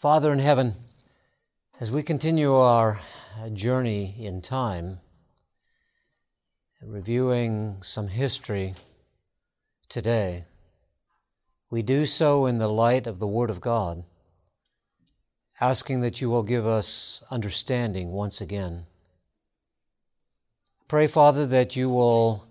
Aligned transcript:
Father 0.00 0.32
in 0.32 0.38
heaven, 0.38 0.76
as 1.78 1.90
we 1.90 2.02
continue 2.02 2.54
our 2.54 3.02
journey 3.52 4.16
in 4.18 4.40
time, 4.40 5.00
reviewing 6.82 7.76
some 7.82 8.08
history 8.08 8.76
today, 9.90 10.46
we 11.68 11.82
do 11.82 12.06
so 12.06 12.46
in 12.46 12.56
the 12.56 12.66
light 12.66 13.06
of 13.06 13.18
the 13.18 13.26
Word 13.26 13.50
of 13.50 13.60
God, 13.60 14.04
asking 15.60 16.00
that 16.00 16.22
you 16.22 16.30
will 16.30 16.44
give 16.44 16.66
us 16.66 17.22
understanding 17.30 18.10
once 18.10 18.40
again. 18.40 18.86
Pray, 20.88 21.08
Father, 21.08 21.46
that 21.46 21.76
you 21.76 21.90
will 21.90 22.46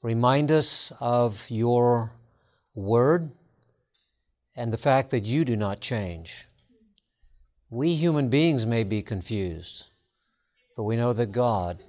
remind 0.00 0.50
us 0.50 0.90
of 1.00 1.50
your 1.50 2.12
Word 2.74 3.32
and 4.56 4.72
the 4.72 4.78
fact 4.78 5.10
that 5.10 5.26
you 5.26 5.44
do 5.44 5.54
not 5.54 5.80
change. 5.80 6.46
We 7.70 7.96
human 7.96 8.30
beings 8.30 8.64
may 8.64 8.82
be 8.82 9.02
confused, 9.02 9.88
but 10.74 10.84
we 10.84 10.96
know 10.96 11.12
that 11.12 11.32
God, 11.32 11.82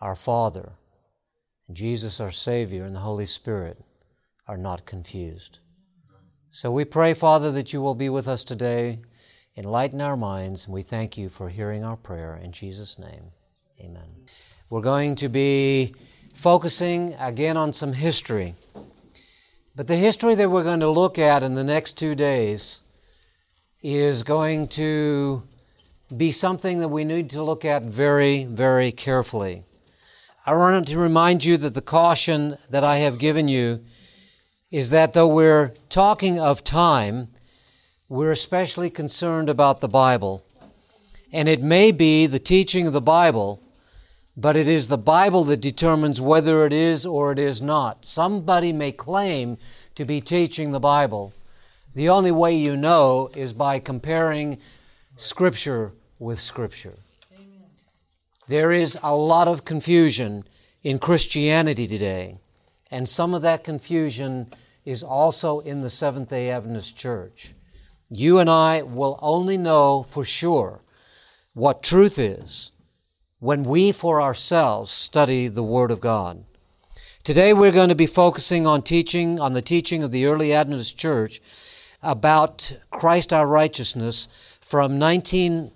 our 0.00 0.14
Father, 0.14 0.74
Jesus, 1.72 2.20
our 2.20 2.30
Savior, 2.30 2.84
and 2.84 2.94
the 2.94 3.00
Holy 3.00 3.26
Spirit 3.26 3.82
are 4.46 4.56
not 4.56 4.86
confused. 4.86 5.58
So 6.48 6.70
we 6.70 6.84
pray, 6.84 7.12
Father, 7.12 7.50
that 7.52 7.72
you 7.72 7.82
will 7.82 7.96
be 7.96 8.08
with 8.08 8.28
us 8.28 8.44
today, 8.44 9.00
enlighten 9.56 10.00
our 10.00 10.16
minds, 10.16 10.66
and 10.66 10.72
we 10.72 10.82
thank 10.82 11.18
you 11.18 11.28
for 11.28 11.48
hearing 11.48 11.82
our 11.82 11.96
prayer. 11.96 12.38
In 12.40 12.52
Jesus' 12.52 12.96
name, 12.96 13.32
amen. 13.80 14.26
We're 14.70 14.80
going 14.80 15.16
to 15.16 15.28
be 15.28 15.92
focusing 16.34 17.14
again 17.18 17.56
on 17.56 17.72
some 17.72 17.94
history. 17.94 18.54
But 19.74 19.88
the 19.88 19.96
history 19.96 20.36
that 20.36 20.50
we're 20.50 20.62
going 20.62 20.80
to 20.80 20.88
look 20.88 21.18
at 21.18 21.42
in 21.42 21.56
the 21.56 21.64
next 21.64 21.94
two 21.98 22.14
days 22.14 22.82
is 23.94 24.24
going 24.24 24.66
to 24.66 25.44
be 26.16 26.32
something 26.32 26.80
that 26.80 26.88
we 26.88 27.04
need 27.04 27.30
to 27.30 27.40
look 27.40 27.64
at 27.64 27.84
very, 27.84 28.42
very 28.44 28.90
carefully. 28.90 29.62
I 30.44 30.56
wanted 30.56 30.88
to 30.88 30.98
remind 30.98 31.44
you 31.44 31.56
that 31.58 31.74
the 31.74 31.80
caution 31.80 32.58
that 32.68 32.82
I 32.82 32.96
have 32.96 33.20
given 33.20 33.46
you 33.46 33.84
is 34.72 34.90
that 34.90 35.12
though 35.12 35.28
we're 35.28 35.72
talking 35.88 36.40
of 36.40 36.64
time, 36.64 37.28
we're 38.08 38.32
especially 38.32 38.90
concerned 38.90 39.48
about 39.48 39.80
the 39.80 39.88
Bible. 39.88 40.44
And 41.32 41.48
it 41.48 41.62
may 41.62 41.92
be 41.92 42.26
the 42.26 42.40
teaching 42.40 42.88
of 42.88 42.92
the 42.92 43.00
Bible, 43.00 43.62
but 44.36 44.56
it 44.56 44.66
is 44.66 44.88
the 44.88 44.98
Bible 44.98 45.44
that 45.44 45.60
determines 45.60 46.20
whether 46.20 46.66
it 46.66 46.72
is 46.72 47.06
or 47.06 47.30
it 47.30 47.38
is 47.38 47.62
not. 47.62 48.04
Somebody 48.04 48.72
may 48.72 48.90
claim 48.90 49.58
to 49.94 50.04
be 50.04 50.20
teaching 50.20 50.72
the 50.72 50.80
Bible, 50.80 51.32
the 51.96 52.10
only 52.10 52.30
way 52.30 52.54
you 52.54 52.76
know 52.76 53.30
is 53.34 53.54
by 53.54 53.78
comparing 53.78 54.58
Scripture 55.16 55.94
with 56.18 56.38
Scripture. 56.38 56.92
There 58.48 58.70
is 58.70 58.98
a 59.02 59.16
lot 59.16 59.48
of 59.48 59.64
confusion 59.64 60.44
in 60.82 60.98
Christianity 60.98 61.88
today, 61.88 62.36
and 62.90 63.08
some 63.08 63.32
of 63.32 63.40
that 63.40 63.64
confusion 63.64 64.48
is 64.84 65.02
also 65.02 65.60
in 65.60 65.80
the 65.80 65.88
Seventh 65.88 66.28
day 66.28 66.50
Adventist 66.50 66.98
Church. 66.98 67.54
You 68.10 68.40
and 68.40 68.50
I 68.50 68.82
will 68.82 69.18
only 69.22 69.56
know 69.56 70.02
for 70.02 70.22
sure 70.22 70.82
what 71.54 71.82
truth 71.82 72.18
is 72.18 72.72
when 73.38 73.62
we 73.62 73.90
for 73.90 74.20
ourselves 74.20 74.92
study 74.92 75.48
the 75.48 75.62
Word 75.62 75.90
of 75.90 76.02
God. 76.02 76.44
Today 77.24 77.54
we're 77.54 77.72
going 77.72 77.88
to 77.88 77.94
be 77.94 78.06
focusing 78.06 78.66
on 78.66 78.82
teaching, 78.82 79.40
on 79.40 79.54
the 79.54 79.62
teaching 79.62 80.02
of 80.02 80.10
the 80.10 80.26
early 80.26 80.52
Adventist 80.52 80.98
Church 80.98 81.40
about 82.06 82.72
Christ 82.90 83.32
our 83.32 83.46
righteousness 83.46 84.28
from 84.60 84.98
19, 84.98 85.72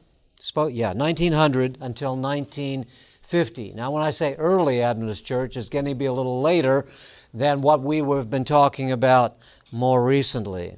yeah, 0.71 0.93
1900 0.93 1.77
until 1.81 2.17
1950. 2.17 3.73
Now, 3.75 3.91
when 3.91 4.03
I 4.03 4.11
say 4.11 4.37
early 4.37 4.81
Adventist 4.81 5.27
church, 5.27 5.57
it's 5.57 5.69
going 5.69 5.87
to 5.87 5.95
be 5.95 6.07
a 6.07 6.13
little 6.13 6.41
later 6.41 6.87
than 7.35 7.63
what 7.63 7.83
we 7.83 7.99
have 7.99 8.31
been 8.31 8.45
talking 8.45 8.93
about 8.93 9.37
more 9.73 10.05
recently. 10.05 10.77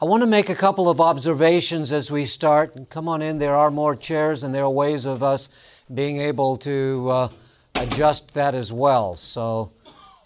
I 0.00 0.06
want 0.06 0.22
to 0.22 0.26
make 0.26 0.48
a 0.48 0.56
couple 0.56 0.90
of 0.90 1.00
observations 1.00 1.92
as 1.92 2.10
we 2.10 2.24
start. 2.24 2.90
Come 2.90 3.08
on 3.08 3.22
in, 3.22 3.38
there 3.38 3.56
are 3.56 3.70
more 3.70 3.94
chairs 3.94 4.42
and 4.42 4.52
there 4.52 4.64
are 4.64 4.70
ways 4.70 5.06
of 5.06 5.22
us 5.22 5.82
being 5.94 6.20
able 6.20 6.56
to 6.58 7.08
uh, 7.10 7.28
adjust 7.76 8.34
that 8.34 8.56
as 8.56 8.72
well. 8.72 9.14
So, 9.14 9.70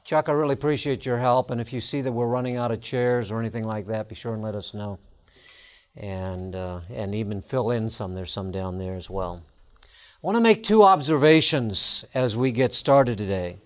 Chuck, 0.08 0.30
I 0.30 0.32
really 0.32 0.54
appreciate 0.54 1.04
your 1.04 1.18
help. 1.18 1.50
And 1.50 1.60
if 1.60 1.70
you 1.70 1.82
see 1.82 2.00
that 2.00 2.10
we're 2.10 2.28
running 2.28 2.56
out 2.56 2.70
of 2.70 2.80
chairs 2.80 3.30
or 3.30 3.40
anything 3.40 3.64
like 3.64 3.88
that, 3.88 4.08
be 4.08 4.14
sure 4.14 4.32
and 4.32 4.42
let 4.42 4.54
us 4.54 4.72
know. 4.72 4.98
And, 5.98 6.56
uh, 6.56 6.80
and 6.88 7.14
even 7.14 7.42
fill 7.42 7.72
in 7.72 7.90
some. 7.90 8.14
There's 8.14 8.32
some 8.32 8.50
down 8.50 8.78
there 8.78 8.94
as 8.94 9.10
well. 9.10 9.42
I 9.82 9.86
want 10.22 10.36
to 10.36 10.40
make 10.40 10.62
two 10.62 10.82
observations 10.82 12.06
as 12.14 12.38
we 12.38 12.52
get 12.52 12.72
started 12.72 13.18
today. 13.18 13.58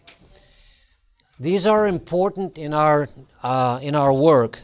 These 1.38 1.64
are 1.64 1.86
important 1.86 2.58
in 2.58 2.75
our, 2.75 3.08
uh, 3.44 3.78
in 3.81 3.94
our 3.94 4.12
work. 4.12 4.62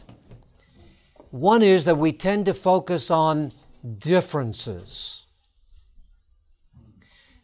One 1.31 1.63
is 1.63 1.85
that 1.85 1.95
we 1.95 2.11
tend 2.11 2.47
to 2.47 2.53
focus 2.53 3.09
on 3.09 3.53
differences. 3.99 5.27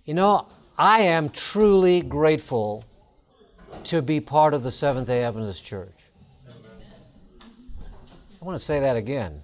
You 0.04 0.14
know, 0.14 0.50
I 0.78 1.04
am 1.04 1.30
truly 1.30 2.02
grateful 2.02 2.84
to 3.86 4.02
be 4.02 4.20
part 4.20 4.54
of 4.54 4.64
the 4.64 4.72
Seventh 4.72 5.08
day 5.08 5.24
Adventist 5.24 5.66
Church. 5.66 6.12
I 8.42 8.46
want 8.46 8.58
to 8.58 8.64
say 8.64 8.80
that 8.80 8.96
again. 8.96 9.42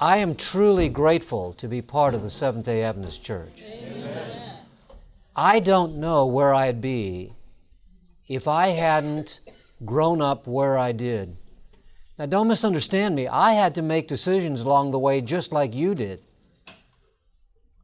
I 0.00 0.18
am 0.18 0.34
truly 0.34 0.88
grateful 0.88 1.52
to 1.54 1.68
be 1.68 1.82
part 1.82 2.14
of 2.14 2.22
the 2.22 2.30
Seventh 2.30 2.66
day 2.66 2.82
Adventist 2.82 3.24
Church. 3.24 3.62
Amen. 3.66 4.58
I 5.36 5.60
don't 5.60 5.96
know 5.96 6.26
where 6.26 6.54
I'd 6.54 6.80
be 6.80 7.32
if 8.28 8.46
I 8.46 8.68
hadn't 8.68 9.40
grown 9.84 10.22
up 10.22 10.46
where 10.46 10.78
I 10.78 10.92
did. 10.92 11.36
Now, 12.18 12.26
don't 12.26 12.48
misunderstand 12.48 13.16
me. 13.16 13.26
I 13.26 13.54
had 13.54 13.74
to 13.74 13.82
make 13.82 14.06
decisions 14.06 14.60
along 14.60 14.92
the 14.92 14.98
way 14.98 15.20
just 15.20 15.52
like 15.52 15.74
you 15.74 15.94
did. 15.94 16.20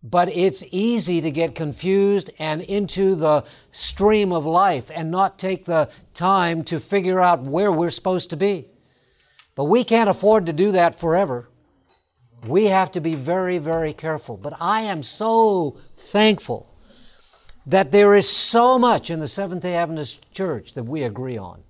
But 0.02 0.30
it's 0.30 0.64
easy 0.70 1.20
to 1.20 1.30
get 1.30 1.54
confused 1.54 2.30
and 2.38 2.62
into 2.62 3.14
the 3.14 3.44
stream 3.70 4.32
of 4.32 4.46
life 4.46 4.90
and 4.94 5.10
not 5.10 5.38
take 5.38 5.66
the 5.66 5.90
time 6.14 6.64
to 6.64 6.80
figure 6.80 7.20
out 7.20 7.42
where 7.42 7.70
we're 7.70 7.90
supposed 7.90 8.30
to 8.30 8.36
be. 8.36 8.66
But 9.54 9.64
we 9.64 9.84
can't 9.84 10.08
afford 10.08 10.46
to 10.46 10.54
do 10.54 10.72
that 10.72 10.94
forever. 10.94 11.50
We 12.46 12.66
have 12.66 12.90
to 12.92 13.00
be 13.00 13.14
very, 13.14 13.58
very 13.58 13.92
careful. 13.92 14.38
But 14.38 14.54
I 14.58 14.82
am 14.82 15.02
so 15.02 15.76
thankful 15.96 16.74
that 17.66 17.92
there 17.92 18.14
is 18.14 18.28
so 18.28 18.78
much 18.78 19.10
in 19.10 19.20
the 19.20 19.28
Seventh 19.28 19.62
day 19.62 19.74
Adventist 19.74 20.32
Church 20.32 20.72
that 20.72 20.84
we 20.84 21.02
agree 21.02 21.36
on. 21.36 21.62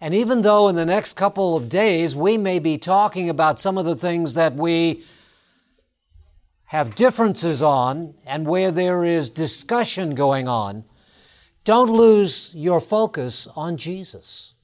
And 0.00 0.12
even 0.14 0.42
though 0.42 0.68
in 0.68 0.76
the 0.76 0.84
next 0.84 1.14
couple 1.14 1.56
of 1.56 1.68
days 1.68 2.16
we 2.16 2.36
may 2.36 2.58
be 2.58 2.76
talking 2.76 3.30
about 3.30 3.60
some 3.60 3.78
of 3.78 3.84
the 3.84 3.96
things 3.96 4.34
that 4.34 4.54
we 4.54 5.04
have 6.66 6.94
differences 6.94 7.62
on 7.62 8.14
and 8.26 8.46
where 8.46 8.70
there 8.70 9.04
is 9.04 9.30
discussion 9.30 10.14
going 10.14 10.48
on, 10.48 10.84
don't 11.64 11.90
lose 11.90 12.54
your 12.54 12.80
focus 12.80 13.48
on 13.56 13.76
Jesus. 13.76 14.54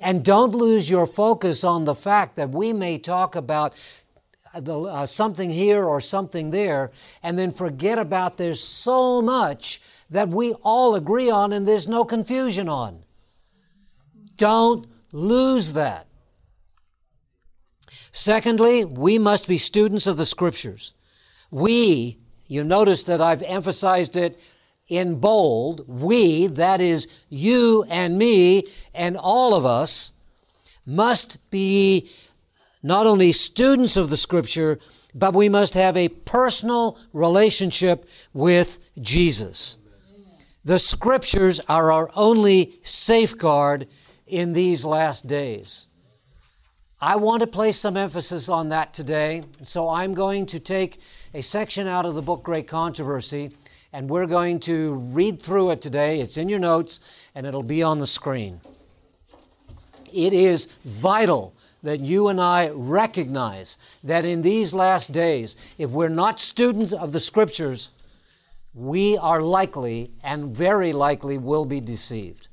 And 0.00 0.24
don't 0.24 0.54
lose 0.54 0.90
your 0.90 1.06
focus 1.06 1.64
on 1.64 1.84
the 1.84 1.94
fact 1.94 2.36
that 2.36 2.50
we 2.50 2.72
may 2.72 2.98
talk 2.98 3.34
about 3.34 3.74
uh, 4.54 5.06
something 5.06 5.50
here 5.50 5.84
or 5.84 6.00
something 6.00 6.50
there 6.50 6.92
and 7.22 7.38
then 7.38 7.50
forget 7.50 7.98
about 7.98 8.36
there's 8.36 8.62
so 8.62 9.20
much 9.20 9.80
that 10.10 10.28
we 10.28 10.52
all 10.62 10.94
agree 10.94 11.30
on 11.30 11.52
and 11.52 11.66
there's 11.66 11.88
no 11.88 12.04
confusion 12.04 12.68
on. 12.68 13.02
Don't 14.36 14.86
lose 15.10 15.72
that. 15.72 16.06
Secondly, 18.16 18.84
we 18.84 19.18
must 19.18 19.48
be 19.48 19.58
students 19.58 20.06
of 20.06 20.16
the 20.16 20.24
scriptures. 20.24 20.92
We, 21.50 22.20
you 22.46 22.62
notice 22.62 23.02
that 23.04 23.20
I've 23.20 23.42
emphasized 23.42 24.16
it 24.16 24.38
in 24.86 25.16
bold, 25.16 25.84
we, 25.88 26.46
that 26.46 26.80
is 26.80 27.08
you 27.28 27.84
and 27.88 28.16
me 28.16 28.68
and 28.94 29.16
all 29.16 29.52
of 29.52 29.66
us, 29.66 30.12
must 30.86 31.38
be 31.50 32.08
not 32.84 33.04
only 33.04 33.32
students 33.32 33.96
of 33.96 34.10
the 34.10 34.16
scripture, 34.16 34.78
but 35.12 35.34
we 35.34 35.48
must 35.48 35.74
have 35.74 35.96
a 35.96 36.08
personal 36.08 36.96
relationship 37.12 38.08
with 38.32 38.78
Jesus. 39.00 39.76
The 40.64 40.78
scriptures 40.78 41.60
are 41.68 41.90
our 41.90 42.10
only 42.14 42.78
safeguard 42.84 43.88
in 44.24 44.52
these 44.52 44.84
last 44.84 45.26
days. 45.26 45.88
I 47.06 47.16
want 47.16 47.40
to 47.40 47.46
place 47.46 47.78
some 47.78 47.98
emphasis 47.98 48.48
on 48.48 48.70
that 48.70 48.94
today, 48.94 49.44
so 49.60 49.90
I'm 49.90 50.14
going 50.14 50.46
to 50.46 50.58
take 50.58 51.02
a 51.34 51.42
section 51.42 51.86
out 51.86 52.06
of 52.06 52.14
the 52.14 52.22
book 52.22 52.42
Great 52.42 52.66
Controversy, 52.66 53.54
and 53.92 54.08
we're 54.08 54.24
going 54.24 54.58
to 54.60 54.94
read 54.94 55.42
through 55.42 55.72
it 55.72 55.82
today. 55.82 56.20
It's 56.20 56.38
in 56.38 56.48
your 56.48 56.60
notes, 56.60 57.28
and 57.34 57.46
it'll 57.46 57.62
be 57.62 57.82
on 57.82 57.98
the 57.98 58.06
screen. 58.06 58.62
It 60.14 60.32
is 60.32 60.64
vital 60.86 61.54
that 61.82 62.00
you 62.00 62.28
and 62.28 62.40
I 62.40 62.70
recognize 62.70 63.76
that 64.02 64.24
in 64.24 64.40
these 64.40 64.72
last 64.72 65.12
days, 65.12 65.56
if 65.76 65.90
we're 65.90 66.08
not 66.08 66.40
students 66.40 66.94
of 66.94 67.12
the 67.12 67.20
Scriptures, 67.20 67.90
we 68.72 69.18
are 69.18 69.42
likely 69.42 70.10
and 70.22 70.56
very 70.56 70.94
likely 70.94 71.36
will 71.36 71.66
be 71.66 71.80
deceived. 71.82 72.48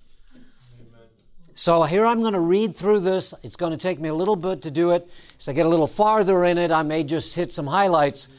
So 1.54 1.84
here 1.84 2.06
I'm 2.06 2.22
going 2.22 2.34
to 2.34 2.40
read 2.40 2.76
through 2.76 3.02
this. 3.02 3.34
It's 3.44 3.58
going 3.58 3.72
to 3.72 3.78
take 3.78 4.00
me 4.00 4.10
a 4.10 4.14
little 4.14 4.38
bit 4.38 4.62
to 4.64 4.72
do 4.72 4.92
it. 4.92 5.10
As 5.38 5.50
I 5.50 5.54
get 5.54 5.66
a 5.66 5.70
little 5.70 5.88
farther 5.88 6.46
in 6.46 6.58
it, 6.58 6.72
I 6.72 6.84
may 6.84 7.04
just 7.04 7.36
hit 7.36 7.52
some 7.52 7.68
highlights. 7.68 8.30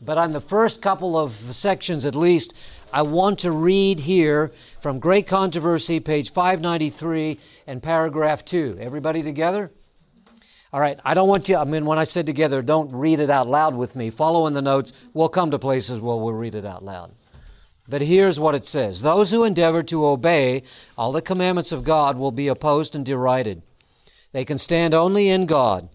But 0.00 0.18
on 0.18 0.32
the 0.32 0.40
first 0.40 0.82
couple 0.82 1.16
of 1.16 1.34
sections 1.54 2.04
at 2.04 2.16
least, 2.16 2.54
I 2.92 3.02
want 3.02 3.38
to 3.40 3.52
read 3.52 4.00
here 4.00 4.52
from 4.80 4.98
Great 4.98 5.26
Controversy, 5.26 6.00
page 6.00 6.30
593 6.30 7.38
and 7.66 7.82
paragraph 7.82 8.44
2. 8.44 8.78
Everybody 8.80 9.22
together? 9.22 9.70
All 10.72 10.80
right, 10.80 10.98
I 11.04 11.12
don't 11.12 11.28
want 11.28 11.50
you, 11.50 11.56
I 11.56 11.64
mean, 11.64 11.84
when 11.84 11.98
I 11.98 12.04
said 12.04 12.24
together, 12.24 12.62
don't 12.62 12.90
read 12.92 13.20
it 13.20 13.28
out 13.28 13.46
loud 13.46 13.76
with 13.76 13.94
me. 13.94 14.08
Follow 14.08 14.46
in 14.46 14.54
the 14.54 14.62
notes. 14.62 14.92
We'll 15.12 15.28
come 15.28 15.50
to 15.50 15.58
places 15.58 16.00
where 16.00 16.16
we'll 16.16 16.32
read 16.32 16.54
it 16.54 16.64
out 16.64 16.82
loud. 16.82 17.12
But 17.88 18.02
here's 18.02 18.38
what 18.38 18.54
it 18.54 18.64
says 18.64 19.02
Those 19.02 19.30
who 19.30 19.44
endeavor 19.44 19.82
to 19.84 20.06
obey 20.06 20.62
all 20.96 21.12
the 21.12 21.22
commandments 21.22 21.72
of 21.72 21.84
God 21.84 22.16
will 22.16 22.32
be 22.32 22.48
opposed 22.48 22.94
and 22.94 23.04
derided. 23.04 23.62
They 24.32 24.44
can 24.44 24.58
stand 24.58 24.94
only 24.94 25.28
in 25.28 25.46
God. 25.46 25.88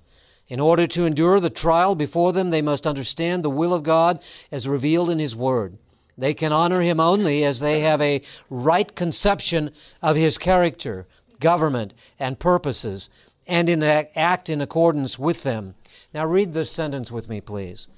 In 0.48 0.60
order 0.60 0.88
to 0.88 1.06
endure 1.06 1.40
the 1.40 1.50
trial 1.50 1.94
before 1.94 2.32
them, 2.32 2.52
they 2.52 2.62
must 2.62 2.88
understand 2.88 3.44
the 3.44 3.50
will 3.50 3.74
of 3.74 3.84
God 3.84 4.22
as 4.52 4.68
revealed 4.68 5.10
in 5.10 5.20
His 5.20 5.36
Word. 5.36 5.78
They 6.18 6.34
can 6.34 6.54
honor 6.54 6.82
Him 6.82 7.00
only 7.00 7.44
as 7.44 7.60
they 7.60 7.82
have 7.82 8.02
a 8.02 8.22
right 8.50 8.94
conception 8.96 9.72
of 10.02 10.16
His 10.16 10.38
character, 10.38 11.06
government, 11.40 11.94
and 12.18 12.40
purposes, 12.40 13.10
and 13.46 13.68
in 13.70 13.84
act 13.84 14.50
in 14.50 14.62
accordance 14.62 15.20
with 15.20 15.44
them. 15.44 15.76
Now 16.14 16.26
read 16.26 16.54
this 16.54 16.72
sentence 16.72 17.12
with 17.12 17.30
me, 17.30 17.42
please. 17.42 17.90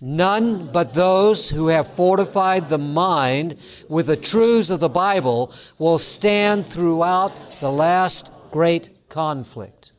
None 0.00 0.70
but 0.70 0.94
those 0.94 1.48
who 1.50 1.68
have 1.68 1.92
fortified 1.92 2.68
the 2.68 2.78
mind 2.78 3.56
with 3.88 4.06
the 4.06 4.16
truths 4.16 4.70
of 4.70 4.78
the 4.78 4.88
Bible 4.88 5.52
will 5.78 5.98
stand 5.98 6.66
throughout 6.66 7.32
the 7.60 7.72
last 7.72 8.30
great 8.52 9.08
conflict. 9.08 9.92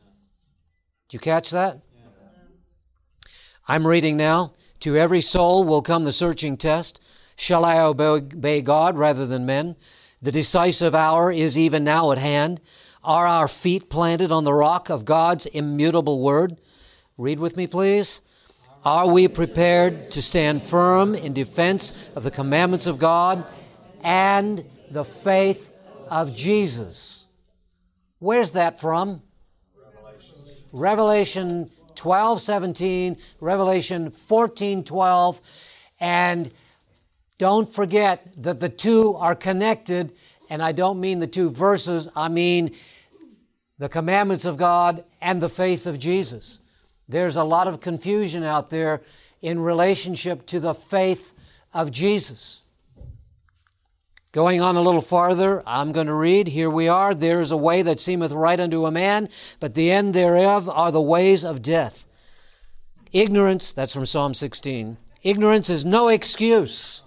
Did 1.08 1.14
you 1.14 1.20
catch 1.20 1.50
that? 1.50 1.80
I'm 3.68 3.86
reading 3.86 4.16
now. 4.16 4.54
To 4.80 4.96
every 4.96 5.20
soul 5.20 5.64
will 5.64 5.82
come 5.82 6.04
the 6.04 6.12
searching 6.12 6.56
test. 6.56 7.00
Shall 7.36 7.66
I 7.66 7.78
obey 7.78 8.62
God 8.62 8.96
rather 8.96 9.26
than 9.26 9.44
men? 9.44 9.76
The 10.22 10.32
decisive 10.32 10.94
hour 10.94 11.30
is 11.30 11.58
even 11.58 11.84
now 11.84 12.10
at 12.12 12.18
hand. 12.18 12.60
Are 13.04 13.26
our 13.26 13.48
feet 13.48 13.90
planted 13.90 14.32
on 14.32 14.44
the 14.44 14.54
rock 14.54 14.88
of 14.88 15.04
God's 15.04 15.44
immutable 15.46 16.20
word? 16.20 16.56
Read 17.18 17.38
with 17.38 17.56
me, 17.58 17.66
please. 17.66 18.22
Are 18.82 19.06
we 19.06 19.28
prepared 19.28 20.10
to 20.12 20.22
stand 20.22 20.62
firm 20.62 21.14
in 21.14 21.34
defense 21.34 22.10
of 22.16 22.22
the 22.22 22.30
commandments 22.30 22.86
of 22.86 22.98
God 22.98 23.44
and 24.02 24.64
the 24.90 25.04
faith 25.04 25.70
of 26.08 26.34
Jesus? 26.34 27.26
Where's 28.20 28.52
that 28.52 28.80
from? 28.80 29.20
Revelation, 29.76 30.34
Revelation 30.72 31.70
12, 31.94 32.40
17, 32.40 33.16
Revelation 33.40 34.10
14, 34.10 34.82
12. 34.82 35.40
And 36.00 36.50
don't 37.36 37.68
forget 37.68 38.32
that 38.42 38.60
the 38.60 38.70
two 38.70 39.14
are 39.16 39.34
connected. 39.34 40.14
And 40.48 40.62
I 40.62 40.72
don't 40.72 40.98
mean 40.98 41.18
the 41.18 41.26
two 41.26 41.50
verses, 41.50 42.08
I 42.16 42.28
mean 42.28 42.74
the 43.78 43.90
commandments 43.90 44.46
of 44.46 44.56
God 44.56 45.04
and 45.20 45.42
the 45.42 45.50
faith 45.50 45.86
of 45.86 45.98
Jesus. 45.98 46.60
There's 47.10 47.36
a 47.36 47.44
lot 47.44 47.66
of 47.66 47.80
confusion 47.80 48.42
out 48.42 48.70
there 48.70 49.02
in 49.42 49.60
relationship 49.60 50.46
to 50.46 50.60
the 50.60 50.74
faith 50.74 51.32
of 51.72 51.90
Jesus. 51.90 52.62
Going 54.32 54.60
on 54.60 54.76
a 54.76 54.80
little 54.80 55.00
farther, 55.00 55.62
I'm 55.66 55.90
going 55.90 56.06
to 56.06 56.14
read. 56.14 56.48
Here 56.48 56.70
we 56.70 56.86
are. 56.86 57.14
There 57.14 57.40
is 57.40 57.50
a 57.50 57.56
way 57.56 57.82
that 57.82 57.98
seemeth 57.98 58.30
right 58.30 58.60
unto 58.60 58.86
a 58.86 58.90
man, 58.92 59.28
but 59.58 59.74
the 59.74 59.90
end 59.90 60.14
thereof 60.14 60.68
are 60.68 60.92
the 60.92 61.02
ways 61.02 61.44
of 61.44 61.62
death. 61.62 62.06
Ignorance, 63.12 63.72
that's 63.72 63.92
from 63.92 64.06
Psalm 64.06 64.34
16. 64.34 64.96
Ignorance 65.22 65.68
is 65.68 65.84
no 65.84 66.08
excuse 66.08 67.02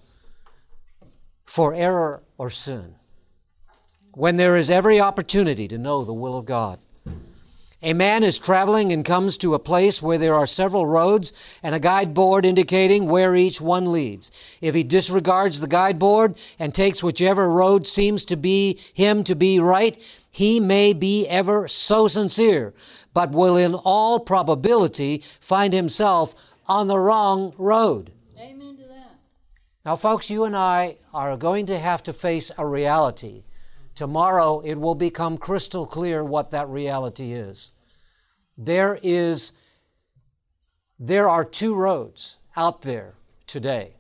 for 1.46 1.74
error 1.74 2.24
or 2.38 2.50
sin 2.50 2.96
when 4.14 4.36
there 4.36 4.58
is 4.58 4.70
every 4.70 5.00
opportunity 5.00 5.68
to 5.68 5.78
know 5.78 6.04
the 6.04 6.14
will 6.14 6.38
of 6.38 6.46
God. 6.46 6.80
A 7.86 7.92
man 7.92 8.24
is 8.24 8.40
traveling 8.40 8.94
and 8.94 9.04
comes 9.04 9.36
to 9.40 9.54
a 9.54 9.60
place 9.60 10.02
where 10.02 10.18
there 10.18 10.36
are 10.36 10.48
several 10.48 10.86
roads 10.86 11.60
and 11.62 11.76
a 11.76 11.82
guide 11.82 12.14
board 12.14 12.46
indicating 12.46 13.08
where 13.08 13.36
each 13.36 13.60
one 13.60 13.92
leads. 13.92 14.32
If 14.62 14.74
he 14.74 14.84
disregards 14.84 15.60
the 15.60 15.68
guide 15.68 16.00
board 16.00 16.38
and 16.58 16.74
takes 16.74 17.04
whichever 17.04 17.50
road 17.50 17.86
seems 17.86 18.24
to 18.26 18.38
be 18.38 18.80
him 18.94 19.26
to 19.26 19.36
be 19.36 19.60
right, 19.60 20.02
he 20.32 20.62
may 20.62 20.94
be 20.94 21.28
ever 21.28 21.68
so 21.68 22.08
sincere, 22.08 22.74
but 23.14 23.32
will 23.32 23.58
in 23.58 23.76
all 23.76 24.22
probability 24.22 25.22
find 25.42 25.74
himself 25.74 26.54
on 26.66 26.88
the 26.88 26.98
wrong 26.98 27.54
road. 27.58 28.14
Amen 28.40 28.78
to 28.78 28.84
that. 28.84 29.20
Now, 29.84 29.98
folks, 29.98 30.30
you 30.30 30.46
and 30.46 30.56
I 30.56 30.96
are 31.14 31.36
going 31.36 31.66
to 31.66 31.78
have 31.78 32.02
to 32.04 32.14
face 32.14 32.50
a 32.58 32.66
reality. 32.66 33.44
Tomorrow 33.96 34.62
it 34.62 34.76
will 34.76 34.96
become 34.96 35.38
crystal 35.38 35.86
clear 35.86 36.24
what 36.24 36.52
that 36.52 36.68
reality 36.68 37.34
is 37.34 37.74
there 38.58 39.00
is 39.02 39.52
there 41.00 41.28
are 41.28 41.44
two 41.44 41.76
roads 41.76 42.38
out 42.56 42.84
there 42.84 43.16
today 43.48 43.96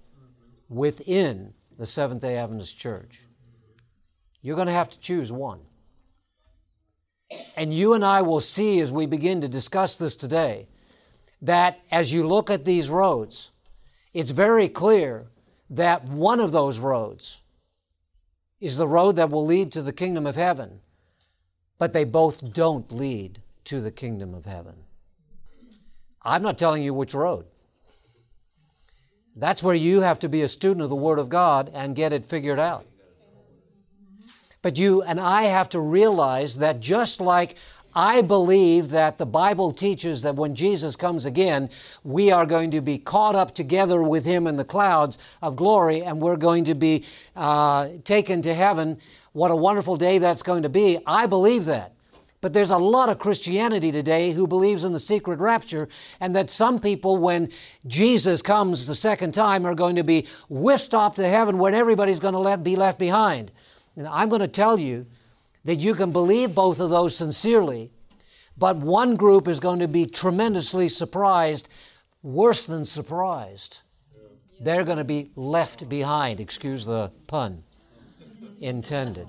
within 0.69 1.53
the 1.77 1.85
Seventh 1.85 2.21
day 2.21 2.37
Adventist 2.37 2.77
Church. 2.77 3.25
You're 4.41 4.55
going 4.55 4.67
to 4.67 4.73
have 4.73 4.89
to 4.91 4.99
choose 4.99 5.31
one. 5.31 5.59
And 7.55 7.73
you 7.73 7.93
and 7.93 8.05
I 8.05 8.21
will 8.21 8.41
see 8.41 8.79
as 8.79 8.91
we 8.91 9.05
begin 9.05 9.41
to 9.41 9.47
discuss 9.47 9.95
this 9.95 10.15
today 10.15 10.67
that 11.41 11.79
as 11.91 12.13
you 12.13 12.27
look 12.27 12.49
at 12.49 12.63
these 12.63 12.89
roads, 12.89 13.51
it's 14.13 14.31
very 14.31 14.69
clear 14.69 15.27
that 15.69 16.03
one 16.05 16.39
of 16.39 16.51
those 16.51 16.79
roads 16.79 17.41
is 18.63 18.77
the 18.77 18.87
road 18.87 19.17
that 19.17 19.29
will 19.29 19.45
lead 19.45 19.73
to 19.73 19.81
the 19.81 19.91
kingdom 19.91 20.25
of 20.25 20.37
heaven, 20.37 20.79
but 21.77 21.91
they 21.91 22.05
both 22.05 22.53
don't 22.53 22.89
lead 22.93 23.41
to 23.65 23.81
the 23.81 23.91
kingdom 23.91 24.33
of 24.33 24.45
heaven. 24.45 24.73
I'm 26.21 26.41
not 26.41 26.57
telling 26.57 26.81
you 26.81 26.93
which 26.93 27.13
road. 27.13 27.45
That's 29.35 29.61
where 29.61 29.75
you 29.75 29.99
have 29.99 30.17
to 30.19 30.29
be 30.29 30.43
a 30.43 30.47
student 30.47 30.81
of 30.81 30.89
the 30.89 30.95
Word 30.95 31.19
of 31.19 31.27
God 31.27 31.71
and 31.73 31.93
get 31.93 32.13
it 32.13 32.25
figured 32.25 32.57
out. 32.57 32.85
But 34.61 34.77
you 34.77 35.01
and 35.01 35.19
I 35.19 35.43
have 35.43 35.67
to 35.71 35.81
realize 35.81 36.55
that 36.55 36.79
just 36.79 37.19
like 37.19 37.57
I 37.95 38.21
believe 38.21 38.89
that 38.89 39.17
the 39.17 39.25
Bible 39.25 39.71
teaches 39.71 40.21
that 40.23 40.35
when 40.35 40.55
Jesus 40.55 40.95
comes 40.95 41.25
again, 41.25 41.69
we 42.03 42.31
are 42.31 42.45
going 42.45 42.71
to 42.71 42.81
be 42.81 42.97
caught 42.97 43.35
up 43.35 43.53
together 43.53 44.01
with 44.01 44.25
Him 44.25 44.47
in 44.47 44.55
the 44.55 44.65
clouds 44.65 45.17
of 45.41 45.55
glory 45.55 46.01
and 46.01 46.19
we're 46.19 46.37
going 46.37 46.63
to 46.65 46.75
be 46.75 47.05
uh, 47.35 47.89
taken 48.03 48.41
to 48.41 48.53
heaven. 48.53 48.97
What 49.33 49.51
a 49.51 49.55
wonderful 49.55 49.97
day 49.97 50.17
that's 50.17 50.43
going 50.43 50.63
to 50.63 50.69
be. 50.69 50.99
I 51.05 51.27
believe 51.27 51.65
that. 51.65 51.93
But 52.43 52.51
there's 52.51 52.71
a 52.71 52.77
lot 52.77 53.07
of 53.07 53.19
Christianity 53.19 53.89
today 53.89 54.33
who 54.33 54.47
believes 54.47 54.83
in 54.83 54.91
the 54.91 54.99
secret 54.99 55.39
rapture, 55.39 55.87
and 56.19 56.35
that 56.35 56.49
some 56.49 56.77
people, 56.77 57.15
when 57.15 57.49
Jesus 57.87 58.41
comes 58.41 58.85
the 58.85 58.95
second 58.95 59.33
time, 59.33 59.65
are 59.65 59.73
going 59.73 59.95
to 59.95 60.03
be 60.03 60.27
whisked 60.49 60.93
off 60.93 61.15
to 61.15 61.25
heaven 61.25 61.57
when 61.57 61.73
everybody's 61.73 62.19
going 62.19 62.33
to 62.33 62.57
be 62.57 62.75
left 62.75 62.99
behind. 62.99 63.49
And 63.95 64.05
I'm 64.05 64.27
going 64.27 64.41
to 64.41 64.49
tell 64.49 64.77
you 64.77 65.05
that 65.65 65.79
you 65.79 65.95
can 65.95 66.11
believe 66.11 66.53
both 66.53 66.79
of 66.79 66.89
those 66.89 67.15
sincerely, 67.15 67.91
but 68.57 68.77
one 68.77 69.15
group 69.15 69.47
is 69.47 69.59
going 69.59 69.79
to 69.79 69.87
be 69.87 70.05
tremendously 70.05 70.89
surprised, 70.89 71.69
worse 72.21 72.65
than 72.65 72.85
surprised. 72.85 73.79
They're 74.59 74.83
going 74.83 74.97
to 74.97 75.03
be 75.03 75.31
left 75.35 75.89
behind, 75.89 76.39
excuse 76.39 76.85
the 76.85 77.11
pun 77.27 77.63
intended. 78.59 79.27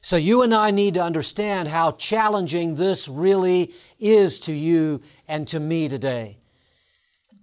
So 0.00 0.16
you 0.16 0.42
and 0.42 0.54
I 0.54 0.70
need 0.70 0.94
to 0.94 1.02
understand 1.02 1.68
how 1.68 1.92
challenging 1.92 2.74
this 2.74 3.08
really 3.08 3.72
is 3.98 4.38
to 4.40 4.52
you 4.52 5.02
and 5.26 5.46
to 5.48 5.58
me 5.58 5.88
today. 5.88 6.38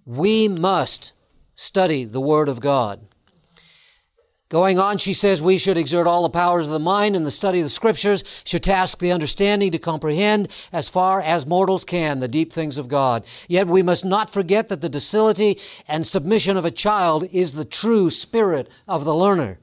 We 0.04 0.48
must 0.48 1.12
study 1.54 2.04
the 2.04 2.20
Word 2.20 2.48
of 2.48 2.60
God. 2.60 3.00
Going 4.48 4.78
on, 4.78 4.98
she 4.98 5.12
says 5.12 5.42
we 5.42 5.58
should 5.58 5.76
exert 5.76 6.06
all 6.06 6.22
the 6.22 6.30
powers 6.30 6.66
of 6.66 6.72
the 6.72 6.78
mind 6.78 7.16
in 7.16 7.24
the 7.24 7.32
study 7.32 7.58
of 7.58 7.64
the 7.64 7.70
Scriptures, 7.70 8.22
should 8.44 8.62
task 8.62 9.00
the 9.00 9.10
understanding 9.10 9.72
to 9.72 9.78
comprehend 9.80 10.46
as 10.72 10.88
far 10.88 11.20
as 11.20 11.44
mortals 11.44 11.84
can 11.84 12.20
the 12.20 12.28
deep 12.28 12.52
things 12.52 12.78
of 12.78 12.86
God. 12.86 13.26
Yet 13.48 13.66
we 13.66 13.82
must 13.82 14.04
not 14.04 14.30
forget 14.30 14.68
that 14.68 14.82
the 14.82 14.88
docility 14.88 15.58
and 15.88 16.06
submission 16.06 16.56
of 16.56 16.64
a 16.64 16.70
child 16.70 17.24
is 17.32 17.54
the 17.54 17.64
true 17.64 18.08
spirit 18.08 18.68
of 18.86 19.04
the 19.04 19.16
learner. 19.16 19.58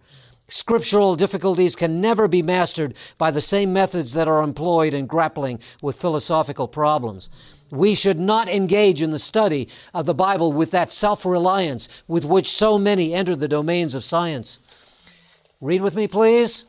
Scriptural 0.49 1.15
difficulties 1.15 1.77
can 1.77 2.01
never 2.01 2.27
be 2.27 2.41
mastered 2.41 2.93
by 3.17 3.31
the 3.31 3.41
same 3.41 3.71
methods 3.71 4.11
that 4.11 4.27
are 4.27 4.43
employed 4.43 4.93
in 4.93 5.05
grappling 5.05 5.59
with 5.81 5.99
philosophical 5.99 6.67
problems. 6.67 7.29
We 7.71 7.95
should 7.95 8.19
not 8.19 8.49
engage 8.49 9.01
in 9.01 9.11
the 9.11 9.17
study 9.17 9.69
of 9.93 10.05
the 10.05 10.13
Bible 10.13 10.51
with 10.51 10.71
that 10.71 10.91
self 10.91 11.25
reliance 11.25 12.03
with 12.07 12.25
which 12.25 12.51
so 12.51 12.77
many 12.77 13.13
enter 13.13 13.37
the 13.37 13.47
domains 13.47 13.95
of 13.95 14.03
science. 14.03 14.59
Read 15.63 15.81
with 15.81 15.95
me, 15.95 16.09
please. 16.09 16.65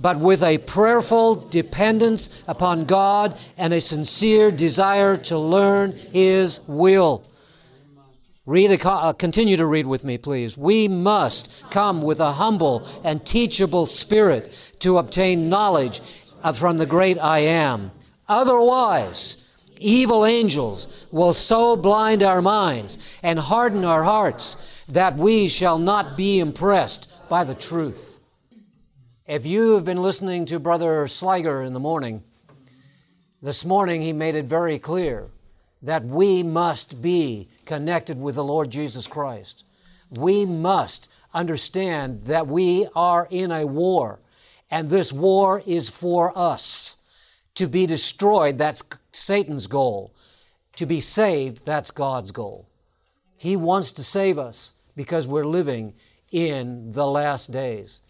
But 0.00 0.20
with 0.20 0.44
a 0.44 0.58
prayerful 0.58 1.48
dependence 1.48 2.44
upon 2.46 2.84
God 2.84 3.36
and 3.56 3.74
a 3.74 3.80
sincere 3.80 4.52
desire 4.52 5.16
to 5.16 5.36
learn 5.36 5.90
His 6.12 6.60
will. 6.68 7.26
Read, 8.46 8.80
uh, 8.86 9.12
continue 9.14 9.56
to 9.56 9.66
read 9.66 9.88
with 9.88 10.04
me, 10.04 10.18
please. 10.18 10.56
We 10.56 10.86
must 10.86 11.68
come 11.72 12.00
with 12.00 12.20
a 12.20 12.34
humble 12.34 12.86
and 13.02 13.26
teachable 13.26 13.86
spirit 13.86 14.72
to 14.78 14.98
obtain 14.98 15.48
knowledge 15.48 16.00
from 16.54 16.78
the 16.78 16.86
great 16.86 17.18
I 17.18 17.40
am. 17.40 17.90
Otherwise, 18.28 19.58
evil 19.80 20.24
angels 20.24 21.08
will 21.10 21.34
so 21.34 21.74
blind 21.74 22.22
our 22.22 22.40
minds 22.40 23.18
and 23.20 23.40
harden 23.40 23.84
our 23.84 24.04
hearts 24.04 24.84
that 24.88 25.16
we 25.16 25.48
shall 25.48 25.80
not 25.80 26.16
be 26.16 26.38
impressed 26.38 27.10
by 27.28 27.42
the 27.42 27.56
truth. 27.56 28.07
If 29.28 29.44
you 29.44 29.74
have 29.74 29.84
been 29.84 30.00
listening 30.00 30.46
to 30.46 30.58
Brother 30.58 31.04
Sliger 31.04 31.62
in 31.66 31.74
the 31.74 31.78
morning, 31.78 32.22
this 33.42 33.62
morning 33.62 34.00
he 34.00 34.14
made 34.14 34.34
it 34.34 34.46
very 34.46 34.78
clear 34.78 35.28
that 35.82 36.02
we 36.02 36.42
must 36.42 37.02
be 37.02 37.50
connected 37.66 38.18
with 38.18 38.36
the 38.36 38.42
Lord 38.42 38.70
Jesus 38.70 39.06
Christ. 39.06 39.66
We 40.08 40.46
must 40.46 41.10
understand 41.34 42.24
that 42.24 42.46
we 42.46 42.88
are 42.96 43.28
in 43.30 43.52
a 43.52 43.66
war, 43.66 44.18
and 44.70 44.88
this 44.88 45.12
war 45.12 45.62
is 45.66 45.90
for 45.90 46.32
us. 46.34 46.96
To 47.56 47.68
be 47.68 47.84
destroyed, 47.84 48.56
that's 48.56 48.82
Satan's 49.12 49.66
goal. 49.66 50.14
To 50.76 50.86
be 50.86 51.02
saved, 51.02 51.66
that's 51.66 51.90
God's 51.90 52.30
goal. 52.30 52.66
He 53.36 53.56
wants 53.56 53.92
to 53.92 54.02
save 54.02 54.38
us 54.38 54.72
because 54.96 55.28
we're 55.28 55.44
living 55.44 55.92
in 56.32 56.92
the 56.92 57.06
last 57.06 57.52
days. 57.52 58.00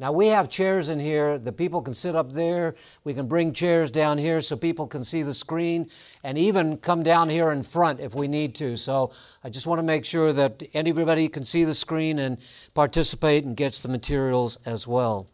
Now, 0.00 0.10
we 0.10 0.26
have 0.26 0.48
chairs 0.48 0.88
in 0.88 0.98
here. 0.98 1.38
The 1.38 1.52
people 1.52 1.80
can 1.80 1.94
sit 1.94 2.16
up 2.16 2.32
there. 2.32 2.74
We 3.04 3.14
can 3.14 3.28
bring 3.28 3.52
chairs 3.52 3.92
down 3.92 4.18
here 4.18 4.40
so 4.40 4.56
people 4.56 4.88
can 4.88 5.04
see 5.04 5.22
the 5.22 5.34
screen 5.34 5.88
and 6.24 6.36
even 6.36 6.78
come 6.78 7.04
down 7.04 7.28
here 7.28 7.52
in 7.52 7.62
front 7.62 8.00
if 8.00 8.12
we 8.12 8.26
need 8.26 8.56
to. 8.56 8.76
So 8.76 9.12
I 9.44 9.50
just 9.50 9.68
want 9.68 9.78
to 9.78 9.84
make 9.84 10.04
sure 10.04 10.32
that 10.32 10.64
everybody 10.74 11.28
can 11.28 11.44
see 11.44 11.62
the 11.62 11.76
screen 11.76 12.18
and 12.18 12.38
participate 12.74 13.44
and 13.44 13.56
gets 13.56 13.80
the 13.80 13.88
materials 13.88 14.58
as 14.66 14.84
well. 14.88 15.28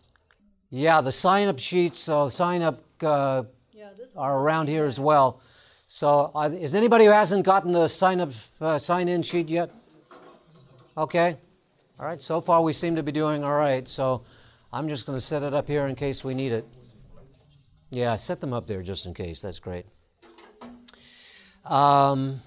Yeah, 0.68 1.00
the 1.00 1.12
sign 1.12 1.48
up 1.48 1.58
sheets, 1.58 2.08
uh, 2.08 2.28
sign 2.28 2.60
up 2.60 2.84
uh, 3.02 3.44
yeah, 3.72 3.90
are 4.14 4.40
around 4.40 4.68
here 4.68 4.84
as 4.84 5.00
well. 5.00 5.40
So, 5.88 6.30
uh, 6.34 6.50
is 6.52 6.74
anybody 6.74 7.06
who 7.06 7.10
hasn't 7.10 7.44
gotten 7.44 7.72
the 7.72 7.88
sign 7.88 8.20
up, 8.20 8.30
uh, 8.60 8.78
sign 8.78 9.08
in 9.08 9.22
sheet 9.22 9.48
yet? 9.48 9.70
Okay. 10.96 11.36
All 11.98 12.06
right. 12.06 12.22
So 12.22 12.40
far, 12.40 12.62
we 12.62 12.72
seem 12.72 12.94
to 12.96 13.02
be 13.02 13.10
doing 13.10 13.42
all 13.42 13.54
right. 13.54 13.88
So, 13.88 14.22
I'm 14.72 14.86
just 14.86 15.04
going 15.04 15.18
to 15.18 15.24
set 15.24 15.42
it 15.42 15.52
up 15.52 15.66
here 15.66 15.88
in 15.88 15.96
case 15.96 16.22
we 16.22 16.32
need 16.32 16.52
it. 16.52 16.64
Yeah, 17.90 18.14
set 18.16 18.40
them 18.40 18.52
up 18.52 18.68
there 18.68 18.82
just 18.82 19.04
in 19.04 19.14
case. 19.14 19.40
That's 19.40 19.58
great. 19.58 19.84
Um, 21.64 22.40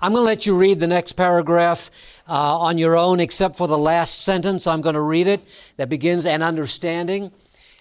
I'm 0.00 0.12
going 0.12 0.22
to 0.22 0.26
let 0.26 0.46
you 0.46 0.56
read 0.56 0.80
the 0.80 0.86
next 0.86 1.12
paragraph 1.12 1.90
uh, 2.26 2.58
on 2.58 2.78
your 2.78 2.96
own, 2.96 3.20
except 3.20 3.56
for 3.56 3.68
the 3.68 3.76
last 3.76 4.22
sentence. 4.22 4.66
I'm 4.66 4.80
going 4.80 4.94
to 4.94 5.02
read 5.02 5.26
it 5.26 5.42
that 5.76 5.90
begins 5.90 6.24
an 6.24 6.42
understanding. 6.42 7.30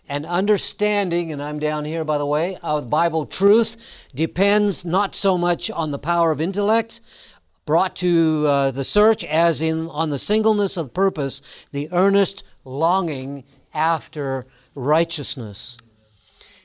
And 0.10 0.26
understanding, 0.26 1.32
and 1.32 1.42
I'm 1.42 1.58
down 1.58 1.86
here 1.86 2.04
by 2.04 2.18
the 2.18 2.26
way, 2.26 2.58
of 2.62 2.90
Bible 2.90 3.26
truth 3.26 4.10
depends 4.14 4.84
not 4.84 5.16
so 5.16 5.38
much 5.38 5.72
on 5.72 5.92
the 5.92 5.98
power 5.98 6.32
of 6.32 6.42
intellect 6.42 7.00
brought 7.66 7.96
to 7.96 8.46
uh, 8.46 8.72
the 8.72 8.84
search 8.84 9.24
as 9.24 9.62
in 9.62 9.90
on 9.90 10.12
the 10.12 10.20
singleness 10.20 10.78
of 10.78 10.94
purpose, 10.94 11.66
the 11.72 11.90
earnest 11.92 12.44
longing 12.64 13.44
after 13.76 14.46
righteousness. 14.74 15.78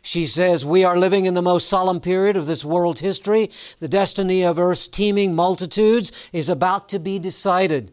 She 0.00 0.26
says, 0.26 0.64
We 0.64 0.84
are 0.84 0.96
living 0.96 1.26
in 1.26 1.34
the 1.34 1.42
most 1.42 1.68
solemn 1.68 2.00
period 2.00 2.36
of 2.36 2.46
this 2.46 2.64
world's 2.64 3.00
history. 3.00 3.50
The 3.80 3.88
destiny 3.88 4.42
of 4.42 4.58
Earth's 4.58 4.88
teeming 4.88 5.34
multitudes 5.34 6.30
is 6.32 6.48
about 6.48 6.88
to 6.90 6.98
be 6.98 7.18
decided. 7.18 7.92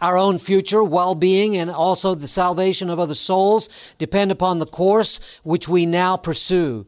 Our 0.00 0.16
own 0.16 0.38
future, 0.38 0.82
well 0.82 1.14
being, 1.14 1.56
and 1.56 1.70
also 1.70 2.14
the 2.14 2.28
salvation 2.28 2.90
of 2.90 2.98
other 2.98 3.14
souls 3.14 3.94
depend 3.98 4.32
upon 4.32 4.58
the 4.58 4.66
course 4.66 5.40
which 5.44 5.68
we 5.68 5.86
now 5.86 6.16
pursue. 6.16 6.86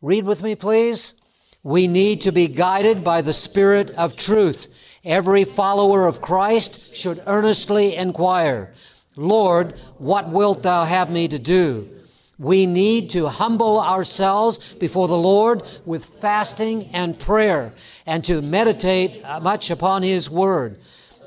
Read 0.00 0.24
with 0.24 0.42
me, 0.42 0.54
please. 0.54 1.14
We 1.62 1.86
need 1.86 2.20
to 2.22 2.32
be 2.32 2.48
guided 2.48 3.02
by 3.02 3.20
the 3.20 3.32
Spirit 3.32 3.90
of 3.90 4.14
truth. 4.14 4.98
Every 5.04 5.44
follower 5.44 6.06
of 6.06 6.20
Christ 6.20 6.94
should 6.94 7.22
earnestly 7.26 7.96
inquire 7.96 8.72
Lord, 9.18 9.74
what 9.98 10.28
wilt 10.28 10.62
thou 10.62 10.84
have 10.84 11.10
me 11.10 11.26
to 11.26 11.40
do? 11.40 11.88
We 12.38 12.66
need 12.66 13.10
to 13.10 13.26
humble 13.26 13.80
ourselves 13.80 14.74
before 14.74 15.08
the 15.08 15.16
Lord 15.16 15.64
with 15.84 16.04
fasting 16.04 16.90
and 16.92 17.18
prayer 17.18 17.72
and 18.06 18.22
to 18.24 18.40
meditate 18.40 19.24
much 19.42 19.70
upon 19.70 20.04
His 20.04 20.30
Word, 20.30 20.78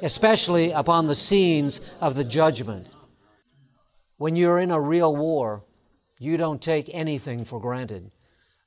especially 0.02 0.72
upon 0.72 1.08
the 1.08 1.16
scenes 1.16 1.82
of 2.00 2.16
the 2.16 2.24
judgment. 2.24 2.88
When 4.16 4.38
you're 4.38 4.60
in 4.60 4.72
a 4.72 4.80
real 4.80 5.14
war, 5.14 5.66
you 6.18 6.38
don't 6.38 6.62
take 6.62 6.90
anything 6.94 7.44
for 7.44 7.60
granted. 7.60 8.10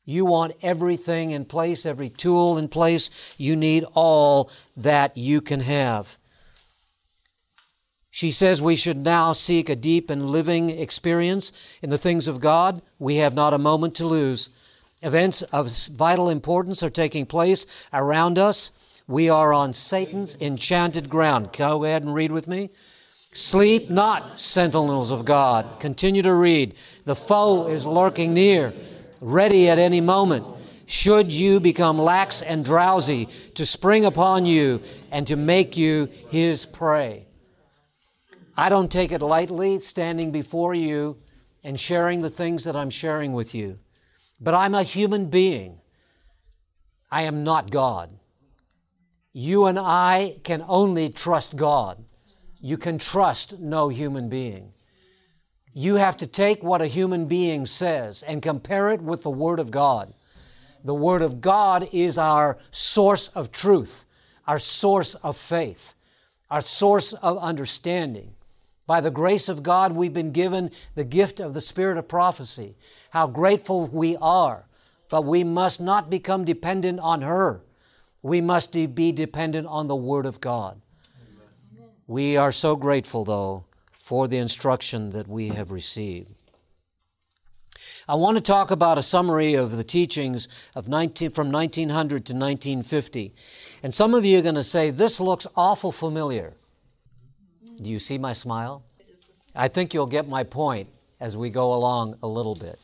You 0.04 0.26
want 0.26 0.52
everything 0.60 1.30
in 1.30 1.46
place, 1.46 1.86
every 1.86 2.10
tool 2.10 2.58
in 2.58 2.68
place. 2.68 3.34
You 3.38 3.56
need 3.56 3.86
all 3.94 4.50
that 4.76 5.16
you 5.16 5.40
can 5.40 5.60
have. 5.60 6.18
She 8.14 8.30
says 8.30 8.62
we 8.62 8.76
should 8.76 8.98
now 8.98 9.32
seek 9.32 9.68
a 9.68 9.74
deep 9.74 10.08
and 10.08 10.30
living 10.30 10.70
experience 10.70 11.50
in 11.82 11.90
the 11.90 11.98
things 11.98 12.28
of 12.28 12.38
God. 12.38 12.80
We 13.00 13.16
have 13.16 13.34
not 13.34 13.52
a 13.52 13.58
moment 13.58 13.96
to 13.96 14.06
lose. 14.06 14.50
Events 15.02 15.42
of 15.42 15.76
vital 15.88 16.28
importance 16.28 16.84
are 16.84 16.90
taking 16.90 17.26
place 17.26 17.66
around 17.92 18.38
us. 18.38 18.70
We 19.08 19.28
are 19.28 19.52
on 19.52 19.74
Satan's 19.74 20.36
enchanted 20.40 21.08
ground. 21.08 21.52
Go 21.52 21.82
ahead 21.82 22.04
and 22.04 22.14
read 22.14 22.30
with 22.30 22.46
me. 22.46 22.70
Sleep 23.32 23.90
not, 23.90 24.38
sentinels 24.38 25.10
of 25.10 25.24
God. 25.24 25.80
Continue 25.80 26.22
to 26.22 26.34
read. 26.34 26.76
The 27.04 27.16
foe 27.16 27.66
is 27.66 27.84
lurking 27.84 28.32
near, 28.32 28.72
ready 29.20 29.68
at 29.68 29.80
any 29.80 30.00
moment. 30.00 30.46
Should 30.86 31.32
you 31.32 31.58
become 31.58 31.98
lax 31.98 32.42
and 32.42 32.64
drowsy, 32.64 33.26
to 33.56 33.66
spring 33.66 34.04
upon 34.04 34.46
you 34.46 34.82
and 35.10 35.26
to 35.26 35.34
make 35.34 35.76
you 35.76 36.08
his 36.30 36.64
prey. 36.64 37.23
I 38.56 38.68
don't 38.68 38.90
take 38.90 39.10
it 39.10 39.20
lightly 39.20 39.80
standing 39.80 40.30
before 40.30 40.74
you 40.74 41.18
and 41.64 41.78
sharing 41.78 42.20
the 42.20 42.30
things 42.30 42.64
that 42.64 42.76
I'm 42.76 42.90
sharing 42.90 43.32
with 43.32 43.54
you. 43.54 43.78
But 44.40 44.54
I'm 44.54 44.74
a 44.74 44.82
human 44.82 45.26
being. 45.26 45.80
I 47.10 47.22
am 47.22 47.42
not 47.42 47.70
God. 47.70 48.10
You 49.32 49.66
and 49.66 49.78
I 49.78 50.36
can 50.44 50.64
only 50.68 51.10
trust 51.10 51.56
God. 51.56 52.04
You 52.60 52.76
can 52.76 52.98
trust 52.98 53.58
no 53.58 53.88
human 53.88 54.28
being. 54.28 54.72
You 55.72 55.96
have 55.96 56.16
to 56.18 56.26
take 56.28 56.62
what 56.62 56.80
a 56.80 56.86
human 56.86 57.26
being 57.26 57.66
says 57.66 58.22
and 58.22 58.40
compare 58.40 58.90
it 58.90 59.02
with 59.02 59.24
the 59.24 59.30
Word 59.30 59.58
of 59.58 59.72
God. 59.72 60.14
The 60.84 60.94
Word 60.94 61.22
of 61.22 61.40
God 61.40 61.88
is 61.92 62.16
our 62.16 62.58
source 62.70 63.28
of 63.28 63.50
truth, 63.50 64.04
our 64.46 64.60
source 64.60 65.16
of 65.16 65.36
faith, 65.36 65.94
our 66.48 66.60
source 66.60 67.12
of 67.14 67.38
understanding. 67.38 68.33
By 68.86 69.00
the 69.00 69.10
grace 69.10 69.48
of 69.48 69.62
God, 69.62 69.92
we've 69.92 70.12
been 70.12 70.32
given 70.32 70.70
the 70.94 71.04
gift 71.04 71.40
of 71.40 71.54
the 71.54 71.60
spirit 71.60 71.96
of 71.96 72.06
prophecy. 72.06 72.76
How 73.10 73.26
grateful 73.26 73.86
we 73.86 74.16
are. 74.20 74.66
But 75.08 75.22
we 75.22 75.44
must 75.44 75.80
not 75.80 76.10
become 76.10 76.44
dependent 76.44 77.00
on 77.00 77.22
her. 77.22 77.62
We 78.22 78.40
must 78.40 78.72
be 78.72 79.12
dependent 79.12 79.66
on 79.68 79.86
the 79.86 79.96
Word 79.96 80.26
of 80.26 80.40
God. 80.40 80.80
Amen. 81.76 81.88
We 82.06 82.36
are 82.36 82.52
so 82.52 82.74
grateful, 82.76 83.24
though, 83.24 83.64
for 83.92 84.28
the 84.28 84.38
instruction 84.38 85.10
that 85.10 85.28
we 85.28 85.48
have 85.48 85.70
received. 85.70 86.34
I 88.06 88.16
want 88.16 88.36
to 88.36 88.42
talk 88.42 88.70
about 88.70 88.98
a 88.98 89.02
summary 89.02 89.54
of 89.54 89.76
the 89.76 89.84
teachings 89.84 90.46
of 90.74 90.88
19, 90.88 91.30
from 91.30 91.50
1900 91.50 92.26
to 92.26 92.34
1950. 92.34 93.32
And 93.82 93.94
some 93.94 94.14
of 94.14 94.24
you 94.24 94.38
are 94.38 94.42
going 94.42 94.54
to 94.56 94.64
say, 94.64 94.90
This 94.90 95.20
looks 95.20 95.46
awful 95.56 95.92
familiar. 95.92 96.54
Do 97.80 97.90
you 97.90 97.98
see 97.98 98.18
my 98.18 98.32
smile? 98.32 98.84
I 99.54 99.68
think 99.68 99.94
you'll 99.94 100.06
get 100.06 100.28
my 100.28 100.44
point 100.44 100.88
as 101.20 101.36
we 101.36 101.50
go 101.50 101.74
along 101.74 102.18
a 102.22 102.28
little 102.28 102.54
bit. 102.54 102.78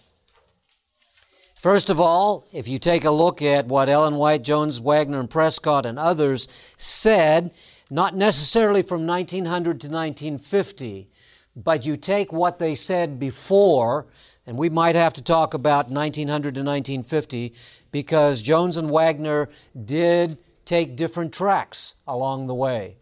First 1.57 1.91
of 1.91 2.01
all, 2.01 2.47
if 2.53 2.67
you 2.67 2.79
take 2.79 3.05
a 3.05 3.11
look 3.11 3.43
at 3.43 3.67
what 3.67 3.89
Ellen 3.89 4.15
White, 4.15 4.43
Jones, 4.43 4.81
Waggoner, 4.81 5.21
and 5.21 5.29
Prescott 5.29 5.85
and 5.85 5.99
others 5.99 6.49
said, 6.79 7.51
not 7.91 8.17
necessarily 8.17 8.83
from 8.83 9.07
1900 9.07 9.81
to 9.81 9.89
1950, 9.89 11.09
but 11.55 11.85
you 11.85 11.97
take 11.97 12.33
what 12.33 12.59
they 12.59 12.75
said 12.75 13.19
before, 13.19 14.07
and 14.47 14.57
we 14.57 14.71
might 14.71 14.95
have 14.95 15.13
to 15.15 15.23
talk 15.23 15.53
about 15.53 15.91
1900 15.91 16.55
to 16.55 16.61
1950 16.61 17.53
because 17.93 18.41
Jones 18.41 18.77
and 18.77 18.91
Waggoner 18.91 19.49
did 19.85 20.39
take 20.65 20.97
different 20.97 21.35
tracks 21.35 21.97
along 22.07 22.47
the 22.47 22.55
way. 22.55 22.97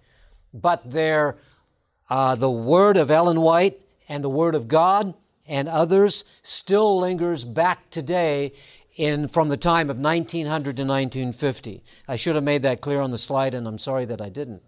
But 0.53 0.91
their, 0.91 1.37
uh, 2.09 2.35
the 2.35 2.51
word 2.51 2.97
of 2.97 3.11
Ellen 3.11 3.41
White 3.41 3.81
and 4.09 4.25
the 4.25 4.29
word 4.29 4.55
of 4.55 4.69
God 4.69 5.15
and 5.47 5.69
others 5.69 6.25
still 6.43 6.99
lingers 6.99 7.45
back 7.45 7.91
today 7.91 8.53
in 8.97 9.29
from 9.29 9.49
the 9.49 9.57
time 9.57 9.89
of 9.89 9.99
1900 9.99 10.77
to 10.77 10.83
1950. 10.83 11.83
I 12.07 12.17
should 12.17 12.35
have 12.35 12.45
made 12.45 12.63
that 12.63 12.81
clear 12.81 13.01
on 13.01 13.13
the 13.13 13.19
slide, 13.19 13.55
and 13.55 13.67
I'm 13.67 13.79
sorry 13.79 14.05
that 14.07 14.21
I 14.21 14.29
didn't. 14.29 14.63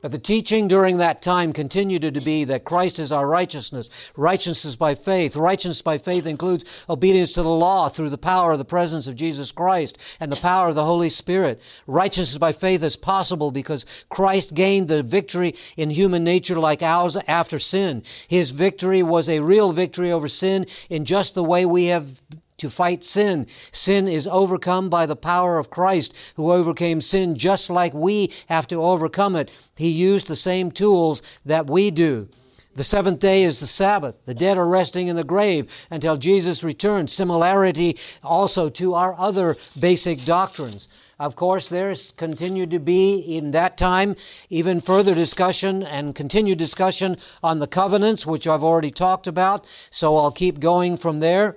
But 0.00 0.12
the 0.12 0.18
teaching 0.18 0.68
during 0.68 0.98
that 0.98 1.22
time 1.22 1.52
continued 1.52 2.02
to 2.02 2.20
be 2.20 2.44
that 2.44 2.64
Christ 2.64 2.98
is 2.98 3.10
our 3.10 3.26
righteousness, 3.26 4.12
righteousness 4.16 4.76
by 4.76 4.94
faith. 4.94 5.36
Righteousness 5.36 5.82
by 5.82 5.98
faith 5.98 6.26
includes 6.26 6.84
obedience 6.88 7.32
to 7.32 7.42
the 7.42 7.48
law 7.48 7.88
through 7.88 8.10
the 8.10 8.18
power 8.18 8.52
of 8.52 8.58
the 8.58 8.64
presence 8.64 9.06
of 9.06 9.16
Jesus 9.16 9.50
Christ 9.50 9.98
and 10.20 10.30
the 10.30 10.36
power 10.36 10.68
of 10.68 10.74
the 10.74 10.84
Holy 10.84 11.10
Spirit. 11.10 11.60
Righteousness 11.86 12.38
by 12.38 12.52
faith 12.52 12.82
is 12.82 12.96
possible 12.96 13.50
because 13.50 14.04
Christ 14.08 14.54
gained 14.54 14.88
the 14.88 15.02
victory 15.02 15.54
in 15.76 15.90
human 15.90 16.24
nature 16.24 16.58
like 16.58 16.82
ours 16.82 17.16
after 17.26 17.58
sin. 17.58 18.02
His 18.28 18.50
victory 18.50 19.02
was 19.02 19.28
a 19.28 19.40
real 19.40 19.72
victory 19.72 20.12
over 20.12 20.28
sin 20.28 20.66
in 20.88 21.04
just 21.04 21.34
the 21.34 21.44
way 21.44 21.66
we 21.66 21.86
have 21.86 22.20
to 22.58 22.70
fight 22.70 23.02
sin. 23.02 23.46
Sin 23.72 24.06
is 24.06 24.26
overcome 24.26 24.88
by 24.88 25.06
the 25.06 25.16
power 25.16 25.58
of 25.58 25.70
Christ 25.70 26.14
who 26.36 26.52
overcame 26.52 27.00
sin 27.00 27.36
just 27.36 27.70
like 27.70 27.94
we 27.94 28.32
have 28.48 28.66
to 28.68 28.82
overcome 28.82 29.34
it. 29.36 29.50
He 29.76 29.88
used 29.88 30.26
the 30.26 30.36
same 30.36 30.70
tools 30.70 31.22
that 31.44 31.68
we 31.68 31.90
do. 31.90 32.28
The 32.78 32.84
seventh 32.84 33.18
day 33.18 33.42
is 33.42 33.58
the 33.58 33.66
Sabbath. 33.66 34.14
The 34.24 34.34
dead 34.34 34.56
are 34.56 34.68
resting 34.68 35.08
in 35.08 35.16
the 35.16 35.24
grave 35.24 35.68
until 35.90 36.16
Jesus 36.16 36.62
returns. 36.62 37.12
Similarity 37.12 37.98
also 38.22 38.68
to 38.68 38.94
our 38.94 39.18
other 39.18 39.56
basic 39.80 40.24
doctrines. 40.24 40.86
Of 41.18 41.34
course, 41.34 41.66
there's 41.66 42.12
continued 42.12 42.70
to 42.70 42.78
be 42.78 43.18
in 43.18 43.50
that 43.50 43.76
time 43.76 44.14
even 44.48 44.80
further 44.80 45.12
discussion 45.12 45.82
and 45.82 46.14
continued 46.14 46.58
discussion 46.58 47.16
on 47.42 47.58
the 47.58 47.66
covenants, 47.66 48.24
which 48.24 48.46
I've 48.46 48.62
already 48.62 48.92
talked 48.92 49.26
about. 49.26 49.66
So 49.90 50.16
I'll 50.16 50.30
keep 50.30 50.60
going 50.60 50.96
from 50.96 51.18
there. 51.18 51.56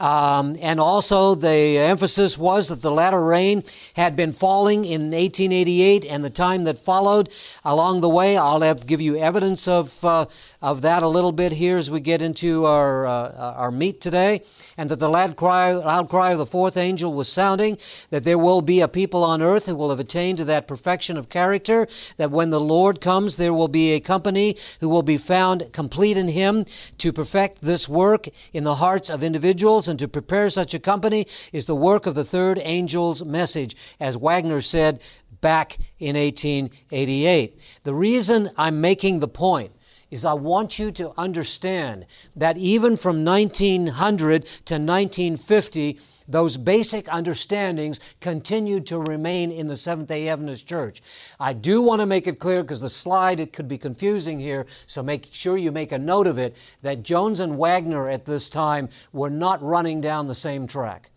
Um, 0.00 0.56
and 0.62 0.80
also, 0.80 1.34
the 1.34 1.76
emphasis 1.76 2.38
was 2.38 2.68
that 2.68 2.80
the 2.80 2.90
latter 2.90 3.22
rain 3.22 3.62
had 3.96 4.16
been 4.16 4.32
falling 4.32 4.86
in 4.86 5.10
1888 5.10 6.06
and 6.06 6.24
the 6.24 6.30
time 6.30 6.64
that 6.64 6.78
followed. 6.78 7.28
Along 7.66 8.00
the 8.00 8.08
way, 8.08 8.38
I'll 8.38 8.74
give 8.74 9.02
you 9.02 9.18
evidence 9.18 9.68
of, 9.68 10.02
uh, 10.02 10.24
of 10.62 10.80
that 10.80 11.02
a 11.02 11.08
little 11.08 11.32
bit 11.32 11.52
here 11.52 11.76
as 11.76 11.90
we 11.90 12.00
get 12.00 12.22
into 12.22 12.64
our, 12.64 13.06
uh, 13.06 13.52
our 13.56 13.70
meat 13.70 14.00
today. 14.00 14.40
And 14.78 14.88
that 14.88 15.00
the 15.00 15.10
loud 15.10 15.36
cry, 15.36 15.72
loud 15.72 16.08
cry 16.08 16.30
of 16.30 16.38
the 16.38 16.46
fourth 16.46 16.78
angel 16.78 17.12
was 17.12 17.30
sounding, 17.30 17.76
that 18.08 18.24
there 18.24 18.38
will 18.38 18.62
be 18.62 18.80
a 18.80 18.88
people 18.88 19.22
on 19.22 19.42
earth 19.42 19.66
who 19.66 19.76
will 19.76 19.90
have 19.90 20.00
attained 20.00 20.38
to 20.38 20.46
that 20.46 20.66
perfection 20.66 21.18
of 21.18 21.28
character, 21.28 21.86
that 22.16 22.30
when 22.30 22.48
the 22.48 22.60
Lord 22.60 23.02
comes, 23.02 23.36
there 23.36 23.52
will 23.52 23.68
be 23.68 23.92
a 23.92 24.00
company 24.00 24.56
who 24.80 24.88
will 24.88 25.02
be 25.02 25.18
found 25.18 25.70
complete 25.74 26.16
in 26.16 26.28
Him 26.28 26.64
to 26.96 27.12
perfect 27.12 27.60
this 27.60 27.86
work 27.86 28.28
in 28.54 28.64
the 28.64 28.76
hearts 28.76 29.10
of 29.10 29.22
individuals 29.22 29.89
and 29.90 29.98
to 29.98 30.08
prepare 30.08 30.48
such 30.48 30.72
a 30.72 30.78
company 30.78 31.26
is 31.52 31.66
the 31.66 31.74
work 31.74 32.06
of 32.06 32.14
the 32.14 32.24
third 32.24 32.58
angel's 32.60 33.22
message, 33.24 33.76
as 34.00 34.16
Waggoner 34.16 34.62
said 34.62 35.02
back 35.40 35.78
in 35.98 36.16
1888. 36.16 37.60
The 37.84 37.94
reason 37.94 38.50
I'm 38.56 38.80
making 38.80 39.20
the 39.20 39.28
point 39.28 39.72
is 40.10 40.24
I 40.24 40.32
want 40.32 40.78
you 40.78 40.90
to 40.92 41.12
understand 41.16 42.06
that 42.34 42.58
even 42.58 42.96
from 42.96 43.24
1900 43.24 44.44
to 44.44 44.74
1950, 44.74 45.98
those 46.30 46.56
basic 46.56 47.12
understandings 47.12 48.00
continued 48.20 48.86
to 48.86 48.98
remain 48.98 49.50
in 49.50 49.66
the 49.66 49.76
Seventh 49.76 50.08
day 50.08 50.28
Adventist 50.28 50.66
Church. 50.66 51.02
I 51.38 51.52
do 51.52 51.82
want 51.82 52.00
to 52.00 52.06
make 52.06 52.26
it 52.26 52.38
clear 52.38 52.62
because 52.62 52.80
the 52.80 52.90
slide 52.90 53.40
it 53.40 53.52
could 53.52 53.68
be 53.68 53.78
confusing 53.78 54.38
here, 54.38 54.66
so 54.86 55.02
make 55.02 55.28
sure 55.32 55.58
you 55.58 55.72
make 55.72 55.92
a 55.92 55.98
note 55.98 56.26
of 56.26 56.38
it 56.38 56.56
that 56.82 57.02
Jones 57.02 57.40
and 57.40 57.58
Waggoner 57.58 58.08
at 58.08 58.24
this 58.24 58.48
time 58.48 58.88
were 59.12 59.30
not 59.30 59.62
running 59.62 60.00
down 60.00 60.28
the 60.28 60.34
same 60.34 60.66
track. 60.66 61.10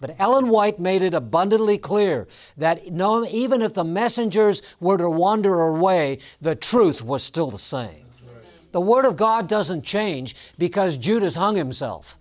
But 0.00 0.16
Ellen 0.18 0.48
White 0.48 0.80
made 0.80 1.02
it 1.02 1.12
abundantly 1.12 1.76
clear 1.76 2.26
that 2.56 2.90
no, 2.90 3.26
even 3.26 3.60
if 3.60 3.74
the 3.74 3.84
messengers 3.84 4.62
were 4.80 4.96
to 4.96 5.10
wander 5.10 5.60
away, 5.60 6.18
the 6.40 6.54
truth 6.54 7.02
was 7.02 7.22
still 7.22 7.50
the 7.50 7.58
same. 7.58 8.06
The 8.72 8.80
Word 8.80 9.04
of 9.04 9.16
God 9.16 9.48
doesn't 9.48 9.82
change 9.82 10.36
because 10.56 10.96
Judas 10.96 11.34
hung 11.34 11.56
himself. 11.56 12.16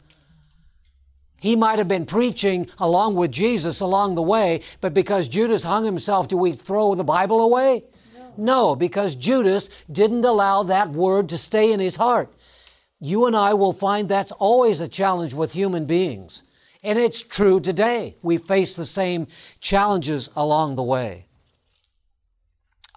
He 1.40 1.56
might 1.56 1.80
have 1.80 1.88
been 1.88 2.06
preaching 2.06 2.68
along 2.78 3.16
with 3.16 3.32
Jesus 3.32 3.80
along 3.80 4.16
the 4.16 4.22
way, 4.22 4.62
but 4.82 4.94
because 4.94 5.28
Judas 5.28 5.64
hung 5.64 5.86
himself, 5.86 6.28
do 6.28 6.38
we 6.38 6.54
throw 6.54 6.96
the 6.96 7.04
Bible 7.04 7.42
away? 7.42 7.84
No, 8.16 8.34
no 8.38 8.76
because 8.76 9.16
Judas 9.16 9.86
didn't 9.92 10.26
allow 10.26 10.64
that 10.64 10.90
word 10.90 11.30
to 11.30 11.38
stay 11.38 11.72
in 11.72 11.80
his 11.80 11.96
heart. 11.96 12.34
You 13.00 13.26
and 13.26 13.36
I 13.36 13.54
will 13.54 13.74
find 13.74 14.10
that's 14.10 14.34
always 14.34 14.82
a 14.82 14.88
challenge 14.88 15.34
with 15.34 15.54
human 15.54 15.86
beings. 15.86 16.44
And 16.84 17.00
it's 17.00 17.22
true 17.22 17.60
today. 17.60 18.16
We 18.22 18.38
face 18.38 18.74
the 18.74 18.86
same 18.86 19.28
challenges 19.60 20.30
along 20.36 20.76
the 20.76 20.84
way. 20.84 21.29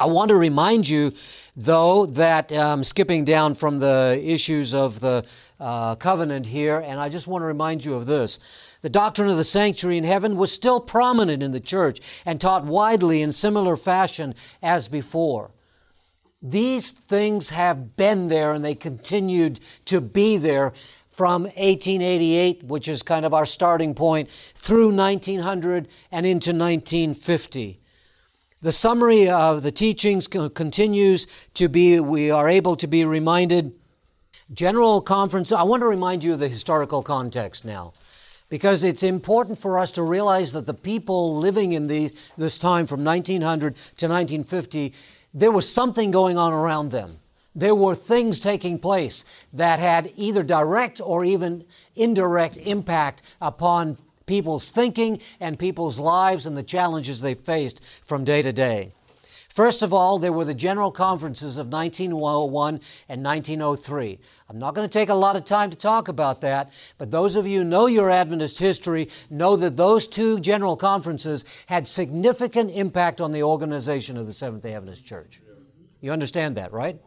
I 0.03 0.07
want 0.07 0.31
to 0.31 0.37
remind 0.37 0.89
you, 0.89 1.13
though, 1.55 2.07
that 2.07 2.51
um, 2.51 2.83
skipping 2.83 3.25
down 3.25 3.55
from 3.55 3.79
the 3.79 4.21
issues 4.21 4.75
of 4.75 4.99
the 4.99 5.25
uh, 5.61 5.95
covenant 5.95 6.47
here, 6.47 6.81
and 6.81 6.99
I 6.99 7.09
just 7.09 7.29
want 7.29 7.43
to 7.43 7.47
remind 7.47 7.85
you 7.85 7.95
of 7.95 8.07
this. 8.07 8.79
The 8.83 8.91
doctrine 8.91 9.29
of 9.29 9.37
the 9.37 9.45
sanctuary 9.45 9.99
in 9.99 10.03
heaven 10.03 10.37
was 10.37 10.51
still 10.51 10.81
prominent 10.81 11.41
in 11.41 11.53
the 11.53 11.61
church 11.61 12.01
and 12.27 12.41
taught 12.41 12.65
widely 12.65 13.23
in 13.23 13.31
similar 13.31 13.77
fashion 13.77 14.35
as 14.61 14.89
before. 14.89 15.53
These 16.43 16.91
things 16.91 17.51
have 17.51 17.97
been 17.97 18.27
there 18.27 18.53
and 18.53 18.65
they 18.65 18.75
continued 18.75 19.61
to 19.85 20.01
be 20.01 20.37
there 20.37 20.73
from 21.11 21.45
1888, 21.45 22.65
which 22.65 22.89
is 22.89 23.05
kind 23.05 23.25
of 23.25 23.33
our 23.33 23.47
starting 23.47 23.95
point, 23.95 24.29
through 24.29 24.93
1900 24.93 25.87
and 26.11 26.27
into 26.27 26.51
1950. 26.51 27.82
The 28.63 28.71
summary 28.71 29.29
of 29.29 29.65
the 29.65 29.73
teachings 29.73 30.29
continues 30.29 31.27
to 31.55 31.69
be, 31.69 31.99
we 31.99 32.31
are 32.31 32.49
able 32.49 32.77
to 32.77 32.87
be 32.87 33.05
reminded. 33.05 33.73
General 34.55 35.01
conference, 35.01 35.51
I 35.51 35.65
want 35.65 35.81
to 35.81 35.89
remind 35.89 36.23
you 36.23 36.35
of 36.35 36.39
the 36.39 36.47
historical 36.47 37.03
context 37.03 37.65
now, 37.65 37.93
because 38.49 38.85
it's 38.85 39.03
important 39.03 39.59
for 39.59 39.81
us 39.81 39.91
to 39.93 40.05
realize 40.05 40.53
that 40.53 40.67
the 40.67 40.75
people 40.75 41.37
living 41.37 41.73
in 41.73 41.89
the, 41.89 42.13
this 42.39 42.57
time 42.57 42.87
from 42.87 43.03
1900 43.03 43.75
to 43.75 44.07
1950, 44.07 44.95
there 45.35 45.51
was 45.51 45.69
something 45.69 46.13
going 46.13 46.39
on 46.39 46.53
around 46.53 46.93
them. 46.93 47.19
There 47.57 47.75
were 47.75 47.97
things 47.97 48.39
taking 48.39 48.79
place 48.79 49.25
that 49.53 49.81
had 49.81 50.13
either 50.15 50.45
direct 50.45 51.01
or 51.05 51.25
even 51.25 51.65
indirect 51.97 52.59
impact 52.59 53.23
upon 53.41 53.99
people's 54.27 54.71
thinking 54.71 55.21
and 55.41 55.59
people's 55.59 55.99
lives 55.99 56.47
and 56.47 56.57
the 56.57 56.63
challenges 56.63 57.21
they 57.21 57.35
faced 57.35 57.81
from 58.05 58.25
day 58.25 58.43
to 58.43 58.53
day. 58.53 58.93
First 59.53 59.83
of 59.83 59.93
all, 59.93 60.19
there 60.19 60.33
were 60.33 60.47
the 60.47 60.55
general 60.55 60.91
conferences 60.91 61.59
of 61.59 61.69
1901 61.69 62.81
and 63.07 63.23
1903. 63.23 64.19
I'm 64.49 64.59
not 64.59 64.75
going 64.75 64.89
to 64.89 64.93
take 64.93 65.11
a 65.11 65.15
lot 65.15 65.37
of 65.37 65.45
time 65.45 65.69
to 65.69 65.77
talk 65.77 66.09
about 66.09 66.41
that, 66.41 66.71
but 66.97 67.11
those 67.11 67.37
of 67.37 67.47
you 67.47 67.59
who 67.59 67.65
know 67.67 67.85
your 67.85 68.09
Adventist 68.09 68.59
history 68.59 69.11
know 69.29 69.57
that 69.57 69.77
those 69.77 70.07
two 70.07 70.41
general 70.41 70.75
conferences 70.75 71.45
had 71.67 71.87
significant 71.87 72.71
impact 72.71 73.21
on 73.21 73.33
the 73.33 73.43
organization 73.43 74.17
of 74.17 74.27
the 74.27 74.33
Seventh 74.33 74.63
day 74.63 74.73
Adventist 74.73 75.05
Church. 75.05 75.43
You 76.01 76.13
understand 76.13 76.57
that, 76.57 76.73
right? 76.73 76.99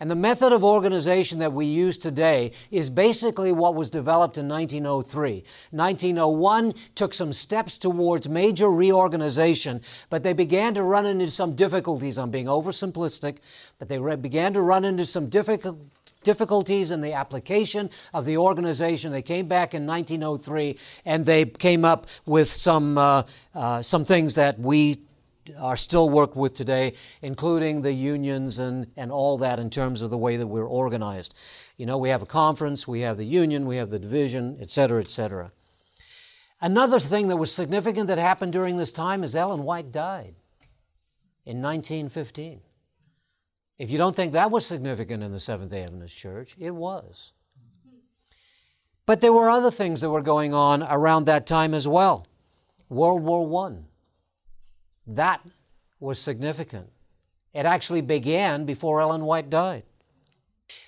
And 0.00 0.10
the 0.10 0.16
method 0.16 0.52
of 0.52 0.62
organization 0.62 1.40
that 1.40 1.52
we 1.52 1.66
use 1.66 1.98
today 1.98 2.52
is 2.70 2.88
basically 2.88 3.50
what 3.50 3.74
was 3.74 3.90
developed 3.90 4.38
in 4.38 4.48
1903. 4.48 5.44
1901 5.70 6.72
took 6.94 7.12
some 7.12 7.32
steps 7.32 7.76
towards 7.78 8.28
major 8.28 8.70
reorganization, 8.70 9.80
but 10.08 10.22
they 10.22 10.32
began 10.32 10.74
to 10.74 10.82
run 10.82 11.06
into 11.06 11.30
some 11.30 11.54
difficulties. 11.54 12.16
I'm 12.16 12.30
being 12.30 12.46
oversimplistic, 12.46 13.38
but 13.78 13.88
they 13.88 13.98
re- 13.98 14.16
began 14.16 14.52
to 14.52 14.60
run 14.60 14.84
into 14.84 15.04
some 15.04 15.28
difficult, 15.28 15.80
difficulties 16.22 16.90
in 16.92 17.00
the 17.00 17.12
application 17.14 17.90
of 18.14 18.24
the 18.24 18.36
organization. 18.36 19.10
They 19.10 19.22
came 19.22 19.48
back 19.48 19.74
in 19.74 19.86
1903 19.86 20.78
and 21.04 21.26
they 21.26 21.44
came 21.44 21.84
up 21.84 22.06
with 22.24 22.52
some, 22.52 22.98
uh, 22.98 23.22
uh, 23.54 23.82
some 23.82 24.04
things 24.04 24.34
that 24.36 24.60
we 24.60 24.98
are 25.58 25.76
still 25.76 26.08
worked 26.08 26.36
with 26.36 26.54
today, 26.54 26.94
including 27.22 27.82
the 27.82 27.92
unions 27.92 28.58
and, 28.58 28.88
and 28.96 29.12
all 29.12 29.38
that 29.38 29.58
in 29.58 29.70
terms 29.70 30.02
of 30.02 30.10
the 30.10 30.18
way 30.18 30.36
that 30.36 30.46
we're 30.46 30.68
organized. 30.68 31.34
You 31.76 31.86
know, 31.86 31.98
we 31.98 32.08
have 32.08 32.22
a 32.22 32.26
conference, 32.26 32.88
we 32.88 33.00
have 33.00 33.16
the 33.16 33.24
union, 33.24 33.66
we 33.66 33.76
have 33.76 33.90
the 33.90 33.98
division, 33.98 34.58
et 34.60 34.70
cetera, 34.70 35.00
et 35.00 35.10
cetera. 35.10 35.52
Another 36.60 36.98
thing 36.98 37.28
that 37.28 37.36
was 37.36 37.52
significant 37.52 38.08
that 38.08 38.18
happened 38.18 38.52
during 38.52 38.76
this 38.76 38.90
time 38.90 39.22
is 39.22 39.36
Ellen 39.36 39.62
White 39.62 39.92
died 39.92 40.34
in 41.46 41.62
1915. 41.62 42.60
If 43.78 43.90
you 43.90 43.98
don't 43.98 44.16
think 44.16 44.32
that 44.32 44.50
was 44.50 44.66
significant 44.66 45.22
in 45.22 45.30
the 45.30 45.38
Seventh 45.38 45.70
day 45.70 45.84
Adventist 45.84 46.16
Church, 46.16 46.56
it 46.58 46.72
was. 46.72 47.32
But 49.06 49.20
there 49.20 49.32
were 49.32 49.48
other 49.48 49.70
things 49.70 50.00
that 50.00 50.10
were 50.10 50.20
going 50.20 50.52
on 50.52 50.82
around 50.82 51.24
that 51.24 51.46
time 51.46 51.72
as 51.72 51.86
well. 51.86 52.26
World 52.88 53.22
War 53.22 53.70
I. 53.70 53.76
That 55.08 55.40
was 56.00 56.18
significant. 56.18 56.90
It 57.54 57.64
actually 57.64 58.02
began 58.02 58.66
before 58.66 59.00
Ellen 59.00 59.24
White 59.24 59.48
died. 59.48 59.84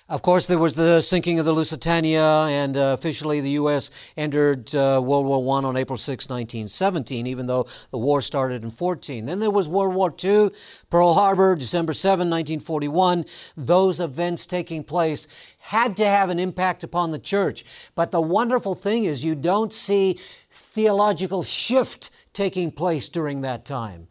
Of 0.07 0.21
course, 0.21 0.45
there 0.45 0.59
was 0.59 0.75
the 0.75 1.01
sinking 1.01 1.39
of 1.39 1.45
the 1.45 1.53
Lusitania, 1.53 2.21
and 2.21 2.77
uh, 2.77 2.95
officially 2.99 3.41
the 3.41 3.51
U.S. 3.51 3.89
entered 4.15 4.75
uh, 4.75 5.01
World 5.03 5.25
War 5.25 5.57
I 5.57 5.63
on 5.63 5.75
April 5.75 5.97
6, 5.97 6.29
1917, 6.29 7.25
even 7.25 7.47
though 7.47 7.65
the 7.89 7.97
war 7.97 8.21
started 8.21 8.63
in 8.63 8.69
14. 8.69 9.25
Then 9.25 9.39
there 9.39 9.49
was 9.49 9.67
World 9.67 9.95
War 9.95 10.13
II, 10.23 10.51
Pearl 10.91 11.15
Harbor, 11.15 11.55
December 11.55 11.93
7, 11.93 12.29
1941. 12.29 13.25
Those 13.57 13.99
events 13.99 14.45
taking 14.45 14.83
place 14.83 15.27
had 15.57 15.97
to 15.97 16.05
have 16.05 16.29
an 16.29 16.39
impact 16.39 16.83
upon 16.83 17.11
the 17.11 17.19
church. 17.19 17.63
But 17.95 18.11
the 18.11 18.21
wonderful 18.21 18.75
thing 18.75 19.05
is, 19.05 19.25
you 19.25 19.33
don't 19.33 19.73
see 19.73 20.19
theological 20.51 21.43
shift 21.43 22.11
taking 22.33 22.71
place 22.71 23.09
during 23.09 23.41
that 23.41 23.65
time. 23.65 24.07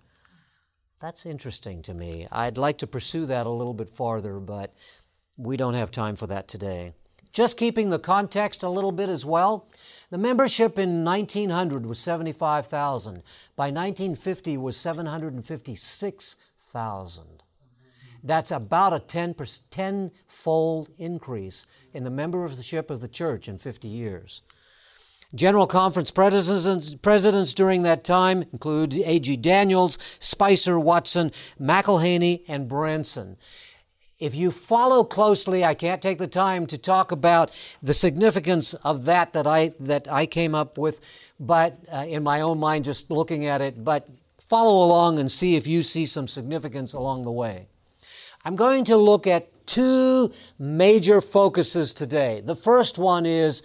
That's 1.00 1.24
interesting 1.24 1.80
to 1.82 1.94
me. 1.94 2.26
I'd 2.30 2.58
like 2.58 2.76
to 2.78 2.86
pursue 2.86 3.26
that 3.26 3.46
a 3.46 3.50
little 3.50 3.72
bit 3.72 3.88
farther, 3.88 4.38
but 4.38 4.74
we 5.38 5.56
don't 5.56 5.72
have 5.72 5.90
time 5.90 6.14
for 6.14 6.26
that 6.26 6.46
today. 6.46 6.92
Just 7.32 7.56
keeping 7.56 7.88
the 7.88 7.98
context 7.98 8.62
a 8.62 8.68
little 8.68 8.92
bit 8.92 9.08
as 9.08 9.24
well. 9.24 9.66
The 10.10 10.18
membership 10.18 10.78
in 10.78 11.02
1900 11.02 11.86
was 11.86 11.98
75,000. 12.00 13.22
By 13.56 13.70
1950 13.70 14.58
was 14.58 14.76
756,000. 14.76 17.42
That's 18.22 18.50
about 18.50 18.92
a 18.92 18.98
10 18.98 19.34
tenfold 19.70 20.90
increase 20.98 21.64
in 21.94 22.04
the 22.04 22.10
membership 22.10 22.90
of 22.90 23.00
the 23.00 23.08
church 23.08 23.48
in 23.48 23.56
50 23.56 23.88
years. 23.88 24.42
General 25.34 25.66
Conference 25.66 26.10
presidents, 26.10 26.94
presidents 26.96 27.54
during 27.54 27.82
that 27.82 28.02
time 28.02 28.42
include 28.52 28.94
A.G. 28.94 29.36
Daniells, 29.38 29.96
Spicer, 30.22 30.78
Watson, 30.78 31.30
McElhany, 31.60 32.42
and 32.48 32.68
Branson. 32.68 33.36
If 34.18 34.34
you 34.34 34.50
follow 34.50 35.02
closely, 35.04 35.64
I 35.64 35.74
can't 35.74 36.02
take 36.02 36.18
the 36.18 36.26
time 36.26 36.66
to 36.66 36.76
talk 36.76 37.10
about 37.12 37.50
the 37.82 37.94
significance 37.94 38.74
of 38.74 39.06
that 39.06 39.32
that 39.32 39.46
I 39.46 39.72
that 39.80 40.08
I 40.12 40.26
came 40.26 40.54
up 40.54 40.76
with, 40.76 41.00
but 41.38 41.78
uh, 41.90 42.04
in 42.06 42.22
my 42.22 42.42
own 42.42 42.58
mind, 42.58 42.84
just 42.84 43.10
looking 43.10 43.46
at 43.46 43.62
it. 43.62 43.82
But 43.82 44.08
follow 44.38 44.84
along 44.84 45.18
and 45.18 45.30
see 45.30 45.56
if 45.56 45.66
you 45.66 45.82
see 45.82 46.04
some 46.04 46.28
significance 46.28 46.92
along 46.92 47.24
the 47.24 47.30
way. 47.30 47.68
I'm 48.44 48.56
going 48.56 48.84
to 48.86 48.96
look 48.96 49.26
at 49.26 49.48
two 49.66 50.32
major 50.58 51.20
focuses 51.20 51.94
today. 51.94 52.42
The 52.44 52.56
first 52.56 52.98
one 52.98 53.24
is 53.24 53.62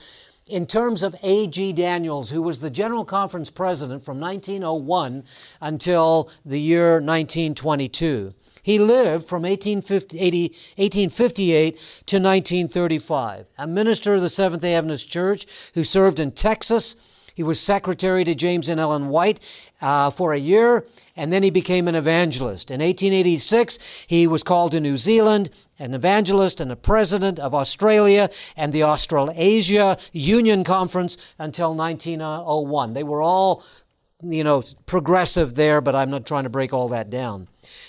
in 0.48 0.68
terms 0.68 1.02
of 1.02 1.16
A.G. 1.24 1.74
Daniells, 1.74 2.30
who 2.30 2.42
was 2.42 2.60
the 2.60 2.70
General 2.70 3.04
Conference 3.04 3.50
president 3.50 4.04
from 4.04 4.20
1901 4.20 5.24
until 5.60 6.30
the 6.46 6.62
year 6.62 7.02
1922. 7.02 8.34
He 8.62 8.78
lived 8.78 9.28
from 9.28 9.42
1858 9.44 12.04
to 12.06 12.18
1935, 12.18 13.46
a 13.58 13.68
minister 13.68 14.14
of 14.14 14.22
the 14.22 14.30
Seventh 14.30 14.62
day 14.62 14.76
Adventist 14.76 15.10
Church 15.10 15.48
who 15.74 15.84
served 15.84 16.20
in 16.20 16.32
Texas. 16.32 16.96
He 17.36 17.43
was 17.43 17.60
secretary 17.60 18.24
to 18.24 18.34
James 18.34 18.69
and 18.69 18.80
Ellen 18.80 19.10
White 19.10 19.41
uh, 19.82 20.10
for 20.10 20.34
a 20.34 20.39
year, 20.39 20.88
and 21.17 21.34
then 21.34 21.43
he 21.43 21.50
became 21.50 21.89
an 21.89 21.95
evangelist. 21.95 22.71
In 22.71 22.80
1886, 22.80 24.06
he 24.08 24.26
was 24.26 24.41
called 24.41 24.71
to 24.71 24.80
New 24.80 24.95
Zealand 24.95 25.50
an 25.78 25.93
evangelist 25.93 26.62
and 26.62 26.71
a 26.71 26.78
president 26.78 27.38
of 27.38 27.54
Australia 27.54 28.30
and 28.56 28.71
the 28.71 28.84
Australasia 28.84 29.98
Union 30.13 30.63
Conference 30.63 31.17
until 31.38 31.76
1901. 31.76 32.93
They 32.93 33.04
were 33.04 33.21
all, 33.21 33.62
you 34.32 34.44
know, 34.44 34.64
progressive 34.86 35.56
there, 35.56 35.82
but 35.82 35.96
I'm 35.96 36.10
not 36.10 36.26
trying 36.26 36.44
to 36.44 36.50
break 36.50 36.74
all 36.74 36.90
that 36.90 37.10
down. 37.10 37.48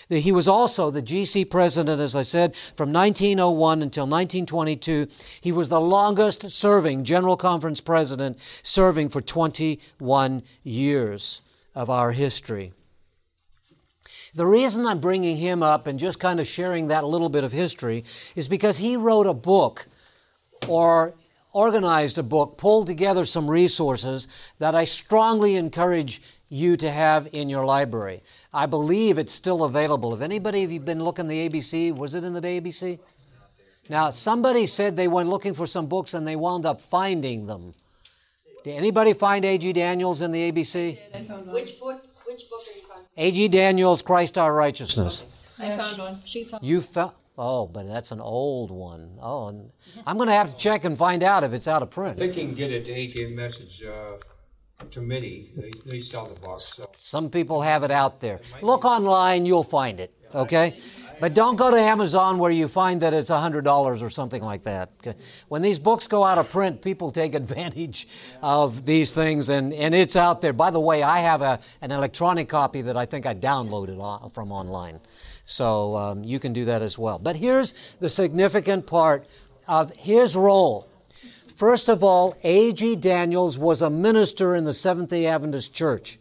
He 0.08 0.32
was 0.32 0.46
also 0.48 0.90
the 0.90 1.02
GC 1.02 1.50
president, 1.50 2.00
as 2.00 2.14
I 2.14 2.22
said, 2.22 2.54
from 2.76 2.92
1901 2.92 3.82
until 3.82 4.04
1922. 4.04 5.08
He 5.40 5.52
was 5.52 5.68
the 5.68 5.80
longest 5.80 6.50
serving 6.50 7.04
General 7.04 7.36
Conference 7.36 7.80
president, 7.80 8.40
serving 8.62 9.08
for 9.08 9.20
21 9.20 10.42
years 10.62 11.42
of 11.74 11.90
our 11.90 12.12
history. 12.12 12.72
The 14.34 14.46
reason 14.46 14.86
I'm 14.86 15.00
bringing 15.00 15.38
him 15.38 15.62
up 15.62 15.86
and 15.86 15.98
just 15.98 16.20
kind 16.20 16.40
of 16.40 16.46
sharing 16.46 16.88
that 16.88 17.04
little 17.04 17.30
bit 17.30 17.42
of 17.42 17.52
history 17.52 18.04
is 18.34 18.48
because 18.48 18.78
he 18.78 18.96
wrote 18.96 19.26
a 19.26 19.34
book 19.34 19.88
or 20.68 21.14
organized 21.56 22.18
a 22.18 22.22
book, 22.22 22.58
pulled 22.58 22.86
together 22.86 23.24
some 23.24 23.50
resources 23.50 24.28
that 24.58 24.74
I 24.74 24.84
strongly 24.84 25.56
encourage 25.56 26.20
you 26.50 26.76
to 26.76 26.90
have 26.90 27.28
in 27.32 27.48
your 27.48 27.64
library. 27.64 28.22
I 28.52 28.66
believe 28.66 29.16
it's 29.16 29.32
still 29.32 29.64
available. 29.64 30.12
If 30.12 30.20
anybody 30.20 30.64
of 30.64 30.70
you 30.70 30.80
been 30.80 31.02
looking 31.02 31.28
the 31.28 31.48
ABC, 31.48 31.96
was 31.96 32.14
it 32.14 32.24
in 32.24 32.34
the 32.34 32.42
ABC? 32.42 32.98
Now, 33.88 34.10
somebody 34.10 34.66
said 34.66 34.96
they 34.96 35.08
went 35.08 35.30
looking 35.30 35.54
for 35.54 35.66
some 35.66 35.86
books 35.86 36.12
and 36.12 36.26
they 36.26 36.36
wound 36.36 36.66
up 36.66 36.82
finding 36.82 37.46
them. 37.46 37.72
Did 38.62 38.76
anybody 38.76 39.14
find 39.14 39.42
A.G. 39.42 39.72
Daniells 39.72 40.20
in 40.20 40.32
the 40.32 40.52
ABC? 40.52 40.98
Which 41.52 41.80
book? 41.80 42.04
Which 42.26 42.50
book 42.50 42.60
are 42.68 42.76
you 42.76 42.82
finding? 42.86 43.06
A.G. 43.16 43.48
Daniells, 43.48 44.04
Christ 44.04 44.36
Our 44.36 44.52
Righteousness. 44.52 45.22
I 45.58 45.74
found 45.74 45.96
one. 45.96 46.20
She 46.26 46.44
found 46.44 46.62
You 46.62 46.82
found, 46.82 47.12
oh, 47.38 47.66
but 47.66 47.86
that's 47.86 48.10
an 48.10 48.20
old 48.20 48.70
one. 48.70 49.18
Oh, 49.20 49.48
and 49.48 49.70
I'm 50.06 50.16
going 50.16 50.28
to 50.28 50.34
have 50.34 50.52
to 50.52 50.56
check 50.56 50.84
and 50.84 50.96
find 50.96 51.22
out 51.22 51.44
if 51.44 51.52
it's 51.52 51.68
out 51.68 51.82
of 51.82 51.90
print. 51.90 52.18
think 52.18 52.36
you 52.36 52.44
can 52.44 52.54
get 52.54 52.72
it 52.72 52.84
to 52.86 53.28
Message 53.28 53.82
uh, 53.82 54.16
Committee. 54.90 55.52
They, 55.56 55.70
they 55.84 56.00
sell 56.00 56.26
the 56.26 56.40
box. 56.40 56.74
So. 56.76 56.90
Some 56.94 57.30
people 57.30 57.62
have 57.62 57.82
it 57.82 57.90
out 57.90 58.20
there. 58.20 58.40
Look 58.62 58.84
online, 58.84 59.46
you'll 59.46 59.64
find 59.64 60.00
it, 60.00 60.14
okay? 60.34 60.78
But 61.18 61.32
don't 61.32 61.56
go 61.56 61.70
to 61.70 61.78
Amazon 61.78 62.38
where 62.38 62.50
you 62.50 62.68
find 62.68 63.00
that 63.00 63.14
it's 63.14 63.30
$100 63.30 64.02
or 64.02 64.10
something 64.10 64.42
like 64.42 64.64
that. 64.64 64.90
When 65.48 65.62
these 65.62 65.78
books 65.78 66.06
go 66.06 66.24
out 66.24 66.36
of 66.36 66.50
print, 66.50 66.82
people 66.82 67.10
take 67.10 67.34
advantage 67.42 68.06
of 68.42 68.84
these 68.84 69.12
things, 69.12 69.48
and, 69.48 69.72
and 69.72 69.94
it's 69.94 70.14
out 70.14 70.42
there. 70.42 70.52
By 70.52 70.70
the 70.70 70.80
way, 70.80 71.02
I 71.02 71.20
have 71.20 71.40
a, 71.40 71.58
an 71.80 71.90
electronic 71.90 72.48
copy 72.48 72.82
that 72.82 72.96
I 72.96 73.06
think 73.06 73.24
I 73.24 73.34
downloaded 73.34 73.98
on, 73.98 74.28
from 74.30 74.52
online. 74.52 75.00
So 75.46 75.96
um, 75.96 76.24
you 76.24 76.38
can 76.38 76.52
do 76.52 76.66
that 76.66 76.82
as 76.82 76.98
well. 76.98 77.18
But 77.18 77.36
here's 77.36 77.72
the 78.00 78.08
significant 78.08 78.86
part 78.86 79.26
of 79.66 79.92
his 79.92 80.36
role. 80.36 80.88
First 81.54 81.88
of 81.88 82.04
all, 82.04 82.36
A.G. 82.42 82.96
Daniells 82.96 83.56
was 83.56 83.80
a 83.80 83.88
minister 83.88 84.54
in 84.54 84.64
the 84.64 84.74
Seventh 84.74 85.08
day 85.08 85.26
Adventist 85.26 85.72
Church. 85.72 86.18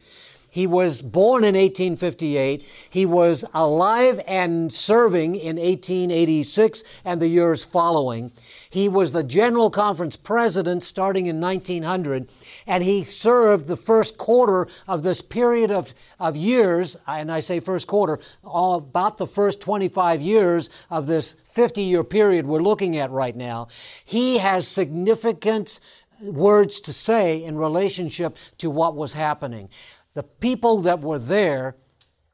He 0.55 0.67
was 0.67 1.01
born 1.01 1.43
in 1.43 1.53
1858. 1.55 2.65
He 2.89 3.05
was 3.05 3.43
alive 3.53 4.21
and 4.25 4.71
serving 4.71 5.35
in 5.35 5.57
1886 5.57 6.81
and 7.03 7.21
the 7.21 7.27
years 7.27 7.65
following. 7.65 8.31
He 8.69 8.87
was 8.87 9.11
the 9.11 9.25
General 9.25 9.69
Conference 9.69 10.15
president 10.15 10.81
starting 10.81 11.25
in 11.25 11.41
1900, 11.41 12.29
and 12.65 12.85
he 12.85 13.03
served 13.03 13.67
the 13.67 13.75
first 13.75 14.17
quarter 14.17 14.69
of 14.87 15.03
this 15.03 15.19
period 15.19 15.71
of, 15.71 15.93
of 16.21 16.37
years, 16.37 16.95
and 17.05 17.33
I 17.33 17.41
say 17.41 17.59
first 17.59 17.85
quarter, 17.85 18.17
about 18.45 19.17
the 19.17 19.27
first 19.27 19.59
25 19.59 20.21
years 20.21 20.69
of 20.89 21.05
this 21.05 21.33
50 21.47 21.81
year 21.81 22.05
period 22.05 22.45
we're 22.45 22.61
looking 22.61 22.95
at 22.95 23.11
right 23.11 23.35
now. 23.35 23.67
He 24.05 24.37
has 24.37 24.69
significant 24.69 25.81
words 26.21 26.79
to 26.79 26.93
say 26.93 27.43
in 27.43 27.57
relationship 27.57 28.37
to 28.59 28.69
what 28.69 28.95
was 28.95 29.11
happening. 29.11 29.67
The 30.15 30.23
people 30.23 30.81
that 30.81 31.01
were 31.01 31.19
there 31.19 31.75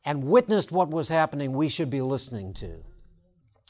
and 0.05 0.23
witnessed 0.23 0.71
what 0.71 0.89
was 0.89 1.09
happening, 1.09 1.51
we 1.53 1.67
should 1.67 1.89
be 1.89 2.01
listening 2.01 2.53
to. 2.55 2.83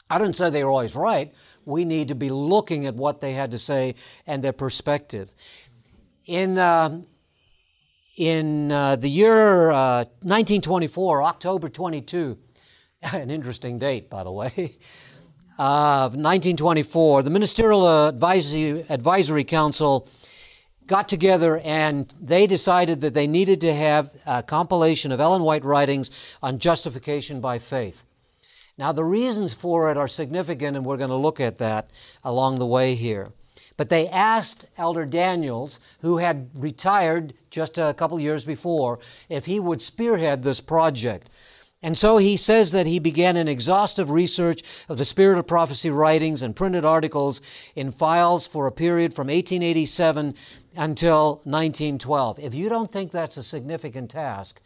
I 0.08 0.18
didn't 0.18 0.36
say 0.36 0.50
they 0.50 0.62
were 0.62 0.70
always 0.70 0.94
right. 0.94 1.32
We 1.64 1.86
need 1.86 2.08
to 2.08 2.14
be 2.14 2.28
looking 2.28 2.86
at 2.86 2.94
what 2.94 3.22
they 3.22 3.32
had 3.32 3.50
to 3.52 3.58
say 3.58 3.94
and 4.26 4.44
their 4.44 4.52
perspective. 4.52 5.32
In, 6.26 6.58
uh, 6.58 7.00
in 8.18 8.70
uh, 8.70 8.96
the 8.96 9.08
year 9.08 9.70
uh, 9.70 10.04
1924, 10.20 11.22
October 11.22 11.70
22, 11.70 12.38
an 13.14 13.30
interesting 13.30 13.78
date, 13.78 14.10
by 14.10 14.22
the 14.22 14.30
way, 14.30 14.52
of 15.58 16.12
1924, 16.12 17.22
the 17.22 17.30
Ministerial 17.30 18.08
Advisory, 18.08 18.84
Advisory 18.90 19.44
Council 19.44 20.06
got 20.86 21.08
together 21.08 21.58
and 21.58 22.12
they 22.20 22.46
decided 22.46 23.00
that 23.00 23.14
they 23.14 23.26
needed 23.26 23.60
to 23.60 23.74
have 23.74 24.10
a 24.26 24.42
compilation 24.42 25.12
of 25.12 25.20
Ellen 25.20 25.42
White 25.42 25.64
writings 25.64 26.36
on 26.42 26.58
justification 26.58 27.40
by 27.40 27.58
faith. 27.58 28.04
Now, 28.78 28.92
the 28.92 29.04
reasons 29.04 29.52
for 29.52 29.90
it 29.90 29.96
are 29.96 30.08
significant, 30.08 30.76
and 30.76 30.86
we're 30.86 30.96
going 30.96 31.10
to 31.10 31.16
look 31.16 31.40
at 31.40 31.58
that 31.58 31.90
along 32.24 32.58
the 32.58 32.66
way 32.66 32.94
here. 32.94 33.32
But 33.76 33.90
they 33.90 34.08
asked 34.08 34.66
Elder 34.76 35.06
Daniells, 35.06 35.78
who 36.00 36.18
had 36.18 36.50
retired 36.54 37.34
just 37.50 37.78
a 37.78 37.94
couple 37.94 38.18
years 38.18 38.44
before, 38.44 38.98
if 39.28 39.46
he 39.46 39.60
would 39.60 39.82
spearhead 39.82 40.42
this 40.42 40.60
project. 40.60 41.28
And 41.82 41.98
so 41.98 42.18
he 42.18 42.36
says 42.36 42.70
that 42.72 42.86
he 42.86 43.00
began 43.00 43.36
an 43.36 43.48
exhaustive 43.48 44.10
research 44.10 44.62
of 44.88 44.98
the 44.98 45.04
Spirit 45.04 45.38
of 45.38 45.48
Prophecy 45.48 45.90
writings 45.90 46.42
and 46.42 46.54
printed 46.54 46.84
articles 46.84 47.40
in 47.74 47.90
files 47.90 48.46
for 48.46 48.68
a 48.68 48.72
period 48.72 49.12
from 49.12 49.26
1887 49.26 50.34
until 50.76 51.40
1912. 51.44 52.38
If 52.38 52.54
you 52.54 52.68
don't 52.68 52.90
think 52.90 53.10
that's 53.10 53.36
a 53.36 53.42
significant 53.42 54.10
task, 54.10 54.62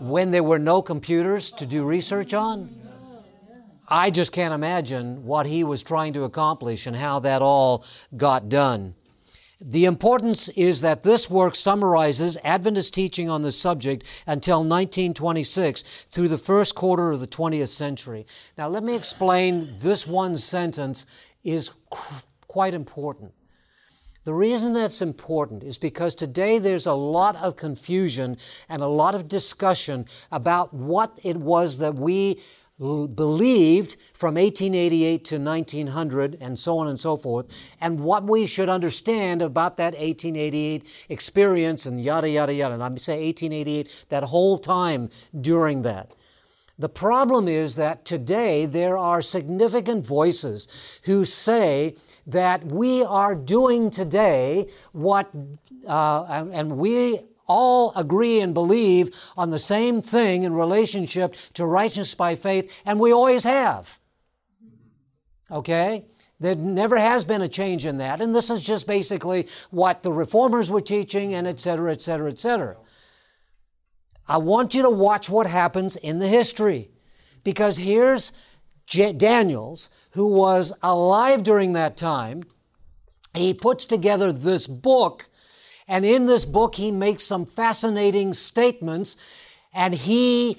when 0.00 0.32
there 0.32 0.42
were 0.42 0.58
no 0.58 0.82
computers 0.82 1.52
to 1.52 1.66
do 1.66 1.84
research 1.84 2.34
on, 2.34 2.74
I 3.88 4.10
just 4.10 4.32
can't 4.32 4.54
imagine 4.54 5.24
what 5.24 5.46
he 5.46 5.62
was 5.62 5.82
trying 5.82 6.14
to 6.14 6.24
accomplish 6.24 6.86
and 6.86 6.96
how 6.96 7.20
that 7.20 7.42
all 7.42 7.84
got 8.16 8.48
done. 8.48 8.94
The 9.64 9.84
importance 9.84 10.48
is 10.50 10.80
that 10.80 11.04
this 11.04 11.30
work 11.30 11.54
summarizes 11.54 12.36
Adventist 12.42 12.92
teaching 12.92 13.30
on 13.30 13.42
the 13.42 13.52
subject 13.52 14.24
until 14.26 14.58
1926 14.58 16.06
through 16.10 16.28
the 16.28 16.38
first 16.38 16.74
quarter 16.74 17.12
of 17.12 17.20
the 17.20 17.28
20th 17.28 17.68
century. 17.68 18.26
Now, 18.58 18.66
let 18.66 18.82
me 18.82 18.96
explain 18.96 19.72
this 19.78 20.04
one 20.04 20.36
sentence 20.38 21.06
is 21.44 21.70
quite 22.48 22.74
important. 22.74 23.34
The 24.24 24.34
reason 24.34 24.72
that's 24.72 25.00
important 25.00 25.62
is 25.62 25.78
because 25.78 26.16
today 26.16 26.58
there's 26.58 26.86
a 26.86 26.92
lot 26.92 27.36
of 27.36 27.54
confusion 27.54 28.38
and 28.68 28.82
a 28.82 28.86
lot 28.86 29.14
of 29.14 29.28
discussion 29.28 30.06
about 30.32 30.74
what 30.74 31.18
it 31.22 31.36
was 31.36 31.78
that 31.78 31.94
we 31.94 32.40
believed 32.82 33.96
from 34.12 34.34
1888 34.34 35.24
to 35.26 35.38
1900 35.38 36.38
and 36.40 36.58
so 36.58 36.78
on 36.78 36.88
and 36.88 36.98
so 36.98 37.16
forth, 37.16 37.46
and 37.80 38.00
what 38.00 38.24
we 38.24 38.46
should 38.46 38.68
understand 38.68 39.42
about 39.42 39.76
that 39.76 39.94
1888 39.94 40.86
experience 41.08 41.86
and 41.86 42.02
yada, 42.02 42.28
yada, 42.28 42.52
yada. 42.52 42.74
And 42.74 42.82
I 42.82 42.88
say 42.96 43.24
1888 43.24 44.06
that 44.08 44.24
whole 44.24 44.58
time 44.58 45.10
during 45.40 45.82
that. 45.82 46.14
The 46.78 46.88
problem 46.88 47.46
is 47.48 47.76
that 47.76 48.04
today 48.04 48.66
there 48.66 48.98
are 48.98 49.22
significant 49.22 50.04
voices 50.04 50.66
who 51.04 51.24
say 51.24 51.94
that 52.26 52.64
we 52.64 53.04
are 53.04 53.34
doing 53.34 53.90
today 53.90 54.68
what, 54.92 55.30
uh, 55.86 56.24
and, 56.24 56.52
and 56.52 56.76
we 56.78 57.20
all 57.52 57.92
agree 57.94 58.40
and 58.40 58.54
believe 58.54 59.10
on 59.36 59.50
the 59.50 59.58
same 59.58 60.02
thing 60.02 60.42
in 60.44 60.54
relationship 60.54 61.34
to 61.54 61.66
righteousness 61.66 62.14
by 62.14 62.34
faith, 62.34 62.72
and 62.86 62.98
we 62.98 63.12
always 63.12 63.44
have. 63.44 63.98
Okay? 65.50 66.06
There 66.40 66.56
never 66.56 66.96
has 66.96 67.24
been 67.24 67.42
a 67.42 67.48
change 67.48 67.86
in 67.86 67.98
that, 67.98 68.20
and 68.20 68.34
this 68.34 68.50
is 68.50 68.62
just 68.62 68.86
basically 68.86 69.46
what 69.70 70.02
the 70.02 70.12
reformers 70.12 70.70
were 70.70 70.80
teaching, 70.80 71.34
and 71.34 71.46
et 71.46 71.60
cetera, 71.60 71.92
et 71.92 72.00
cetera, 72.00 72.30
et 72.30 72.38
cetera. 72.38 72.76
I 74.26 74.38
want 74.38 74.74
you 74.74 74.82
to 74.82 74.90
watch 74.90 75.30
what 75.30 75.46
happens 75.46 75.96
in 75.96 76.18
the 76.18 76.28
history, 76.28 76.90
because 77.44 77.76
here's 77.76 78.32
Daniells, 78.88 79.88
who 80.12 80.34
was 80.34 80.72
alive 80.82 81.42
during 81.42 81.74
that 81.74 81.96
time. 81.96 82.42
He 83.34 83.54
puts 83.54 83.86
together 83.86 84.32
this 84.32 84.66
book 84.66 85.30
and 85.88 86.04
in 86.04 86.26
this 86.26 86.44
book, 86.44 86.74
he 86.76 86.90
makes 86.90 87.24
some 87.24 87.44
fascinating 87.44 88.34
statements 88.34 89.16
and 89.72 89.94
he 89.94 90.58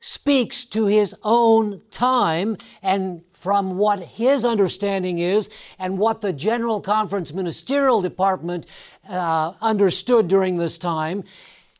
speaks 0.00 0.64
to 0.64 0.86
his 0.86 1.14
own 1.22 1.82
time 1.90 2.56
and 2.82 3.22
from 3.32 3.78
what 3.78 4.00
his 4.00 4.44
understanding 4.44 5.18
is 5.18 5.48
and 5.78 5.98
what 5.98 6.20
the 6.20 6.32
General 6.32 6.80
Conference 6.80 7.32
Ministerial 7.32 8.02
Department 8.02 8.66
uh, 9.08 9.54
understood 9.62 10.28
during 10.28 10.58
this 10.58 10.76
time, 10.76 11.24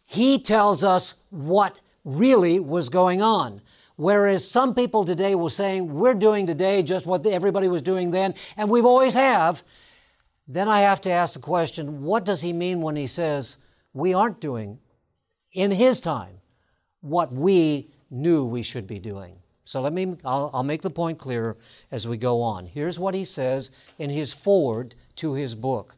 he 0.06 0.38
tells 0.38 0.82
us 0.82 1.14
what 1.28 1.78
really 2.04 2.60
was 2.60 2.88
going 2.88 3.20
on. 3.20 3.60
Whereas 3.96 4.48
some 4.48 4.74
people 4.74 5.04
today 5.04 5.34
were 5.34 5.50
saying, 5.50 5.92
we're 5.92 6.14
doing 6.14 6.46
today 6.46 6.82
just 6.82 7.04
what 7.04 7.26
everybody 7.26 7.68
was 7.68 7.82
doing 7.82 8.10
then, 8.10 8.34
and 8.56 8.70
we've 8.70 8.86
always 8.86 9.12
have. 9.12 9.62
Then 10.52 10.68
I 10.68 10.80
have 10.80 11.00
to 11.02 11.10
ask 11.10 11.34
the 11.34 11.40
question 11.40 12.02
what 12.02 12.24
does 12.24 12.40
he 12.40 12.52
mean 12.52 12.80
when 12.80 12.96
he 12.96 13.06
says 13.06 13.58
we 13.92 14.12
aren't 14.12 14.40
doing 14.40 14.80
in 15.52 15.70
his 15.70 16.00
time 16.00 16.40
what 17.02 17.32
we 17.32 17.92
knew 18.10 18.44
we 18.44 18.64
should 18.64 18.88
be 18.88 18.98
doing? 18.98 19.36
So 19.62 19.80
let 19.80 19.92
me, 19.92 20.16
I'll, 20.24 20.50
I'll, 20.52 20.64
make 20.64 20.82
the 20.82 20.90
point 20.90 21.20
clearer 21.20 21.56
as 21.92 22.08
we 22.08 22.16
go 22.16 22.42
on. 22.42 22.66
Here's 22.66 22.98
what 22.98 23.14
he 23.14 23.24
says 23.24 23.70
in 23.98 24.10
his 24.10 24.32
forward 24.32 24.96
to 25.16 25.34
his 25.34 25.54
book. 25.54 25.96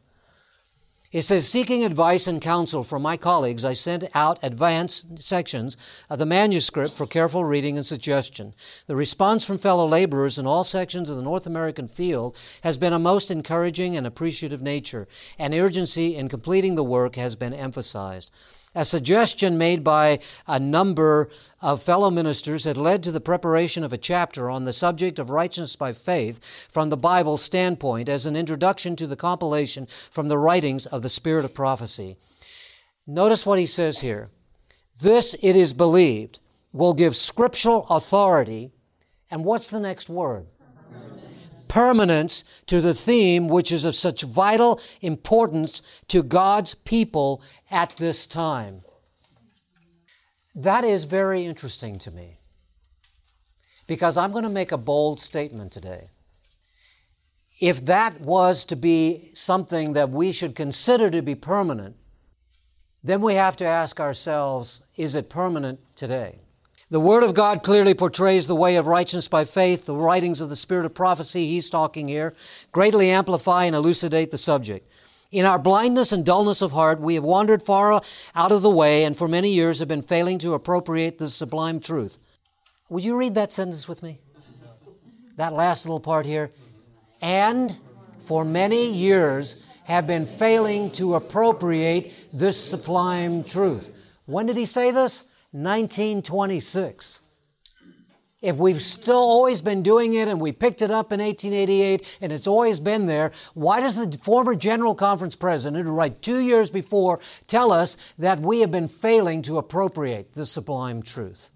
It 1.13 1.21
says, 1.21 1.47
seeking 1.47 1.85
advice 1.85 2.25
and 2.25 2.41
counsel 2.41 2.83
from 2.83 3.03
my 3.03 3.17
colleagues, 3.17 3.63
I 3.63 3.73
sent 3.73 4.05
out 4.15 4.39
advanced 4.41 5.21
sections 5.21 5.77
of 6.09 6.17
the 6.17 6.25
manuscript 6.25 6.95
for 6.95 7.05
careful 7.05 7.45
reading 7.45 7.77
and 7.77 7.85
suggestion. 7.85 8.55
The 8.87 8.95
response 8.95 9.45
from 9.45 9.59
fellow 9.59 9.87
laborers 9.87 10.39
in 10.39 10.47
all 10.47 10.63
sections 10.63 11.11
of 11.11 11.15
the 11.15 11.21
North 11.21 11.45
American 11.45 11.87
field 11.87 12.35
has 12.63 12.79
been 12.79 12.93
a 12.93 12.99
most 12.99 13.29
encouraging 13.29 13.95
and 13.95 14.07
appreciative 14.07 14.63
nature, 14.63 15.07
and 15.37 15.53
urgency 15.53 16.15
in 16.15 16.29
completing 16.29 16.73
the 16.73 16.83
work 16.83 17.15
has 17.15 17.35
been 17.35 17.53
emphasized. 17.53 18.31
A 18.75 18.85
suggestion 18.85 19.57
made 19.57 19.83
by 19.83 20.19
a 20.47 20.59
number 20.59 21.29
of 21.61 21.83
fellow 21.83 22.09
ministers 22.09 22.63
had 22.63 22.75
led 22.75 23.03
to 23.03 23.11
the 23.11 23.21
preparation 23.21 23.83
of 23.83 23.93
a 23.93 23.97
chapter 23.99 24.49
on 24.49 24.65
the 24.65 24.73
subject 24.73 25.19
of 25.19 25.29
righteousness 25.29 25.75
by 25.75 25.93
faith 25.93 26.67
from 26.71 26.89
the 26.89 26.97
Bible 26.97 27.37
standpoint 27.37 28.09
as 28.09 28.25
an 28.25 28.35
introduction 28.35 28.95
to 28.95 29.05
the 29.05 29.15
compilation 29.15 29.85
from 30.11 30.27
the 30.27 30.39
writings 30.39 30.87
of 30.87 31.03
the 31.03 31.09
Spirit 31.09 31.45
of 31.45 31.53
prophecy. 31.53 32.17
Notice 33.05 33.45
what 33.45 33.59
he 33.59 33.67
says 33.67 33.99
here. 33.99 34.29
This, 35.01 35.35
it 35.41 35.55
is 35.55 35.73
believed, 35.73 36.39
will 36.71 36.93
give 36.93 37.15
scriptural 37.15 37.85
authority. 37.89 38.71
And 39.29 39.45
what's 39.45 39.67
the 39.67 39.79
next 39.79 40.09
word? 40.09 40.47
Permanence 41.73 42.43
to 42.67 42.79
the 42.79 42.93
theme 42.93 43.47
which 43.47 43.71
is 43.71 43.83
of 43.83 43.95
such 43.95 44.21
vital 44.21 44.79
importance 45.01 45.81
to 46.07 46.21
God's 46.21 46.75
people 46.75 47.41
at 47.71 47.97
this 47.97 48.27
time. 48.27 48.83
That 50.53 50.83
is 50.83 51.05
very 51.05 51.47
interesting 51.47 51.97
to 51.97 52.11
me 52.11 52.37
because 53.87 54.17
I'm 54.17 54.31
going 54.31 54.43
to 54.43 54.51
make 54.51 54.71
a 54.71 54.77
bold 54.77 55.19
statement 55.19 55.71
today. 55.71 56.11
If 57.59 57.83
that 57.85 58.21
was 58.21 58.65
to 58.65 58.75
be 58.75 59.31
something 59.33 59.93
that 59.93 60.11
we 60.11 60.31
should 60.31 60.53
consider 60.53 61.09
to 61.09 61.23
be 61.23 61.33
permanent, 61.33 61.95
then 63.03 63.19
we 63.19 63.33
have 63.33 63.57
to 63.57 63.65
ask 63.65 63.99
ourselves 63.99 64.83
is 64.95 65.15
it 65.15 65.27
permanent 65.27 65.79
today? 65.95 66.42
The 66.93 66.99
Word 66.99 67.23
of 67.23 67.33
God 67.33 67.63
clearly 67.63 67.95
portrays 67.95 68.45
the 68.45 68.55
way 68.55 68.75
of 68.75 68.85
righteousness 68.85 69.27
by 69.27 69.45
faith. 69.45 69.87
The 69.87 69.95
writings 69.95 70.41
of 70.41 70.49
the 70.49 70.55
Spirit 70.55 70.85
of 70.85 70.93
prophecy 70.93 71.47
he's 71.47 71.67
talking 71.67 72.07
here 72.07 72.35
greatly 72.71 73.09
amplify 73.09 73.65
and 73.65 73.75
elucidate 73.75 74.29
the 74.29 74.37
subject. 74.37 74.87
In 75.31 75.43
our 75.43 75.57
blindness 75.57 76.11
and 76.11 76.23
dullness 76.23 76.61
of 76.61 76.71
heart, 76.71 77.01
we 77.01 77.15
have 77.15 77.23
wandered 77.23 77.63
far 77.63 77.99
out 78.35 78.51
of 78.51 78.61
the 78.61 78.69
way 78.69 79.05
and 79.05 79.17
for 79.17 79.27
many 79.27 79.51
years 79.51 79.79
have 79.79 79.87
been 79.87 80.03
failing 80.03 80.37
to 80.37 80.53
appropriate 80.53 81.17
this 81.17 81.33
sublime 81.33 81.79
truth. 81.79 82.19
Would 82.89 83.03
you 83.03 83.17
read 83.17 83.33
that 83.33 83.51
sentence 83.51 83.87
with 83.87 84.03
me? 84.03 84.19
That 85.37 85.53
last 85.53 85.85
little 85.85 85.99
part 85.99 86.27
here. 86.27 86.51
And 87.23 87.75
for 88.19 88.45
many 88.45 88.93
years 88.93 89.65
have 89.85 90.05
been 90.05 90.27
failing 90.27 90.91
to 90.91 91.15
appropriate 91.15 92.13
this 92.31 92.63
sublime 92.63 93.43
truth. 93.43 93.89
When 94.27 94.45
did 94.45 94.57
he 94.57 94.67
say 94.67 94.91
this? 94.91 95.23
1926. 95.53 97.21
If 98.41 98.57
we've 98.57 98.81
still 98.81 99.15
always 99.15 99.61
been 99.61 99.83
doing 99.83 100.15
it 100.15 100.27
and 100.27 100.41
we 100.41 100.51
picked 100.51 100.81
it 100.81 100.91
up 100.91 101.13
in 101.13 101.21
1888 101.21 102.17
and 102.19 102.31
it's 102.31 102.45
always 102.45 102.81
been 102.81 103.05
there, 103.05 103.31
why 103.53 103.79
does 103.79 103.95
the 103.95 104.17
former 104.17 104.53
General 104.53 104.95
Conference 104.95 105.37
president, 105.37 105.85
who 105.85 105.93
right 105.93 106.21
two 106.21 106.39
years 106.39 106.69
before, 106.69 107.21
tell 107.47 107.71
us 107.71 107.95
that 108.17 108.41
we 108.41 108.59
have 108.59 108.71
been 108.71 108.89
failing 108.89 109.43
to 109.43 109.57
appropriate 109.57 110.33
the 110.33 110.45
sublime 110.45 111.01
truth? 111.01 111.51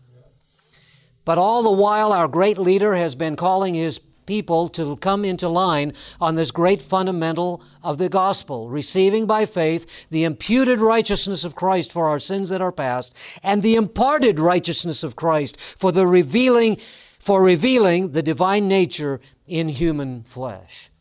But 1.26 1.38
all 1.38 1.62
the 1.62 1.72
while, 1.72 2.14
our 2.14 2.30
great 2.30 2.58
leader 2.58 2.94
has 2.94 3.16
been 3.16 3.36
calling 3.36 3.74
his 3.74 4.00
people 4.28 4.70
to 4.70 4.96
come 4.98 5.26
into 5.26 5.50
line 5.50 5.94
on 6.22 6.36
this 6.36 6.52
great 6.52 6.82
fundamental 6.82 7.64
of 7.82 7.98
the 7.98 8.10
gospel, 8.10 8.70
receiving 8.70 9.26
by 9.26 9.48
faith 9.48 10.08
the 10.12 10.24
imputed 10.24 10.80
righteousness 10.80 11.44
of 11.44 11.56
Christ 11.56 11.92
for 11.92 12.08
our 12.08 12.20
sins 12.20 12.50
that 12.50 12.62
are 12.62 12.72
past, 12.72 13.18
and 13.42 13.64
the 13.64 13.76
imparted 13.76 14.40
righteousness 14.40 15.02
of 15.02 15.16
Christ 15.16 15.60
for 15.80 15.92
the 15.92 16.06
revealing, 16.06 16.78
for 17.20 17.42
revealing 17.42 18.12
the 18.12 18.22
divine 18.22 18.68
nature 18.68 19.20
in 19.48 19.70
human 19.70 20.22
flesh. 20.22 20.92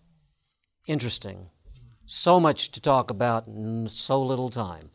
Interesting. 0.86 1.50
So 2.06 2.38
much 2.38 2.70
to 2.70 2.80
talk 2.80 3.10
about 3.10 3.48
in 3.48 3.88
so 3.88 4.22
little 4.22 4.48
time. 4.48 4.90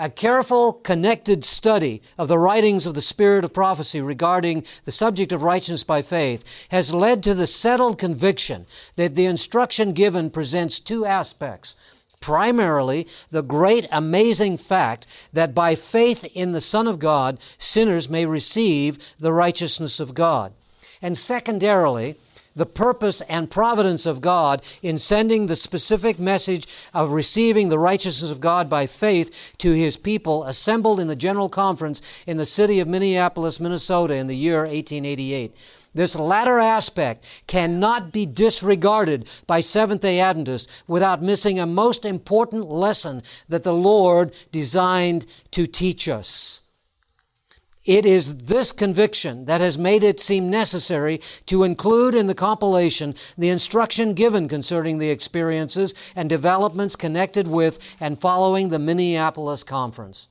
A 0.00 0.08
careful, 0.08 0.74
connected 0.74 1.44
study 1.44 2.00
of 2.16 2.28
the 2.28 2.38
writings 2.38 2.86
of 2.86 2.94
the 2.94 3.02
Spirit 3.02 3.44
of 3.44 3.52
prophecy 3.52 4.00
regarding 4.00 4.64
the 4.84 4.92
subject 4.92 5.32
of 5.32 5.42
righteousness 5.42 5.82
by 5.82 6.02
faith 6.02 6.68
has 6.70 6.94
led 6.94 7.20
to 7.24 7.34
the 7.34 7.48
settled 7.48 7.98
conviction 7.98 8.66
that 8.94 9.16
the 9.16 9.26
instruction 9.26 9.92
given 9.94 10.30
presents 10.30 10.78
two 10.78 11.04
aspects. 11.04 11.74
primarily 12.20 13.06
the 13.30 13.42
great 13.42 13.86
amazing 13.92 14.56
fact 14.56 15.06
that 15.32 15.54
by 15.54 15.74
faith 15.74 16.24
in 16.34 16.52
the 16.52 16.60
Son 16.60 16.86
of 16.86 16.98
God, 16.98 17.38
sinners 17.58 18.08
may 18.08 18.26
receive 18.26 18.98
the 19.18 19.32
righteousness 19.32 20.00
of 20.00 20.14
God. 20.14 20.52
And 21.00 21.16
secondarily, 21.16 22.16
the 22.58 22.66
purpose 22.66 23.20
and 23.22 23.50
providence 23.50 24.04
of 24.04 24.20
God 24.20 24.60
in 24.82 24.98
sending 24.98 25.46
the 25.46 25.56
specific 25.56 26.18
message 26.18 26.66
of 26.92 27.12
receiving 27.12 27.68
the 27.68 27.78
righteousness 27.78 28.30
of 28.30 28.40
God 28.40 28.68
by 28.68 28.86
faith 28.86 29.54
to 29.58 29.72
his 29.72 29.96
people 29.96 30.44
assembled 30.44 31.00
in 31.00 31.08
the 31.08 31.16
General 31.16 31.48
Conference 31.48 32.24
in 32.26 32.36
the 32.36 32.44
city 32.44 32.80
of 32.80 32.88
Minneapolis, 32.88 33.60
Minnesota 33.60 34.14
in 34.14 34.26
the 34.26 34.36
year 34.36 34.62
1888. 34.62 35.54
This 35.94 36.16
latter 36.16 36.58
aspect 36.58 37.24
cannot 37.46 38.12
be 38.12 38.26
disregarded 38.26 39.28
by 39.46 39.60
Seventh 39.60 40.02
day 40.02 40.20
Adventists 40.20 40.82
without 40.86 41.22
missing 41.22 41.58
a 41.58 41.66
most 41.66 42.04
important 42.04 42.68
lesson 42.68 43.22
that 43.48 43.62
the 43.62 43.72
Lord 43.72 44.34
designed 44.52 45.26
to 45.52 45.66
teach 45.66 46.08
us. 46.08 46.62
It 47.88 48.04
is 48.04 48.44
this 48.44 48.70
conviction 48.70 49.46
that 49.46 49.62
has 49.62 49.78
made 49.78 50.04
it 50.04 50.20
seem 50.20 50.50
necessary 50.50 51.22
to 51.46 51.64
include 51.64 52.14
in 52.14 52.26
the 52.26 52.34
compilation 52.34 53.14
the 53.38 53.48
instruction 53.48 54.12
given 54.12 54.46
concerning 54.46 54.98
the 54.98 55.08
experiences 55.08 55.94
and 56.14 56.28
developments 56.28 56.96
connected 56.96 57.48
with 57.48 57.96
and 57.98 58.20
following 58.20 58.68
the 58.68 58.78
Minneapolis 58.78 59.64
Conference. 59.64 60.28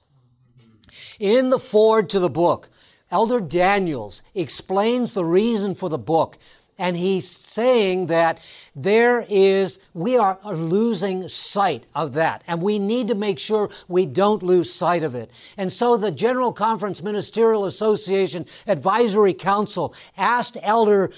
In 1.20 1.50
the 1.50 1.58
foreword 1.58 2.12
to 2.12 2.20
the 2.20 2.30
book, 2.30 2.70
Elder 3.10 3.40
Daniells 3.40 4.22
explains 4.36 5.14
the 5.14 5.26
reason 5.26 5.74
for 5.74 5.90
the 5.90 5.98
book 5.98 6.38
and 6.78 6.96
he's 6.96 7.30
saying 7.30 8.08
that 8.08 8.40
there 8.76 9.26
is, 9.28 9.80
we 9.94 10.18
are 10.18 10.38
losing 10.46 11.28
sight 11.28 11.86
of 11.96 12.14
that. 12.14 12.44
And 12.48 12.62
we 12.62 12.78
need 12.78 13.08
to 13.08 13.16
make 13.16 13.40
sure 13.40 13.70
we 13.88 14.06
don't 14.06 14.44
lose 14.44 14.72
sight 14.72 15.04
of 15.04 15.16
it. 15.16 15.32
And 15.58 15.72
so 15.72 15.98
the 15.98 16.12
General 16.12 16.54
Conference 16.54 17.02
Ministerial 17.02 17.66
Association 17.66 18.46
Advisory 18.68 19.34
Council 19.34 19.94
asked 20.18 20.58
Elder 20.62 21.12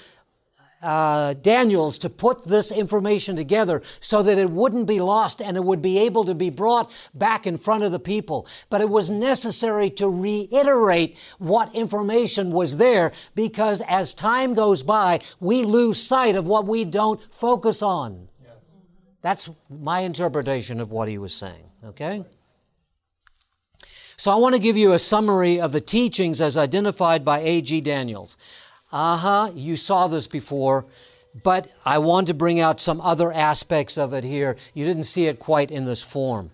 uh, 0.82 1.34
Daniells 1.34 1.98
to 2.00 2.10
put 2.10 2.44
this 2.44 2.72
information 2.72 3.36
together 3.36 3.82
so 4.00 4.22
that 4.22 4.38
it 4.38 4.50
wouldn't 4.50 4.86
be 4.86 5.00
lost 5.00 5.42
and 5.42 5.56
it 5.56 5.64
would 5.64 5.82
be 5.82 5.98
able 5.98 6.24
to 6.24 6.34
be 6.34 6.50
brought 6.50 6.90
back 7.14 7.46
in 7.46 7.56
front 7.56 7.84
of 7.84 7.92
the 7.92 7.98
people. 7.98 8.46
But 8.68 8.80
it 8.80 8.88
was 8.88 9.10
necessary 9.10 9.90
to 9.90 10.08
reiterate 10.08 11.18
what 11.38 11.74
information 11.74 12.50
was 12.50 12.76
there 12.76 13.12
because 13.34 13.82
as 13.88 14.14
time 14.14 14.54
goes 14.54 14.82
by, 14.82 15.20
we 15.38 15.64
lose 15.64 16.02
sight 16.02 16.36
of 16.36 16.46
what 16.46 16.66
we 16.66 16.84
don't 16.84 17.20
focus 17.34 17.82
on. 17.82 18.28
That's 19.22 19.50
my 19.68 20.00
interpretation 20.00 20.80
of 20.80 20.90
what 20.90 21.08
he 21.08 21.18
was 21.18 21.34
saying, 21.34 21.64
okay? 21.84 22.24
So 24.16 24.30
I 24.30 24.36
want 24.36 24.54
to 24.54 24.60
give 24.60 24.76
you 24.76 24.92
a 24.92 24.98
summary 24.98 25.60
of 25.60 25.72
the 25.72 25.80
teachings 25.80 26.40
as 26.40 26.56
identified 26.56 27.24
by 27.24 27.40
A.G. 27.40 27.82
Daniells. 27.82 28.36
Uh 28.92 29.16
huh, 29.16 29.52
you 29.54 29.76
saw 29.76 30.08
this 30.08 30.26
before, 30.26 30.86
but 31.44 31.70
I 31.84 31.98
want 31.98 32.26
to 32.26 32.34
bring 32.34 32.58
out 32.58 32.80
some 32.80 33.00
other 33.00 33.32
aspects 33.32 33.96
of 33.96 34.12
it 34.12 34.24
here. 34.24 34.56
You 34.74 34.84
didn't 34.84 35.04
see 35.04 35.26
it 35.26 35.38
quite 35.38 35.70
in 35.70 35.84
this 35.84 36.02
form. 36.02 36.50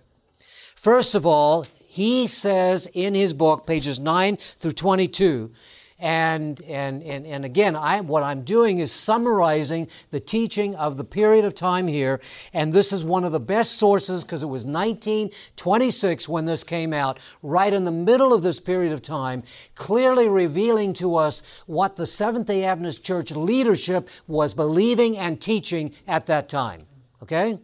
First 0.75 1.15
of 1.15 1.25
all, 1.25 1.67
he 1.87 2.27
says 2.27 2.89
in 2.93 3.15
his 3.15 3.33
book, 3.33 3.67
pages 3.67 3.99
9 3.99 4.37
through 4.37 4.73
22, 4.73 5.51
and, 5.99 6.61
and, 6.63 7.03
and, 7.03 7.27
and 7.27 7.45
again, 7.45 7.75
I, 7.75 8.03
what 8.03 8.23
I'm 8.23 8.43
doing 8.43 8.79
is 8.79 8.93
summarizing 8.93 9.89
the 10.11 10.21
teaching 10.21 10.77
of 10.77 10.99
the 10.99 11.05
period 11.05 11.47
of 11.47 11.55
time 11.55 11.87
here. 11.87 12.21
And 12.53 12.73
this 12.73 12.93
is 12.93 13.03
one 13.03 13.25
of 13.25 13.33
the 13.33 13.41
best 13.41 13.79
sources 13.79 14.23
because 14.23 14.43
it 14.43 14.47
was 14.47 14.67
1926 14.67 16.29
when 16.29 16.45
this 16.45 16.65
came 16.65 16.93
out, 16.93 17.19
right 17.43 17.73
in 17.73 17.85
the 17.85 17.93
middle 17.93 18.35
of 18.35 18.43
this 18.43 18.61
period 18.61 18.93
of 18.93 19.01
time, 19.01 19.43
clearly 19.75 20.29
revealing 20.29 20.93
to 20.95 21.17
us 21.17 21.63
what 21.67 21.97
the 21.97 22.07
Seventh 22.07 22.47
day 22.47 22.65
Adventist 22.65 23.03
Church 23.03 23.31
leadership 23.31 24.11
was 24.27 24.53
believing 24.53 25.17
and 25.17 25.41
teaching 25.41 25.93
at 26.07 26.27
that 26.27 26.51
time. 26.51 26.87
Okay? 27.23 27.59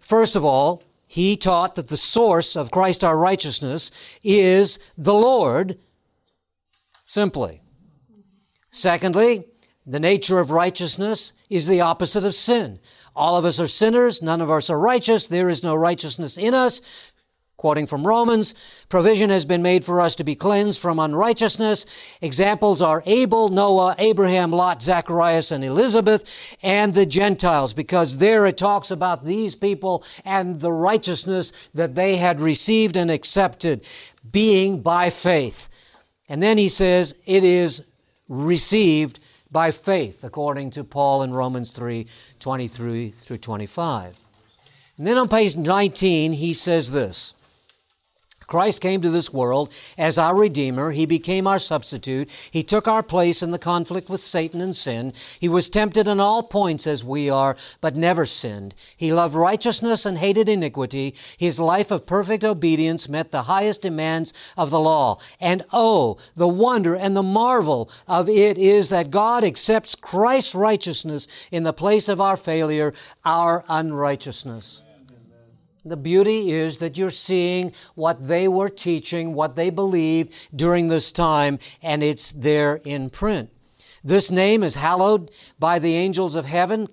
First 0.00 0.34
of 0.34 0.44
all, 0.44 0.82
he 1.06 1.36
taught 1.36 1.74
that 1.76 1.88
the 1.88 1.96
source 1.96 2.56
of 2.56 2.70
Christ 2.70 3.04
our 3.04 3.16
righteousness 3.16 3.90
is 4.22 4.78
the 4.96 5.14
Lord 5.14 5.78
simply. 7.14 7.62
Secondly, 8.70 9.44
the 9.86 10.00
nature 10.00 10.40
of 10.40 10.50
righteousness 10.50 11.32
is 11.48 11.68
the 11.68 11.80
opposite 11.80 12.24
of 12.24 12.34
sin. 12.34 12.80
All 13.14 13.36
of 13.36 13.44
us 13.44 13.60
are 13.60 13.68
sinners. 13.68 14.20
None 14.20 14.40
of 14.40 14.50
us 14.50 14.68
are 14.68 14.80
righteous. 14.80 15.28
There 15.28 15.48
is 15.48 15.62
no 15.62 15.76
righteousness 15.76 16.36
in 16.36 16.54
us. 16.54 16.80
Quoting 17.56 17.86
from 17.86 18.04
Romans, 18.04 18.52
provision 18.88 19.30
has 19.30 19.44
been 19.44 19.62
made 19.62 19.84
for 19.84 20.00
us 20.00 20.16
to 20.16 20.24
be 20.24 20.34
cleansed 20.34 20.80
from 20.80 20.98
unrighteousness. 20.98 21.86
Examples 22.20 22.82
are 22.82 23.04
Abel, 23.06 23.48
Noah, 23.48 23.94
Abraham, 23.98 24.50
Lot, 24.50 24.82
Zacharias, 24.82 25.52
and 25.52 25.64
Elizabeth, 25.64 26.56
and 26.64 26.94
the 26.94 27.06
Gentiles, 27.06 27.72
because 27.72 28.18
there 28.18 28.44
it 28.44 28.58
talks 28.58 28.90
about 28.90 29.24
these 29.24 29.54
people 29.54 30.02
and 30.24 30.58
the 30.58 30.72
righteousness 30.72 31.52
that 31.74 31.94
they 31.94 32.16
had 32.16 32.40
received 32.40 32.96
and 32.96 33.08
accepted, 33.08 33.86
being 34.32 34.82
by 34.82 35.10
faith. 35.10 35.68
And 36.34 36.42
then 36.42 36.58
he 36.58 36.68
says 36.68 37.14
it 37.26 37.44
is 37.44 37.84
received 38.28 39.20
by 39.52 39.70
faith, 39.70 40.24
according 40.24 40.72
to 40.72 40.82
Paul 40.82 41.22
in 41.22 41.32
Romans 41.32 41.70
3 41.70 42.08
23 42.40 43.10
through 43.10 43.38
25. 43.38 44.16
And 44.98 45.06
then 45.06 45.16
on 45.16 45.28
page 45.28 45.54
19, 45.54 46.32
he 46.32 46.52
says 46.52 46.90
this 46.90 47.34
Christ 48.46 48.80
came 48.80 49.00
to 49.02 49.10
this 49.10 49.32
world 49.32 49.72
as 49.96 50.18
our 50.18 50.34
Redeemer. 50.34 50.90
He 50.90 51.06
became 51.06 51.46
our 51.46 51.58
substitute. 51.58 52.30
He 52.50 52.62
took 52.62 52.86
our 52.86 53.02
place 53.02 53.42
in 53.42 53.50
the 53.50 53.58
conflict 53.58 54.08
with 54.08 54.20
Satan 54.20 54.60
and 54.60 54.74
sin. 54.76 55.12
He 55.40 55.48
was 55.48 55.68
tempted 55.68 56.06
in 56.06 56.20
all 56.20 56.42
points 56.42 56.86
as 56.86 57.04
we 57.04 57.30
are, 57.30 57.56
but 57.80 57.96
never 57.96 58.26
sinned. 58.26 58.74
He 58.96 59.12
loved 59.12 59.34
righteousness 59.34 60.06
and 60.06 60.18
hated 60.18 60.48
iniquity. 60.48 61.14
His 61.38 61.58
life 61.58 61.90
of 61.90 62.06
perfect 62.06 62.44
obedience 62.44 63.08
met 63.08 63.30
the 63.30 63.44
highest 63.44 63.82
demands 63.82 64.32
of 64.56 64.70
the 64.70 64.80
law. 64.80 65.18
And 65.40 65.64
oh, 65.72 66.18
the 66.36 66.48
wonder 66.48 66.94
and 66.94 67.16
the 67.16 67.22
marvel 67.22 67.90
of 68.06 68.28
it 68.28 68.58
is 68.58 68.88
that 68.90 69.10
God 69.10 69.44
accepts 69.44 69.94
Christ's 69.94 70.54
righteousness 70.54 71.26
in 71.50 71.64
the 71.64 71.72
place 71.72 72.08
of 72.08 72.20
our 72.20 72.36
failure, 72.36 72.92
our 73.24 73.64
unrighteousness. 73.68 74.83
The 75.84 75.96
beauty 75.96 76.50
is 76.50 76.78
that 76.78 76.96
you're 76.96 77.10
seeing 77.10 77.72
what 77.94 78.26
they 78.26 78.48
were 78.48 78.70
teaching, 78.70 79.34
what 79.34 79.54
they 79.54 79.68
believed 79.68 80.48
during 80.56 80.88
this 80.88 81.12
time, 81.12 81.58
and 81.82 82.02
it's 82.02 82.32
there 82.32 82.76
in 82.84 83.10
print. 83.10 83.50
This 84.02 84.30
name 84.30 84.62
is 84.62 84.74
hallowed 84.74 85.30
by 85.58 85.78
the 85.78 85.94
angels 85.94 86.34
of 86.34 86.46
heaven, 86.46 86.88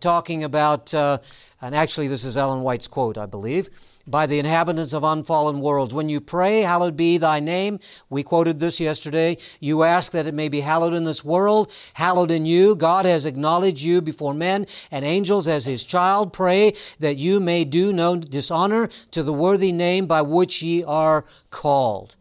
talking 0.00 0.42
about, 0.44 0.92
uh, 0.92 1.18
and 1.60 1.74
actually 1.74 2.08
this 2.08 2.24
is 2.24 2.36
Ellen 2.36 2.62
White's 2.62 2.88
quote, 2.88 3.18
I 3.18 3.26
believe 3.26 3.70
by 4.06 4.26
the 4.26 4.38
inhabitants 4.38 4.92
of 4.92 5.04
unfallen 5.04 5.60
worlds. 5.60 5.94
When 5.94 6.08
you 6.08 6.20
pray, 6.20 6.62
hallowed 6.62 6.96
be 6.96 7.18
thy 7.18 7.40
name. 7.40 7.78
We 8.10 8.22
quoted 8.22 8.60
this 8.60 8.80
yesterday. 8.80 9.38
You 9.60 9.82
ask 9.82 10.12
that 10.12 10.26
it 10.26 10.34
may 10.34 10.48
be 10.48 10.60
hallowed 10.60 10.94
in 10.94 11.04
this 11.04 11.24
world, 11.24 11.72
hallowed 11.94 12.30
in 12.30 12.46
you. 12.46 12.76
God 12.76 13.04
has 13.04 13.24
acknowledged 13.26 13.82
you 13.82 14.00
before 14.00 14.34
men 14.34 14.66
and 14.90 15.04
angels 15.04 15.48
as 15.48 15.64
his 15.64 15.82
child. 15.82 16.32
Pray 16.32 16.74
that 17.00 17.16
you 17.16 17.40
may 17.40 17.64
do 17.64 17.92
no 17.92 18.16
dishonor 18.16 18.88
to 19.10 19.22
the 19.22 19.32
worthy 19.32 19.72
name 19.72 20.06
by 20.06 20.22
which 20.22 20.62
ye 20.62 20.84
are 20.84 21.24
called. 21.50 22.16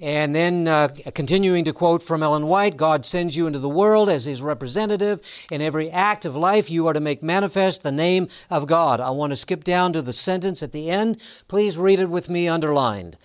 And 0.00 0.34
then, 0.34 0.66
uh, 0.66 0.88
continuing 1.14 1.64
to 1.64 1.74
quote 1.74 2.02
from 2.02 2.22
Ellen 2.22 2.46
White, 2.46 2.78
God 2.78 3.04
sends 3.04 3.36
you 3.36 3.46
into 3.46 3.58
the 3.58 3.68
world 3.68 4.08
as 4.08 4.24
His 4.24 4.40
representative. 4.40 5.20
In 5.50 5.60
every 5.60 5.90
act 5.90 6.24
of 6.24 6.34
life, 6.34 6.70
you 6.70 6.86
are 6.86 6.94
to 6.94 7.00
make 7.00 7.22
manifest 7.22 7.82
the 7.82 7.92
name 7.92 8.28
of 8.48 8.66
God. 8.66 9.00
I 9.00 9.10
want 9.10 9.32
to 9.32 9.36
skip 9.36 9.62
down 9.62 9.92
to 9.92 10.00
the 10.00 10.14
sentence 10.14 10.62
at 10.62 10.72
the 10.72 10.90
end. 10.90 11.20
Please 11.48 11.76
read 11.76 12.00
it 12.00 12.08
with 12.08 12.30
me 12.30 12.48
underlined. 12.48 13.18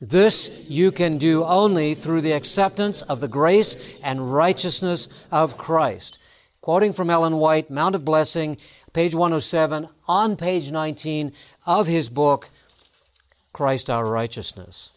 This 0.00 0.66
you 0.68 0.92
can 0.92 1.18
do 1.18 1.44
only 1.44 1.94
through 1.94 2.20
the 2.20 2.32
acceptance 2.32 3.02
of 3.02 3.18
the 3.18 3.28
grace 3.28 3.98
and 4.02 4.32
righteousness 4.32 5.26
of 5.32 5.58
Christ. 5.58 6.20
Quoting 6.60 6.92
from 6.92 7.10
Ellen 7.10 7.38
White, 7.38 7.70
Mount 7.70 7.96
of 7.96 8.04
Blessing, 8.04 8.56
page 8.92 9.16
107, 9.16 9.88
on 10.06 10.36
page 10.36 10.70
19 10.70 11.32
of 11.66 11.88
his 11.88 12.08
book, 12.08 12.50
Christ 13.52 13.90
Our 13.90 14.06
Righteousness. 14.06 14.90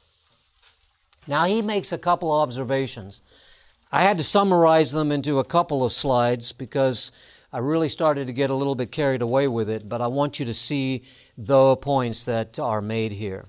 Now, 1.27 1.45
he 1.45 1.61
makes 1.61 1.91
a 1.91 1.97
couple 1.97 2.31
observations. 2.31 3.21
I 3.91 4.01
had 4.03 4.17
to 4.17 4.23
summarize 4.23 4.91
them 4.91 5.11
into 5.11 5.39
a 5.39 5.43
couple 5.43 5.83
of 5.83 5.93
slides 5.93 6.51
because 6.51 7.11
I 7.51 7.59
really 7.59 7.89
started 7.89 8.27
to 8.27 8.33
get 8.33 8.49
a 8.49 8.55
little 8.55 8.73
bit 8.73 8.91
carried 8.91 9.21
away 9.21 9.47
with 9.47 9.69
it, 9.69 9.87
but 9.87 10.01
I 10.01 10.07
want 10.07 10.39
you 10.39 10.45
to 10.45 10.53
see 10.53 11.03
the 11.37 11.77
points 11.77 12.25
that 12.25 12.57
are 12.57 12.81
made 12.81 13.11
here. 13.11 13.45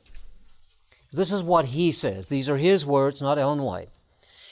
This 1.12 1.33
is 1.33 1.43
what 1.43 1.66
he 1.66 1.91
says. 1.93 2.27
These 2.27 2.49
are 2.49 2.59
his 2.59 2.85
words, 2.85 3.22
not 3.22 3.39
Ellen 3.39 3.62
White. 3.62 3.89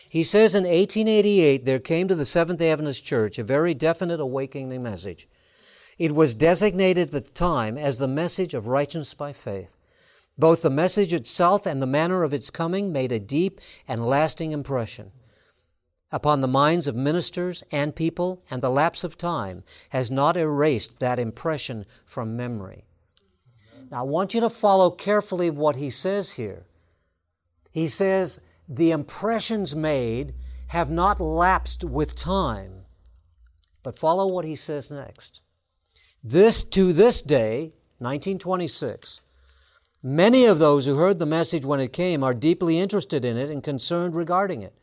He 0.09 0.25
says 0.25 0.55
in 0.55 0.65
1888 0.65 1.65
there 1.65 1.79
came 1.79 2.09
to 2.09 2.15
the 2.15 2.25
Seventh 2.25 2.59
day 2.59 2.71
Adventist 2.71 3.05
Church 3.05 3.39
a 3.39 3.45
very 3.45 3.75
definite 3.75 4.21
awakening 4.21 4.83
message. 4.83 5.29
It 5.99 6.15
was 6.15 6.35
designated 6.35 7.09
at 7.09 7.13
the 7.13 7.21
time 7.21 7.77
as 7.77 7.99
the 7.99 8.09
message 8.09 8.55
of 8.55 8.67
righteousness 8.67 9.15
by 9.15 9.33
faith. 9.33 9.75
Both 10.39 10.63
the 10.63 10.71
message 10.71 11.13
itself 11.13 11.67
and 11.67 11.83
the 11.83 11.87
manner 11.87 12.23
of 12.23 12.33
its 12.33 12.51
coming 12.51 12.93
made 12.93 13.13
a 13.13 13.21
deep 13.21 13.61
and 13.87 14.07
lasting 14.07 14.53
impression 14.53 15.13
upon 16.13 16.43
the 16.43 16.49
minds 16.49 16.87
of 16.87 16.95
ministers 16.95 17.65
and 17.73 17.97
people, 17.97 18.45
and 18.51 18.63
the 18.63 18.71
lapse 18.71 19.03
of 19.03 19.17
time 19.17 19.65
has 19.89 20.11
not 20.11 20.37
erased 20.37 21.01
that 21.01 21.19
impression 21.19 21.87
from 22.05 22.37
memory. 22.37 22.85
Now, 23.91 24.01
I 24.01 24.03
want 24.03 24.35
you 24.35 24.41
to 24.43 24.51
follow 24.51 24.91
carefully 24.91 25.51
what 25.51 25.77
he 25.77 25.89
says 25.89 26.33
here. 26.33 26.67
He 27.73 27.89
says, 27.89 28.41
The 28.69 28.91
impressions 28.91 29.75
made 29.75 30.35
have 30.69 30.91
not 30.91 31.19
lapsed 31.19 31.83
with 31.83 32.15
time. 32.15 32.85
But 33.83 33.99
follow 33.99 34.27
what 34.27 34.45
he 34.45 34.55
says 34.55 34.91
next. 34.91 35.41
This, 36.23 36.63
to 36.65 36.93
this 36.93 37.21
day, 37.23 37.73
1926, 37.99 39.22
many 40.03 40.45
of 40.45 40.59
those 40.59 40.87
who 40.87 40.97
heard 40.97 41.19
the 41.19 41.27
message 41.27 41.65
when 41.65 41.81
it 41.81 41.93
came 41.93 42.25
are 42.25 42.35
deeply 42.35 42.79
interested 42.79 43.25
in 43.25 43.37
it 43.37 43.51
and 43.51 43.63
concerned 43.63 44.15
regarding 44.15 44.63
it. 44.63 44.75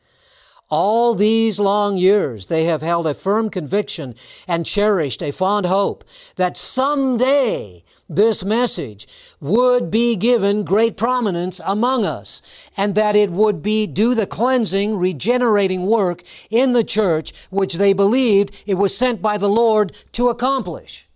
All 0.72 1.16
these 1.16 1.60
long 1.60 1.98
years, 1.98 2.46
they 2.46 2.66
have 2.66 2.84
held 2.84 3.08
a 3.08 3.16
firm 3.16 3.50
conviction 3.50 4.14
and 4.48 4.68
cherished 4.68 5.24
a 5.24 5.32
fond 5.32 5.66
hope 5.66 6.04
that 6.36 6.58
someday 6.58 7.84
this 8.08 8.46
message 8.46 9.08
would 9.40 9.90
be 9.90 10.16
given 10.16 10.64
great 10.64 10.96
prominence 10.96 11.60
among 11.66 12.06
us 12.06 12.44
and 12.78 12.94
that 12.94 13.16
it 13.16 13.32
would 13.32 13.64
be 13.64 13.88
do 13.88 14.14
the 14.14 14.28
cleansing, 14.28 14.96
regenerating 14.96 15.88
work 15.88 16.22
in 16.52 16.74
the 16.74 16.84
church 16.84 17.34
which 17.50 17.74
they 17.74 17.92
believed 17.92 18.64
it 18.68 18.76
was 18.76 18.96
sent 18.96 19.24
by 19.24 19.40
the 19.40 19.50
Lord 19.50 19.92
to 20.12 20.30
accomplish. 20.30 21.10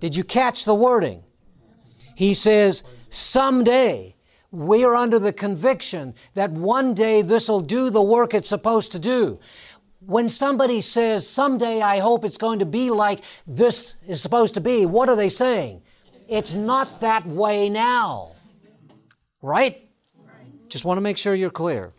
Did 0.00 0.16
you 0.16 0.24
catch 0.24 0.64
the 0.64 0.74
wording? 0.74 1.22
He 2.20 2.34
says, 2.34 2.84
someday 3.08 4.14
we 4.50 4.84
are 4.84 4.94
under 4.94 5.18
the 5.18 5.32
conviction 5.32 6.14
that 6.34 6.50
one 6.50 6.92
day 6.92 7.22
this 7.22 7.48
will 7.48 7.62
do 7.62 7.88
the 7.88 8.02
work 8.02 8.34
it's 8.34 8.46
supposed 8.46 8.92
to 8.92 8.98
do. 8.98 9.40
When 10.04 10.28
somebody 10.28 10.82
says, 10.82 11.26
someday 11.26 11.80
I 11.80 12.00
hope 12.00 12.26
it's 12.26 12.36
going 12.36 12.58
to 12.58 12.66
be 12.66 12.90
like 12.90 13.24
this 13.46 13.94
is 14.06 14.20
supposed 14.20 14.52
to 14.52 14.60
be, 14.60 14.84
what 14.84 15.08
are 15.08 15.16
they 15.16 15.30
saying? 15.30 15.80
It's 16.28 16.52
not 16.52 17.00
that 17.00 17.24
way 17.24 17.70
now. 17.70 18.32
Right? 19.40 19.88
Just 20.68 20.84
want 20.84 20.98
to 20.98 21.02
make 21.02 21.16
sure 21.16 21.34
you're 21.34 21.48
clear. 21.48 21.94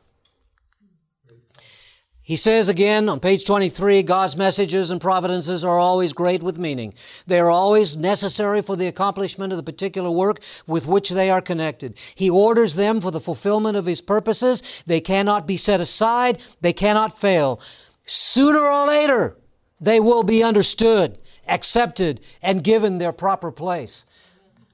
He 2.31 2.37
says 2.37 2.69
again 2.69 3.09
on 3.09 3.19
page 3.19 3.43
23 3.43 4.03
God's 4.03 4.37
messages 4.37 4.89
and 4.89 5.01
providences 5.01 5.65
are 5.65 5.77
always 5.77 6.13
great 6.13 6.41
with 6.41 6.57
meaning. 6.57 6.93
They 7.27 7.41
are 7.41 7.49
always 7.49 7.93
necessary 7.93 8.61
for 8.61 8.77
the 8.77 8.87
accomplishment 8.87 9.51
of 9.51 9.57
the 9.57 9.69
particular 9.69 10.09
work 10.09 10.39
with 10.65 10.87
which 10.87 11.09
they 11.09 11.29
are 11.29 11.41
connected. 11.41 11.97
He 12.15 12.29
orders 12.29 12.75
them 12.75 13.01
for 13.01 13.11
the 13.11 13.19
fulfillment 13.19 13.75
of 13.75 13.85
His 13.85 13.99
purposes. 13.99 14.81
They 14.87 15.01
cannot 15.01 15.45
be 15.45 15.57
set 15.57 15.81
aside. 15.81 16.41
They 16.61 16.71
cannot 16.71 17.19
fail. 17.19 17.59
Sooner 18.05 18.61
or 18.61 18.87
later, 18.87 19.35
they 19.81 19.99
will 19.99 20.23
be 20.23 20.41
understood, 20.41 21.19
accepted, 21.49 22.21
and 22.41 22.63
given 22.63 22.97
their 22.97 23.11
proper 23.11 23.51
place. 23.51 24.05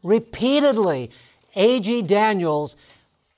Repeatedly, 0.03 1.09
A.G. 1.55 2.03
Daniells 2.03 2.75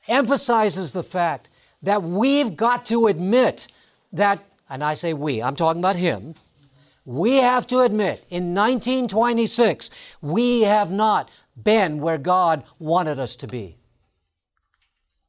emphasizes 0.10 0.92
the 0.92 1.04
fact 1.04 1.50
that 1.82 2.04
we've 2.04 2.58
got 2.58 2.84
to 2.88 3.08
admit 3.08 3.70
that, 4.14 4.44
and 4.70 4.84
I 4.84 4.94
say 4.94 5.14
we, 5.14 5.42
I'm 5.42 5.56
talking 5.56 5.82
about 5.82 5.96
him, 5.96 6.36
we 7.06 7.36
have 7.36 7.66
to 7.68 7.80
admit 7.80 8.24
in 8.30 8.54
1926, 8.54 10.18
we 10.22 10.62
have 10.62 10.92
not 10.92 11.30
been 11.62 12.00
where 12.00 12.18
God 12.18 12.64
wanted 12.78 13.20
us 13.20 13.36
to 13.38 13.48
be. 13.48 13.78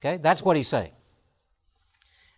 Okay, 0.03 0.19
that's 0.19 0.43
what 0.43 0.57
he's 0.57 0.69
saying. 0.69 0.93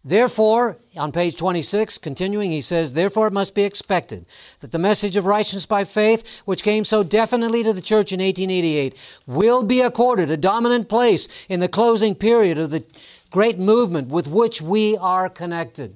Therefore, 0.04 0.78
on 0.96 1.12
page 1.12 1.36
26, 1.36 1.98
continuing, 1.98 2.50
he 2.50 2.60
says, 2.60 2.92
Therefore 2.92 3.28
it 3.28 3.32
must 3.32 3.54
be 3.54 3.62
expected 3.62 4.26
that 4.58 4.72
the 4.72 4.78
message 4.78 5.16
of 5.16 5.26
righteousness 5.26 5.64
by 5.64 5.84
faith, 5.84 6.42
which 6.44 6.64
came 6.64 6.84
so 6.84 7.04
definitely 7.04 7.62
to 7.62 7.72
the 7.72 7.80
church 7.80 8.12
in 8.12 8.20
1888, 8.20 9.20
will 9.28 9.62
be 9.62 9.80
accorded 9.80 10.28
a 10.28 10.36
dominant 10.36 10.88
place 10.88 11.46
in 11.48 11.60
the 11.60 11.68
closing 11.68 12.16
period 12.16 12.58
of 12.58 12.70
the 12.70 12.84
great 13.30 13.60
movement 13.60 14.08
with 14.08 14.26
which 14.26 14.60
we 14.60 14.96
are 14.96 15.28
connected. 15.28 15.94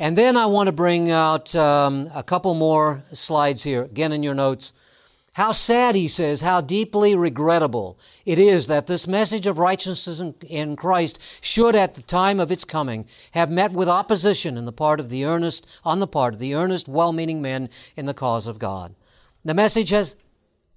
And 0.00 0.16
then 0.16 0.34
I 0.34 0.46
want 0.46 0.68
to 0.68 0.72
bring 0.72 1.10
out 1.10 1.54
um, 1.54 2.10
a 2.14 2.22
couple 2.22 2.54
more 2.54 3.02
slides 3.12 3.62
here, 3.62 3.82
again 3.82 4.12
in 4.12 4.22
your 4.22 4.32
notes. 4.32 4.72
How 5.34 5.52
sad, 5.52 5.94
he 5.94 6.08
says, 6.08 6.40
how 6.40 6.62
deeply 6.62 7.14
regrettable 7.14 7.98
it 8.24 8.38
is 8.38 8.66
that 8.66 8.86
this 8.86 9.06
message 9.06 9.46
of 9.46 9.58
righteousness 9.58 10.22
in 10.40 10.74
Christ 10.76 11.44
should, 11.44 11.76
at 11.76 11.96
the 11.96 12.02
time 12.02 12.40
of 12.40 12.50
its 12.50 12.64
coming, 12.64 13.06
have 13.32 13.50
met 13.50 13.72
with 13.72 13.90
opposition 13.90 14.56
in 14.56 14.64
the 14.64 14.72
part 14.72 15.00
of 15.00 15.10
the 15.10 15.26
earnest, 15.26 15.66
on 15.84 16.00
the 16.00 16.06
part 16.06 16.32
of 16.32 16.40
the 16.40 16.54
earnest, 16.54 16.88
well-meaning 16.88 17.42
men 17.42 17.68
in 17.94 18.06
the 18.06 18.14
cause 18.14 18.46
of 18.46 18.58
God. 18.58 18.94
The 19.44 19.52
message 19.52 19.90
has 19.90 20.16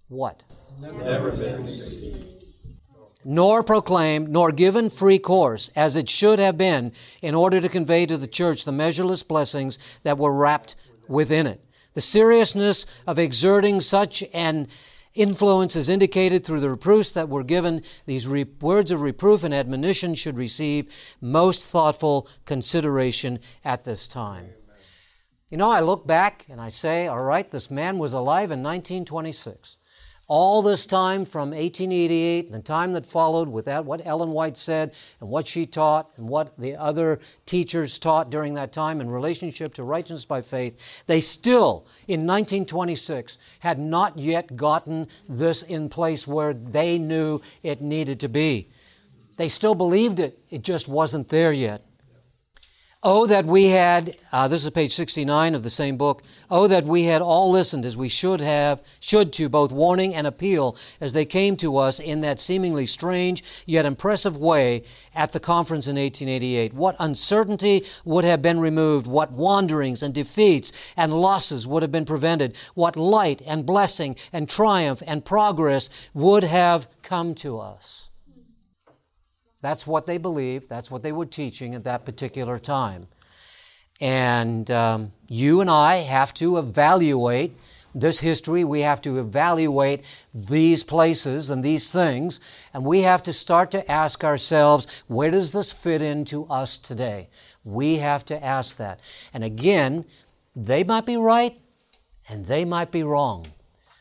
what? 0.09 0.43
Never 0.81 1.31
been 1.31 2.32
nor 3.25 3.63
proclaimed, 3.63 4.29
nor 4.29 4.51
given 4.51 4.89
free 4.89 5.19
course, 5.19 5.69
as 5.75 5.95
it 5.95 6.09
should 6.09 6.39
have 6.39 6.57
been, 6.57 6.91
in 7.21 7.35
order 7.35 7.61
to 7.61 7.69
convey 7.69 8.05
to 8.05 8.17
the 8.17 8.27
church 8.27 8.65
the 8.65 8.71
measureless 8.71 9.23
blessings 9.23 9.77
that 10.03 10.17
were 10.17 10.33
wrapped 10.33 10.75
within 11.07 11.47
it. 11.47 11.63
The 11.93 12.01
seriousness 12.01 12.85
of 13.05 13.19
exerting 13.19 13.81
such 13.81 14.23
an 14.33 14.67
influence 15.13 15.75
is 15.75 15.89
indicated 15.89 16.43
through 16.43 16.59
the 16.59 16.69
reproofs 16.69 17.11
that 17.11 17.29
were 17.29 17.43
given. 17.43 17.83
These 18.05 18.27
re- 18.27 18.45
words 18.61 18.91
of 18.91 19.01
reproof 19.01 19.43
and 19.43 19.53
admonition 19.53 20.15
should 20.15 20.37
receive 20.37 21.15
most 21.21 21.63
thoughtful 21.63 22.27
consideration 22.45 23.39
at 23.63 23.83
this 23.83 24.07
time. 24.07 24.49
You 25.49 25.57
know, 25.57 25.69
I 25.69 25.81
look 25.81 26.07
back 26.07 26.47
and 26.49 26.59
I 26.59 26.69
say, 26.69 27.05
all 27.05 27.21
right, 27.21 27.49
this 27.51 27.69
man 27.69 27.99
was 27.99 28.13
alive 28.13 28.49
in 28.49 28.63
1926 28.63 29.77
all 30.27 30.61
this 30.61 30.85
time 30.85 31.25
from 31.25 31.49
1888, 31.49 32.51
the 32.51 32.59
time 32.59 32.93
that 32.93 33.05
followed, 33.05 33.49
with 33.49 33.65
that, 33.65 33.85
what 33.85 34.01
Ellen 34.05 34.31
White 34.31 34.57
said 34.57 34.93
and 35.19 35.29
what 35.29 35.47
she 35.47 35.65
taught 35.65 36.11
and 36.15 36.27
what 36.29 36.57
the 36.57 36.75
other 36.75 37.19
teachers 37.45 37.99
taught 37.99 38.29
during 38.29 38.53
that 38.53 38.71
time 38.71 39.01
in 39.01 39.09
relationship 39.09 39.73
to 39.73 39.83
righteousness 39.83 40.25
by 40.25 40.41
faith, 40.41 41.03
they 41.07 41.19
still, 41.19 41.85
in 42.07 42.21
1926, 42.21 43.37
had 43.59 43.79
not 43.79 44.17
yet 44.17 44.55
gotten 44.55 45.07
this 45.27 45.61
in 45.63 45.89
place 45.89 46.27
where 46.27 46.53
they 46.53 46.97
knew 46.97 47.41
it 47.61 47.81
needed 47.81 48.19
to 48.21 48.29
be. 48.29 48.69
They 49.35 49.49
still 49.49 49.75
believed 49.75 50.19
it, 50.19 50.39
it 50.49 50.61
just 50.61 50.87
wasn't 50.87 51.29
there 51.29 51.51
yet. 51.51 51.83
Oh, 53.05 53.27
that 53.27 53.43
we 53.43 53.65
had, 53.65 54.15
uh, 54.31 54.47
this 54.47 54.63
is 54.63 54.69
page 54.69 54.93
69 54.93 55.55
of 55.55 55.63
the 55.63 55.69
same 55.69 55.97
book. 55.97 56.23
Oh, 56.49 56.67
that 56.67 56.85
we 56.85 57.03
had 57.03 57.21
all 57.21 57.51
listened 57.51 57.83
as 57.83 57.97
we 57.97 58.07
should 58.07 58.39
have, 58.39 58.81
should 59.01 59.33
to 59.33 59.49
both 59.49 59.73
warning 59.73 60.15
and 60.15 60.25
appeal 60.25 60.77
as 61.01 61.11
they 61.11 61.25
came 61.25 61.57
to 61.57 61.75
us 61.75 61.99
in 61.99 62.21
that 62.21 62.39
seemingly 62.39 62.85
strange 62.85 63.43
yet 63.65 63.85
impressive 63.85 64.37
way 64.37 64.83
at 65.13 65.33
the 65.33 65.41
conference 65.41 65.85
in 65.85 65.97
1888. 65.97 66.73
What 66.73 66.95
uncertainty 66.97 67.85
would 68.05 68.23
have 68.23 68.41
been 68.41 68.61
removed, 68.61 69.05
what 69.05 69.33
wanderings 69.33 70.01
and 70.01 70.13
defeats 70.13 70.71
and 70.95 71.11
losses 71.11 71.67
would 71.67 71.83
have 71.83 71.91
been 71.91 72.05
prevented, 72.05 72.55
what 72.73 72.95
light 72.95 73.41
and 73.45 73.65
blessing 73.65 74.15
and 74.31 74.47
triumph 74.47 75.03
and 75.05 75.25
progress 75.25 76.09
would 76.13 76.45
have 76.45 76.87
come 77.01 77.35
to 77.35 77.59
us. 77.59 78.11
That's 79.63 79.87
what 79.87 80.05
they 80.05 80.17
believed. 80.17 80.67
That's 80.67 80.91
what 80.91 81.03
they 81.03 81.13
were 81.13 81.25
teaching 81.25 81.73
at 81.73 81.85
that 81.85 82.03
particular 82.03 82.59
time. 82.59 83.07
And 84.01 84.69
um, 84.69 85.13
you 85.29 85.61
and 85.61 85.69
I 85.69 85.97
have 85.97 86.33
to 86.35 86.57
evaluate 86.57 87.55
this 87.95 88.19
history. 88.19 88.65
We 88.65 88.81
have 88.81 89.01
to 89.03 89.19
evaluate 89.19 90.03
these 90.33 90.83
places 90.83 91.49
and 91.49 91.63
these 91.63 91.93
things. 91.93 92.41
And 92.73 92.83
we 92.83 93.03
have 93.03 93.23
to 93.23 93.31
start 93.31 93.71
to 93.71 93.89
ask 93.89 94.25
ourselves, 94.25 95.03
where 95.07 95.31
does 95.31 95.53
this 95.53 95.71
fit 95.71 96.01
into 96.01 96.45
us 96.47 96.77
today? 96.77 97.29
We 97.63 97.99
have 97.99 98.25
to 98.25 98.43
ask 98.43 98.75
that. 98.75 98.99
And 99.33 99.45
again, 99.45 100.03
they 100.57 100.83
might 100.83 101.05
be 101.05 101.15
right 101.15 101.57
and 102.27 102.47
they 102.47 102.65
might 102.65 102.91
be 102.91 103.03
wrong. 103.03 103.47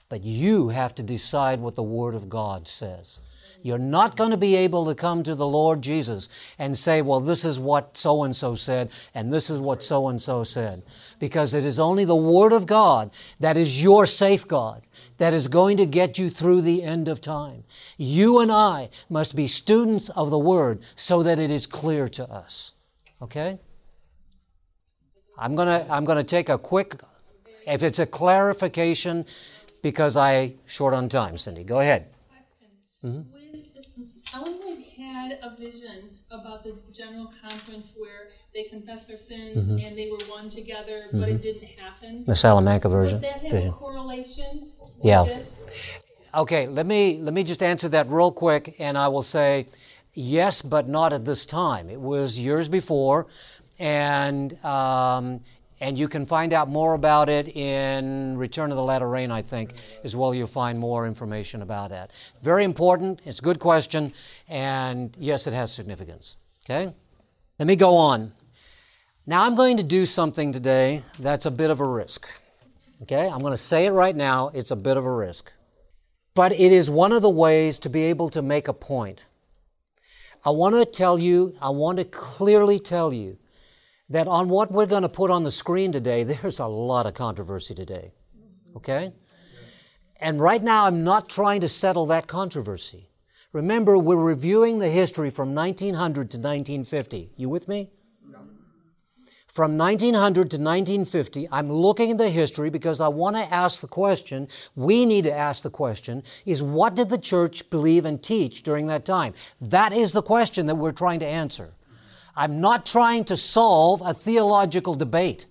But 0.08 0.24
you 0.24 0.70
have 0.70 0.92
to 0.96 1.04
decide 1.04 1.60
what 1.60 1.76
the 1.76 1.84
Word 1.84 2.16
of 2.16 2.28
God 2.28 2.66
says. 2.66 3.20
You're 3.62 3.78
not 3.78 4.16
going 4.16 4.30
to 4.30 4.36
be 4.36 4.54
able 4.56 4.86
to 4.86 4.94
come 4.94 5.22
to 5.22 5.34
the 5.34 5.46
Lord 5.46 5.82
Jesus 5.82 6.28
and 6.58 6.76
say, 6.76 7.02
well, 7.02 7.20
this 7.20 7.44
is 7.44 7.58
what 7.58 7.96
so 7.96 8.24
and 8.24 8.34
so 8.34 8.54
said, 8.54 8.90
and 9.14 9.32
this 9.32 9.50
is 9.50 9.60
what 9.60 9.82
so 9.82 10.08
and 10.08 10.20
so 10.20 10.44
said. 10.44 10.82
Because 11.18 11.54
it 11.54 11.64
is 11.64 11.78
only 11.78 12.04
the 12.04 12.16
Word 12.16 12.52
of 12.52 12.66
God 12.66 13.10
that 13.40 13.56
is 13.56 13.82
your 13.82 14.06
safeguard, 14.06 14.82
that 15.18 15.32
is 15.32 15.48
going 15.48 15.76
to 15.76 15.86
get 15.86 16.18
you 16.18 16.28
through 16.28 16.62
the 16.62 16.82
end 16.82 17.08
of 17.08 17.20
time. 17.20 17.64
You 17.96 18.40
and 18.40 18.50
I 18.50 18.90
must 19.08 19.36
be 19.36 19.46
students 19.46 20.08
of 20.10 20.30
the 20.30 20.38
Word 20.38 20.82
so 20.96 21.22
that 21.22 21.38
it 21.38 21.50
is 21.50 21.66
clear 21.66 22.08
to 22.10 22.28
us. 22.30 22.72
Okay? 23.20 23.58
I'm 25.38 25.54
going 25.54 25.68
to, 25.68 25.92
I'm 25.92 26.04
going 26.04 26.18
to 26.18 26.24
take 26.24 26.48
a 26.48 26.58
quick, 26.58 27.00
if 27.66 27.82
it's 27.82 27.98
a 27.98 28.06
clarification, 28.06 29.24
because 29.82 30.16
I 30.16 30.54
short 30.66 30.94
on 30.94 31.08
time. 31.08 31.38
Cindy, 31.38 31.64
go 31.64 31.80
ahead. 31.80 32.06
Question. 33.02 33.22
Mm-hmm. 33.22 33.41
When 34.32 34.42
Ellen 34.42 34.60
White 34.60 34.84
had 34.96 35.38
a 35.42 35.56
vision 35.56 36.18
about 36.30 36.64
the 36.64 36.74
general 36.92 37.30
conference 37.48 37.92
where 37.96 38.28
they 38.54 38.64
confessed 38.64 39.08
their 39.08 39.18
sins 39.18 39.54
and 39.56 39.96
they 39.96 40.08
were 40.10 40.18
one 40.28 40.48
together, 40.50 41.04
but 41.12 41.28
it 41.28 41.42
didn't 41.42 41.62
happen. 41.64 42.24
The 42.26 42.34
Salamanca 42.36 42.88
vision. 42.88 43.20
Would 43.20 43.26
that 43.28 43.28
have 43.44 43.50
vision. 43.50 43.72
a 43.72 43.76
correlation 43.76 44.44
with 44.80 45.04
Yeah. 45.04 45.26
this? 45.36 45.58
Okay, 46.34 46.66
let 46.66 46.86
me 46.86 47.18
let 47.20 47.34
me 47.34 47.44
just 47.44 47.62
answer 47.62 47.88
that 47.90 48.08
real 48.08 48.32
quick, 48.32 48.74
and 48.78 48.96
I 48.96 49.08
will 49.08 49.22
say 49.22 49.66
yes, 50.14 50.62
but 50.62 50.88
not 50.88 51.12
at 51.12 51.24
this 51.24 51.44
time. 51.44 51.90
It 51.90 52.00
was 52.00 52.38
years 52.38 52.68
before, 52.70 53.26
and 53.78 54.52
um, 54.64 55.40
and 55.82 55.98
you 55.98 56.06
can 56.06 56.24
find 56.24 56.52
out 56.52 56.68
more 56.68 56.94
about 56.94 57.28
it 57.28 57.48
in 57.56 58.38
Return 58.38 58.70
of 58.70 58.76
the 58.76 58.82
Latter 58.82 59.08
Rain. 59.08 59.32
I 59.32 59.42
think 59.42 59.74
as 60.04 60.14
well. 60.14 60.32
You'll 60.32 60.46
find 60.46 60.78
more 60.78 61.08
information 61.08 61.60
about 61.60 61.90
that. 61.90 62.12
Very 62.40 62.62
important. 62.62 63.20
It's 63.24 63.40
a 63.40 63.42
good 63.42 63.58
question, 63.58 64.12
and 64.48 65.14
yes, 65.18 65.48
it 65.48 65.52
has 65.52 65.72
significance. 65.72 66.36
Okay, 66.64 66.94
let 67.58 67.66
me 67.66 67.74
go 67.74 67.96
on. 67.96 68.32
Now 69.26 69.44
I'm 69.44 69.56
going 69.56 69.76
to 69.76 69.82
do 69.82 70.06
something 70.06 70.52
today 70.52 71.02
that's 71.18 71.46
a 71.46 71.50
bit 71.50 71.70
of 71.70 71.80
a 71.80 71.86
risk. 71.86 72.28
Okay, 73.02 73.28
I'm 73.28 73.40
going 73.40 73.52
to 73.52 73.58
say 73.58 73.86
it 73.86 73.90
right 73.90 74.14
now. 74.14 74.52
It's 74.54 74.70
a 74.70 74.76
bit 74.76 74.96
of 74.96 75.04
a 75.04 75.12
risk. 75.12 75.50
But 76.36 76.52
it 76.52 76.70
is 76.70 76.88
one 76.88 77.10
of 77.12 77.22
the 77.22 77.28
ways 77.28 77.80
to 77.80 77.88
be 77.88 78.04
able 78.04 78.30
to 78.30 78.40
make 78.40 78.68
a 78.68 78.72
point. 78.72 79.26
I 80.44 80.50
want 80.50 80.76
to 80.76 80.86
tell 80.86 81.18
you, 81.18 81.56
I 81.60 81.70
want 81.70 81.98
to 81.98 82.04
clearly 82.04 82.78
tell 82.78 83.12
you 83.12 83.38
that 84.12 84.28
on 84.28 84.48
what 84.48 84.70
we're 84.70 84.86
going 84.86 85.02
to 85.02 85.08
put 85.08 85.30
on 85.30 85.42
the 85.42 85.50
screen 85.50 85.90
today, 85.90 86.22
there's 86.22 86.58
a 86.58 86.66
lot 86.66 87.06
of 87.06 87.14
controversy 87.14 87.74
today. 87.74 88.12
Okay? 88.76 89.12
And 90.20 90.40
right 90.40 90.62
now, 90.62 90.84
I'm 90.84 91.02
not 91.02 91.28
trying 91.28 91.62
to 91.62 91.68
settle 91.68 92.06
that 92.06 92.26
controversy. 92.26 93.08
Remember, 93.52 93.98
we're 93.98 94.16
reviewing 94.16 94.78
the 94.78 94.88
history 94.88 95.30
from 95.30 95.54
1900 95.54 96.30
to 96.30 96.38
1950. 96.38 97.32
You 97.36 97.48
with 97.48 97.68
me? 97.68 97.90
From 99.46 99.76
1900 99.76 100.34
to 100.34 100.56
1950, 100.56 101.48
I'm 101.52 101.70
looking 101.70 102.12
at 102.12 102.18
the 102.18 102.30
history 102.30 102.70
because 102.70 103.02
I 103.02 103.08
want 103.08 103.36
to 103.36 103.52
ask 103.52 103.82
the 103.82 103.86
question, 103.86 104.48
we 104.74 105.04
need 105.04 105.24
to 105.24 105.32
ask 105.32 105.62
the 105.62 105.68
question, 105.68 106.22
is 106.46 106.62
what 106.62 106.94
did 106.94 107.10
the 107.10 107.18
church 107.18 107.68
believe 107.68 108.06
and 108.06 108.22
teach 108.22 108.62
during 108.62 108.86
that 108.86 109.04
time? 109.04 109.34
That 109.60 109.92
is 109.92 110.12
the 110.12 110.22
question 110.22 110.66
that 110.68 110.76
we're 110.76 110.92
trying 110.92 111.20
to 111.20 111.26
answer. 111.26 111.74
I'm 112.34 112.60
not 112.60 112.86
trying 112.86 113.24
to 113.24 113.36
solve 113.36 114.02
a 114.04 114.14
theological 114.14 114.94
debate. 114.94 115.46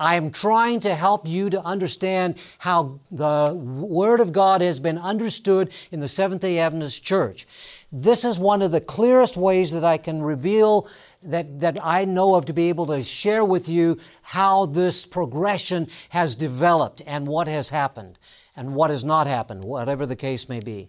I 0.00 0.14
am 0.14 0.30
trying 0.30 0.80
to 0.80 0.94
help 0.94 1.28
you 1.28 1.50
to 1.50 1.62
understand 1.62 2.38
how 2.56 3.00
the 3.10 3.52
Word 3.54 4.20
of 4.20 4.32
God 4.32 4.62
has 4.62 4.80
been 4.80 4.96
understood 4.96 5.70
in 5.90 6.00
the 6.00 6.08
Seventh 6.08 6.40
day 6.40 6.58
Adventist 6.58 7.04
Church. 7.04 7.46
This 7.92 8.24
is 8.24 8.38
one 8.38 8.62
of 8.62 8.70
the 8.70 8.80
clearest 8.80 9.36
ways 9.36 9.72
that 9.72 9.84
I 9.84 9.98
can 9.98 10.22
reveal 10.22 10.88
that, 11.22 11.60
that 11.60 11.84
I 11.84 12.06
know 12.06 12.34
of 12.34 12.46
to 12.46 12.54
be 12.54 12.70
able 12.70 12.86
to 12.86 13.02
share 13.02 13.44
with 13.44 13.68
you 13.68 13.98
how 14.22 14.64
this 14.64 15.04
progression 15.04 15.88
has 16.08 16.34
developed 16.34 17.02
and 17.06 17.28
what 17.28 17.46
has 17.46 17.68
happened 17.68 18.18
and 18.56 18.74
what 18.74 18.88
has 18.88 19.04
not 19.04 19.26
happened, 19.26 19.64
whatever 19.64 20.06
the 20.06 20.16
case 20.16 20.48
may 20.48 20.60
be. 20.60 20.88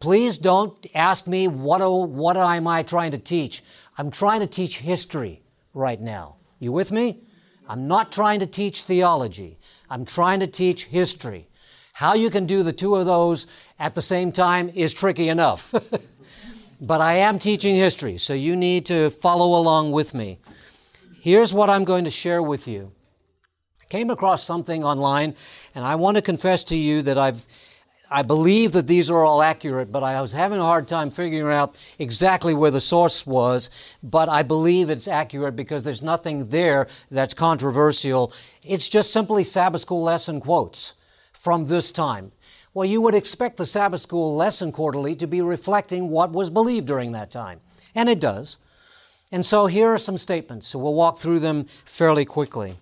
Please 0.00 0.36
don't 0.36 0.86
ask 0.94 1.26
me 1.26 1.48
what, 1.48 1.80
what 1.80 2.36
am 2.36 2.66
I 2.66 2.82
trying 2.82 3.12
to 3.12 3.18
teach. 3.18 3.62
I'm 3.96 4.10
trying 4.10 4.40
to 4.40 4.46
teach 4.46 4.78
history 4.78 5.42
right 5.72 6.00
now. 6.00 6.36
You 6.58 6.72
with 6.72 6.90
me? 6.90 7.20
I'm 7.68 7.86
not 7.86 8.12
trying 8.12 8.40
to 8.40 8.46
teach 8.46 8.82
theology. 8.82 9.58
I'm 9.88 10.04
trying 10.04 10.40
to 10.40 10.46
teach 10.46 10.84
history. 10.84 11.48
How 11.92 12.14
you 12.14 12.28
can 12.28 12.44
do 12.44 12.62
the 12.62 12.72
two 12.72 12.96
of 12.96 13.06
those 13.06 13.46
at 13.78 13.94
the 13.94 14.02
same 14.02 14.32
time 14.32 14.68
is 14.74 14.92
tricky 14.92 15.28
enough. 15.28 15.72
but 16.80 17.00
I 17.00 17.14
am 17.14 17.38
teaching 17.38 17.76
history, 17.76 18.18
so 18.18 18.34
you 18.34 18.56
need 18.56 18.84
to 18.86 19.10
follow 19.10 19.58
along 19.58 19.92
with 19.92 20.12
me. 20.12 20.40
Here's 21.20 21.54
what 21.54 21.70
I'm 21.70 21.84
going 21.84 22.04
to 22.04 22.10
share 22.10 22.42
with 22.42 22.66
you. 22.66 22.92
I 23.80 23.84
came 23.86 24.10
across 24.10 24.42
something 24.42 24.82
online, 24.82 25.36
and 25.74 25.84
I 25.84 25.94
want 25.94 26.16
to 26.16 26.22
confess 26.22 26.64
to 26.64 26.76
you 26.76 27.00
that 27.02 27.16
I've 27.16 27.46
I 28.14 28.22
believe 28.22 28.70
that 28.74 28.86
these 28.86 29.10
are 29.10 29.24
all 29.24 29.42
accurate, 29.42 29.90
but 29.90 30.04
I 30.04 30.22
was 30.22 30.30
having 30.30 30.60
a 30.60 30.64
hard 30.64 30.86
time 30.86 31.10
figuring 31.10 31.52
out 31.52 31.74
exactly 31.98 32.54
where 32.54 32.70
the 32.70 32.80
source 32.80 33.26
was. 33.26 33.70
But 34.04 34.28
I 34.28 34.44
believe 34.44 34.88
it's 34.88 35.08
accurate 35.08 35.56
because 35.56 35.82
there's 35.82 36.00
nothing 36.00 36.46
there 36.46 36.86
that's 37.10 37.34
controversial. 37.34 38.32
It's 38.62 38.88
just 38.88 39.12
simply 39.12 39.42
Sabbath 39.42 39.80
school 39.80 40.04
lesson 40.04 40.40
quotes 40.40 40.94
from 41.32 41.66
this 41.66 41.90
time. 41.90 42.30
Well, 42.72 42.84
you 42.84 43.00
would 43.00 43.16
expect 43.16 43.56
the 43.56 43.66
Sabbath 43.66 44.02
school 44.02 44.36
lesson 44.36 44.70
quarterly 44.70 45.16
to 45.16 45.26
be 45.26 45.40
reflecting 45.40 46.08
what 46.08 46.30
was 46.30 46.50
believed 46.50 46.86
during 46.86 47.10
that 47.12 47.32
time. 47.32 47.58
And 47.96 48.08
it 48.08 48.20
does. 48.20 48.58
And 49.32 49.44
so 49.44 49.66
here 49.66 49.88
are 49.88 49.98
some 49.98 50.18
statements. 50.18 50.68
So 50.68 50.78
we'll 50.78 50.94
walk 50.94 51.18
through 51.18 51.40
them 51.40 51.66
fairly 51.84 52.24
quickly. 52.24 52.76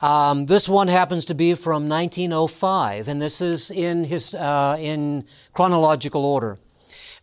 Um, 0.00 0.46
this 0.46 0.68
one 0.68 0.88
happens 0.88 1.24
to 1.26 1.34
be 1.34 1.54
from 1.54 1.88
1905, 1.88 3.08
and 3.08 3.20
this 3.20 3.40
is 3.40 3.70
in 3.70 4.04
his 4.04 4.32
uh, 4.32 4.76
in 4.78 5.24
chronological 5.52 6.24
order. 6.24 6.58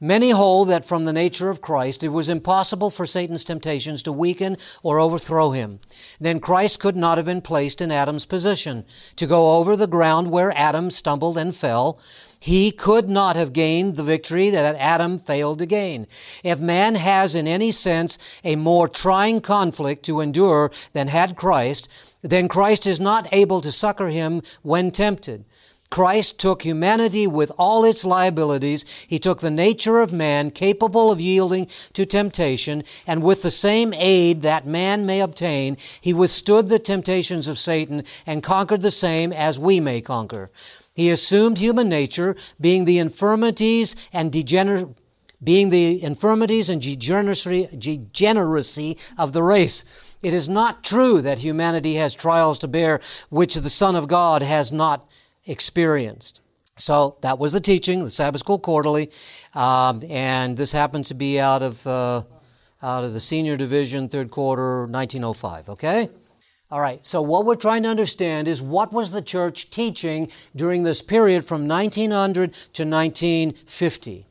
Many 0.02 0.32
hold 0.32 0.68
that 0.68 0.86
from 0.86 1.06
the 1.06 1.14
nature 1.14 1.50
of 1.50 1.62
Christ 1.62 2.04
it 2.04 2.10
was 2.10 2.28
impossible 2.28 2.90
for 2.90 3.06
Satan's 3.06 3.46
temptations 3.46 4.04
to 4.04 4.12
weaken 4.12 4.58
or 4.84 5.00
overthrow 5.00 5.52
him. 5.52 5.80
Then 6.20 6.42
Christ 6.42 6.82
could 6.82 6.98
not 6.98 7.18
have 7.18 7.26
been 7.26 7.42
placed 7.42 7.80
in 7.80 7.92
Adam's 7.92 8.26
position 8.26 8.84
to 9.16 9.26
go 9.26 9.56
over 9.58 9.78
the 9.78 9.88
ground 9.88 10.32
where 10.32 10.52
Adam 10.58 10.92
stumbled 10.92 11.38
and 11.38 11.56
fell. 11.56 11.98
He 12.46 12.70
could 12.70 13.10
not 13.10 13.36
have 13.38 13.54
gained 13.54 13.96
the 13.96 14.04
victory 14.04 14.52
that 14.52 14.76
Adam 14.76 15.18
failed 15.18 15.58
to 15.58 15.66
gain. 15.66 16.06
If 16.44 16.60
man 16.60 16.94
has 16.94 17.34
in 17.34 17.48
any 17.48 17.72
sense 17.72 18.20
a 18.44 18.56
more 18.56 18.88
trying 18.88 19.42
conflict 19.42 20.06
to 20.06 20.20
endure 20.20 20.70
than 20.94 21.08
had 21.08 21.36
Christ, 21.36 21.90
then 22.22 22.48
Christ 22.48 22.86
is 22.86 23.00
not 23.00 23.28
able 23.32 23.62
to 23.62 23.72
succor 23.72 24.10
him 24.10 24.44
when 24.62 24.92
tempted. 24.92 25.46
Christ 25.90 26.38
took 26.38 26.62
humanity 26.62 27.26
with 27.26 27.52
all 27.58 27.84
its 27.84 28.06
liabilities. 28.06 28.86
He 29.08 29.18
took 29.18 29.42
the 29.42 29.50
nature 29.50 30.00
of 30.00 30.14
man 30.14 30.52
capable 30.52 31.12
of 31.12 31.20
yielding 31.20 31.66
to 31.94 32.06
temptation, 32.06 32.84
and 33.08 33.24
with 33.24 33.42
the 33.42 33.50
same 33.50 33.92
aid 33.96 34.44
that 34.44 34.68
man 34.68 35.08
may 35.08 35.20
obtain, 35.20 35.78
he 36.00 36.14
withstood 36.14 36.68
the 36.68 36.78
temptations 36.78 37.48
of 37.48 37.58
Satan 37.58 38.04
and 38.28 38.44
conquered 38.44 38.84
the 38.84 38.92
same 38.92 39.34
as 39.34 39.58
we 39.58 39.80
may 39.80 40.00
conquer. 40.00 40.52
He 40.96 41.10
assumed 41.12 41.58
human 41.58 41.90
nature, 41.90 42.36
being 42.60 42.86
the 42.86 43.00
infirmities 43.00 43.96
and 44.14 44.32
being 44.32 45.70
the 45.70 46.02
infirmities 46.02 46.70
and 46.70 46.82
degeneracy, 46.82 47.68
degeneracy 47.78 48.98
of 49.18 49.34
the 49.34 49.44
race. 49.44 49.84
It 50.22 50.34
is 50.34 50.48
not 50.48 50.84
true 50.84 51.22
that 51.22 51.40
humanity 51.40 51.96
has 51.96 52.16
trials 52.16 52.58
to 52.60 52.70
bear 52.70 53.02
which 53.30 53.56
the 53.56 53.70
Son 53.70 53.96
of 53.96 54.08
God 54.08 54.42
has 54.42 54.72
not 54.72 55.08
experienced. 55.46 56.40
So 56.78 57.18
that 57.22 57.40
was 57.40 57.52
the 57.52 57.60
teaching, 57.60 58.04
the 58.04 58.10
Sabbath 58.10 58.40
School 58.40 58.60
Quarterly, 58.60 59.12
um, 59.54 60.02
and 60.10 60.56
this 60.58 60.72
happens 60.72 61.10
to 61.10 61.14
be 61.14 61.40
out 61.40 61.62
of 61.62 61.86
uh, 61.86 62.24
out 62.82 63.04
of 63.04 63.14
the 63.14 63.20
senior 63.20 63.58
division, 63.58 64.08
third 64.10 64.32
quarter, 64.32 64.86
1905. 64.86 65.70
Okay. 65.70 66.10
All 66.72 66.82
right, 66.82 67.06
so 67.06 67.22
what 67.22 67.46
we're 67.46 67.56
trying 67.56 67.84
to 67.84 67.90
understand 67.90 68.48
is 68.48 68.60
what 68.60 68.92
was 68.92 69.12
the 69.12 69.22
church 69.22 69.70
teaching 69.70 70.32
during 70.56 70.82
this 70.82 71.04
period 71.04 71.46
from 71.46 71.68
1900 71.68 72.54
to 72.74 72.84
1950. 72.84 74.26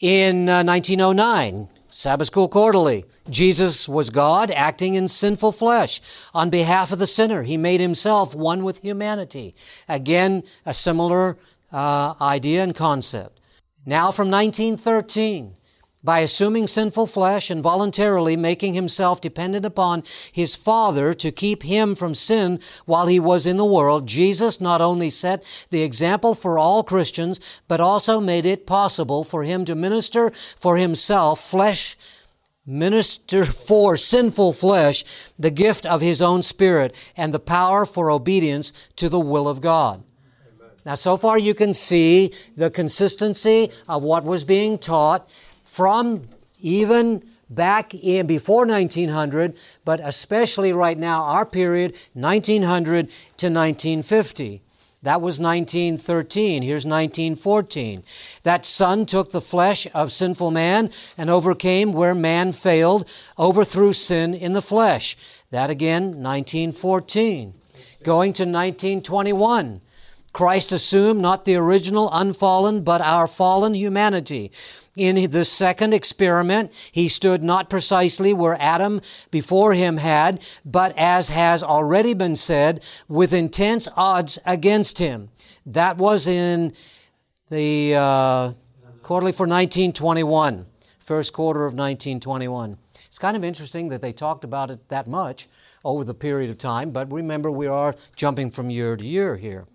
In 0.00 0.48
uh, 0.48 0.62
1909, 0.62 1.68
Sabbath 1.88 2.28
School 2.28 2.48
Quarterly, 2.48 3.04
Jesus 3.28 3.88
was 3.88 4.08
God 4.08 4.52
acting 4.52 4.94
in 4.94 5.08
sinful 5.08 5.50
flesh. 5.50 6.00
On 6.32 6.48
behalf 6.48 6.92
of 6.92 7.00
the 7.00 7.08
sinner, 7.08 7.42
he 7.42 7.56
made 7.56 7.80
himself 7.80 8.36
one 8.36 8.62
with 8.62 8.80
humanity. 8.82 9.56
Again, 9.88 10.44
a 10.64 10.72
similar 10.72 11.36
uh, 11.72 12.14
idea 12.20 12.62
and 12.62 12.72
concept. 12.72 13.40
Now 13.84 14.12
from 14.12 14.30
1913, 14.30 15.56
by 16.02 16.20
assuming 16.20 16.68
sinful 16.68 17.06
flesh 17.06 17.50
and 17.50 17.62
voluntarily 17.62 18.36
making 18.36 18.74
himself 18.74 19.20
dependent 19.20 19.64
upon 19.64 20.02
his 20.32 20.54
Father 20.54 21.12
to 21.14 21.32
keep 21.32 21.62
him 21.62 21.94
from 21.94 22.14
sin 22.14 22.60
while 22.86 23.06
he 23.06 23.18
was 23.18 23.46
in 23.46 23.56
the 23.56 23.64
world, 23.64 24.06
Jesus 24.06 24.60
not 24.60 24.80
only 24.80 25.10
set 25.10 25.44
the 25.70 25.82
example 25.82 26.34
for 26.34 26.58
all 26.58 26.84
Christians, 26.84 27.40
but 27.66 27.80
also 27.80 28.20
made 28.20 28.46
it 28.46 28.66
possible 28.66 29.24
for 29.24 29.44
him 29.44 29.64
to 29.64 29.74
minister 29.74 30.30
for 30.56 30.76
himself 30.76 31.40
flesh 31.40 31.96
minister 32.68 33.46
for 33.46 33.96
sinful 33.96 34.52
flesh 34.52 35.02
the 35.38 35.50
gift 35.50 35.86
of 35.86 36.02
his 36.02 36.20
own 36.20 36.42
spirit 36.42 36.94
and 37.16 37.32
the 37.32 37.38
power 37.40 37.86
for 37.86 38.10
obedience 38.10 38.72
to 38.94 39.08
the 39.08 39.18
will 39.18 39.48
of 39.48 39.62
God. 39.62 40.04
Now, 40.84 40.94
so 40.94 41.16
far 41.16 41.38
you 41.38 41.54
can 41.54 41.74
see 41.74 42.32
the 42.56 42.70
consistency 42.70 43.70
of 43.88 44.02
what 44.02 44.24
was 44.24 44.44
being 44.44 44.78
taught 44.78 45.28
from 45.78 46.26
even 46.58 47.22
back 47.48 47.94
in 47.94 48.26
before 48.26 48.66
1900, 48.66 49.56
but 49.84 50.00
especially 50.02 50.72
right 50.72 50.98
now, 50.98 51.22
our 51.22 51.46
period, 51.46 51.94
1900 52.14 53.06
to 53.36 53.46
1950. 53.46 54.60
That 55.04 55.20
was 55.20 55.38
1913. 55.38 56.62
Here's 56.62 56.84
1914. 56.84 58.02
That 58.42 58.66
Son 58.66 59.06
took 59.06 59.30
the 59.30 59.40
flesh 59.40 59.86
of 59.94 60.12
sinful 60.12 60.50
man 60.50 60.90
and 61.16 61.30
overcame 61.30 61.92
where 61.92 62.12
man 62.12 62.50
failed, 62.50 63.08
overthrew 63.38 63.92
sin 63.92 64.34
in 64.34 64.54
the 64.54 64.60
flesh. 64.60 65.16
That 65.52 65.70
again, 65.70 66.06
1914. 66.20 67.54
Going 68.02 68.32
to 68.32 68.42
1921. 68.42 69.80
Christ 70.32 70.72
assumed 70.72 71.20
not 71.20 71.44
the 71.44 71.56
original 71.56 72.10
unfallen, 72.12 72.82
but 72.82 73.00
our 73.00 73.26
fallen 73.26 73.74
humanity. 73.74 74.52
In 74.98 75.30
the 75.30 75.44
second 75.44 75.94
experiment, 75.94 76.72
he 76.90 77.08
stood 77.08 77.44
not 77.44 77.70
precisely 77.70 78.32
where 78.32 78.56
Adam 78.60 79.00
before 79.30 79.74
him 79.74 79.98
had, 79.98 80.42
but 80.64 80.92
as 80.98 81.28
has 81.28 81.62
already 81.62 82.14
been 82.14 82.34
said, 82.34 82.82
with 83.06 83.32
intense 83.32 83.86
odds 83.96 84.40
against 84.44 84.98
him. 84.98 85.28
That 85.64 85.98
was 85.98 86.26
in 86.26 86.72
the 87.48 87.94
uh, 87.94 88.52
quarterly 89.04 89.30
for 89.30 89.46
1921, 89.46 90.66
first 90.98 91.32
quarter 91.32 91.60
of 91.60 91.74
1921. 91.74 92.76
It's 93.06 93.20
kind 93.20 93.36
of 93.36 93.44
interesting 93.44 93.90
that 93.90 94.02
they 94.02 94.12
talked 94.12 94.42
about 94.42 94.72
it 94.72 94.88
that 94.88 95.06
much 95.06 95.48
over 95.84 96.02
the 96.02 96.12
period 96.12 96.50
of 96.50 96.58
time, 96.58 96.90
but 96.90 97.12
remember 97.12 97.52
we 97.52 97.68
are 97.68 97.94
jumping 98.16 98.50
from 98.50 98.68
year 98.68 98.96
to 98.96 99.06
year 99.06 99.36
here. 99.36 99.66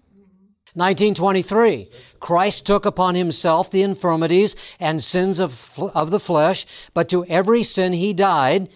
1923, 0.76 1.88
Christ 2.20 2.66
took 2.66 2.86
upon 2.86 3.14
himself 3.14 3.70
the 3.70 3.84
infirmities 3.84 4.56
and 4.80 5.04
sins 5.04 5.40
of, 5.40 5.78
of 5.94 6.10
the 6.10 6.20
flesh, 6.20 6.66
but 6.96 7.08
to 7.10 7.26
every 7.26 7.62
sin 7.62 7.94
he 7.94 8.12
died, 8.12 8.70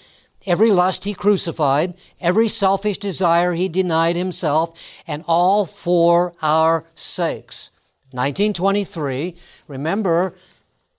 every 0.45 0.69
lust 0.69 1.05
he 1.05 1.15
crucified, 1.15 1.95
every 2.21 2.47
selfish 2.47 2.99
desire 2.99 3.53
he 3.53 3.67
denied 3.67 4.15
himself, 4.15 5.01
and 5.07 5.23
all 5.27 5.65
for 5.65 6.33
our 6.41 6.85
sakes. 6.93 7.71
1923, 8.11 9.35
remember, 9.67 10.35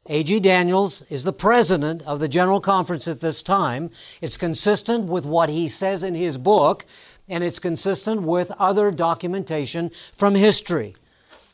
A.G. 0.06 0.40
Daniells 0.40 1.04
is 1.10 1.22
the 1.22 1.32
president 1.32 2.02
of 2.02 2.18
the 2.18 2.28
General 2.28 2.60
Conference 2.60 3.06
at 3.06 3.20
this 3.20 3.40
time. 3.40 3.90
It's 4.20 4.36
consistent 4.36 5.04
with 5.04 5.24
what 5.24 5.48
he 5.48 5.68
says 5.68 6.02
in 6.02 6.16
his 6.16 6.38
book 6.38 6.84
and 7.28 7.44
it's 7.44 7.58
consistent 7.58 8.22
with 8.22 8.50
other 8.58 8.90
documentation 8.90 9.90
from 10.14 10.34
history. 10.34 10.94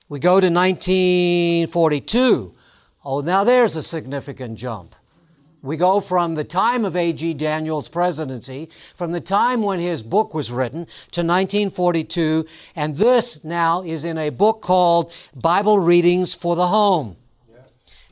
We 0.09 0.21
go 0.21 0.41
to 0.41 0.49
1942. 0.49 2.55
Oh, 3.05 3.21
now 3.21 3.45
there's 3.45 3.77
a 3.77 3.83
significant 3.83 4.59
jump. 4.59 4.95
We 5.63 5.79
go 5.79 6.01
from 6.01 6.35
the 6.35 6.45
time 6.45 6.85
of 6.85 6.95
A.G. 6.95 7.37
Daniells' 7.37 7.91
presidency, 7.91 8.69
from 8.95 9.13
the 9.13 9.21
time 9.21 9.63
when 9.63 9.79
his 9.79 10.03
book 10.03 10.35
was 10.35 10.53
written, 10.53 10.85
to 11.13 11.23
1942, 11.23 12.45
and 12.77 12.99
this 12.99 13.43
now 13.45 13.83
is 13.83 14.05
in 14.05 14.19
a 14.19 14.29
book 14.29 14.61
called 14.61 15.11
Bible 15.35 15.79
Readings 15.79 16.35
for 16.35 16.55
the 16.55 16.67
Home. 16.67 17.17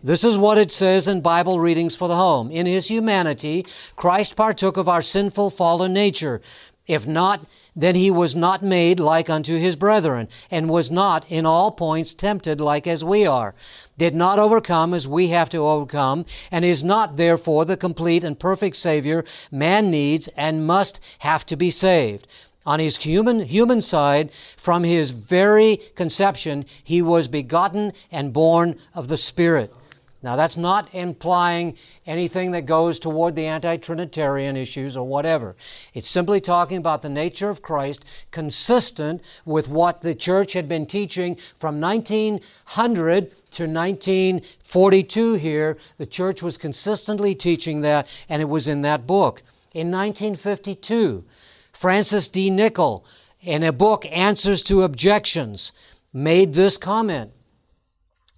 This 0.05 0.25
is 0.25 0.37
what 0.37 0.59
it 0.59 0.73
says 0.73 1.07
in 1.07 1.21
Bible 1.21 1.61
readings 1.61 1.95
for 1.95 2.09
the 2.09 2.17
home. 2.17 2.51
In 2.51 2.67
his 2.67 2.89
humanity, 2.89 3.65
Christ 3.95 4.35
partook 4.35 4.77
of 4.77 4.89
our 4.89 5.03
sinful 5.03 5.51
fallen 5.51 5.93
nature, 5.93 6.41
if 6.87 7.07
not, 7.07 7.47
then 7.77 7.95
he 7.95 8.11
was 8.11 8.35
not 8.35 8.63
made 8.63 8.99
like 8.99 9.31
unto 9.31 9.57
his 9.57 9.77
brethren, 9.77 10.29
and 10.51 10.69
was 10.69 10.91
not 10.91 11.25
in 11.31 11.47
all 11.47 11.71
points 11.71 12.13
tempted 12.13 12.61
like 12.61 12.87
as 12.87 13.05
we 13.05 13.25
are, 13.25 13.55
did 13.97 14.15
not 14.15 14.39
overcome 14.39 14.93
as 14.93 15.07
we 15.07 15.29
have 15.29 15.49
to 15.51 15.59
overcome, 15.59 16.25
and 16.51 16.65
is 16.65 16.83
not 16.83 17.17
therefore 17.17 17.65
the 17.65 17.77
complete 17.77 18.25
and 18.25 18.39
perfect 18.39 18.77
Savior 18.77 19.25
man 19.51 19.91
needs 19.91 20.29
and 20.37 20.67
must 20.67 20.99
have 21.21 21.47
to 21.47 21.57
be 21.57 21.71
saved. 21.71 22.27
On 22.65 22.79
his 22.79 22.99
human, 22.99 23.41
human 23.41 23.81
side, 23.81 24.33
from 24.33 24.85
his 24.85 25.11
very 25.11 25.79
conception, 25.97 26.65
he 26.83 27.03
was 27.03 27.27
begotten 27.27 27.93
and 28.11 28.33
born 28.33 28.77
of 28.95 29.09
the 29.09 29.17
Spirit. 29.17 29.75
Now, 30.23 30.37
that's 30.37 30.57
not 30.57 30.89
implying 30.95 31.77
anything 32.07 32.53
that 32.53 32.63
goes 32.63 33.01
toward 33.01 33.35
the 33.35 33.47
anti 33.47 33.77
Trinitarian 33.77 34.57
issues 34.57 34.97
or 34.97 35.07
whatever. 35.07 35.57
It's 35.95 36.09
simply 36.09 36.41
talking 36.41 36.77
about 36.77 37.03
the 37.03 37.09
nature 37.09 37.51
of 37.51 37.61
Christ 37.61 38.05
consistent 38.31 39.21
with 39.45 39.69
what 39.69 40.03
the 40.03 40.15
church 40.15 40.53
had 40.53 40.69
been 40.69 40.87
teaching 40.87 41.37
from 41.57 41.81
1900 41.81 43.31
to 43.53 43.67
1942 43.67 45.35
here. 45.35 45.77
The 45.99 46.07
church 46.07 46.43
was 46.43 46.57
consistently 46.57 47.35
teaching 47.35 47.81
that, 47.81 48.09
and 48.29 48.41
it 48.41 48.49
was 48.49 48.69
in 48.69 48.83
that 48.83 49.07
book. 49.07 49.43
In 49.75 49.91
1952, 49.91 51.25
Francis 51.73 52.29
D. 52.29 52.49
Nichol, 52.49 53.05
in 53.41 53.65
a 53.65 53.73
book, 53.73 54.07
Answers 54.07 54.63
to 54.65 54.83
Objections, 54.83 55.73
made 56.13 56.55
this 56.55 56.77
comment. 56.77 57.33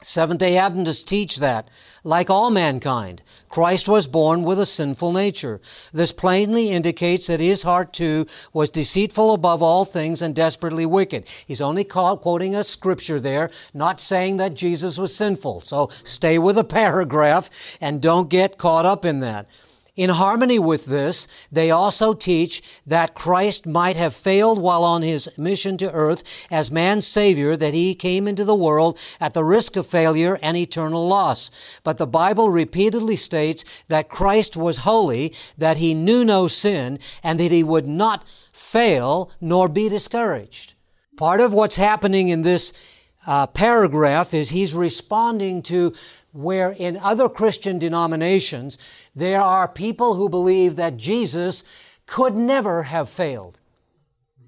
Seventh 0.02 0.40
day 0.40 0.58
Adventists 0.58 1.02
teach 1.02 1.38
that, 1.38 1.68
like 2.02 2.28
all 2.28 2.50
mankind, 2.50 3.22
Christ 3.48 3.88
was 3.88 4.06
born 4.06 4.42
with 4.42 4.60
a 4.60 4.66
sinful 4.66 5.12
nature. 5.12 5.62
This 5.94 6.12
plainly 6.12 6.70
indicates 6.70 7.26
that 7.28 7.40
his 7.40 7.62
heart 7.62 7.94
too 7.94 8.26
was 8.52 8.68
deceitful 8.68 9.32
above 9.32 9.62
all 9.62 9.86
things 9.86 10.20
and 10.20 10.34
desperately 10.34 10.84
wicked. 10.84 11.26
He's 11.46 11.62
only 11.62 11.84
quoting 11.84 12.54
a 12.54 12.64
scripture 12.64 13.18
there, 13.18 13.50
not 13.72 13.98
saying 13.98 14.36
that 14.36 14.54
Jesus 14.54 14.98
was 14.98 15.16
sinful. 15.16 15.62
So 15.62 15.88
stay 16.04 16.38
with 16.38 16.56
the 16.56 16.64
paragraph 16.82 17.48
and 17.80 18.02
don't 18.02 18.28
get 18.28 18.58
caught 18.58 18.84
up 18.84 19.06
in 19.06 19.20
that. 19.20 19.48
In 19.96 20.10
harmony 20.10 20.58
with 20.58 20.86
this, 20.86 21.28
they 21.52 21.70
also 21.70 22.14
teach 22.14 22.80
that 22.84 23.14
Christ 23.14 23.64
might 23.64 23.96
have 23.96 24.12
failed 24.12 24.58
while 24.58 24.82
on 24.82 25.02
his 25.02 25.30
mission 25.38 25.76
to 25.76 25.92
earth 25.92 26.46
as 26.50 26.72
man's 26.72 27.06
Savior, 27.06 27.56
that 27.56 27.74
he 27.74 27.94
came 27.94 28.26
into 28.26 28.44
the 28.44 28.56
world 28.56 28.98
at 29.20 29.34
the 29.34 29.44
risk 29.44 29.76
of 29.76 29.86
failure 29.86 30.36
and 30.42 30.56
eternal 30.56 31.06
loss. 31.06 31.78
But 31.84 31.98
the 31.98 32.08
Bible 32.08 32.50
repeatedly 32.50 33.14
states 33.14 33.64
that 33.86 34.08
Christ 34.08 34.56
was 34.56 34.78
holy, 34.78 35.32
that 35.56 35.76
he 35.76 35.94
knew 35.94 36.24
no 36.24 36.48
sin, 36.48 36.98
and 37.22 37.38
that 37.38 37.52
he 37.52 37.62
would 37.62 37.86
not 37.86 38.24
fail 38.52 39.30
nor 39.40 39.68
be 39.68 39.88
discouraged. 39.88 40.74
Part 41.16 41.40
of 41.40 41.52
what's 41.52 41.76
happening 41.76 42.26
in 42.26 42.42
this 42.42 42.72
uh, 43.26 43.46
paragraph 43.46 44.34
is 44.34 44.50
he's 44.50 44.74
responding 44.74 45.62
to 45.62 45.92
where 46.32 46.70
in 46.70 46.96
other 46.96 47.28
Christian 47.28 47.78
denominations 47.78 48.76
there 49.14 49.40
are 49.40 49.68
people 49.68 50.14
who 50.14 50.28
believe 50.28 50.76
that 50.76 50.96
Jesus 50.96 51.64
could 52.06 52.34
never 52.34 52.84
have 52.84 53.08
failed. 53.08 53.60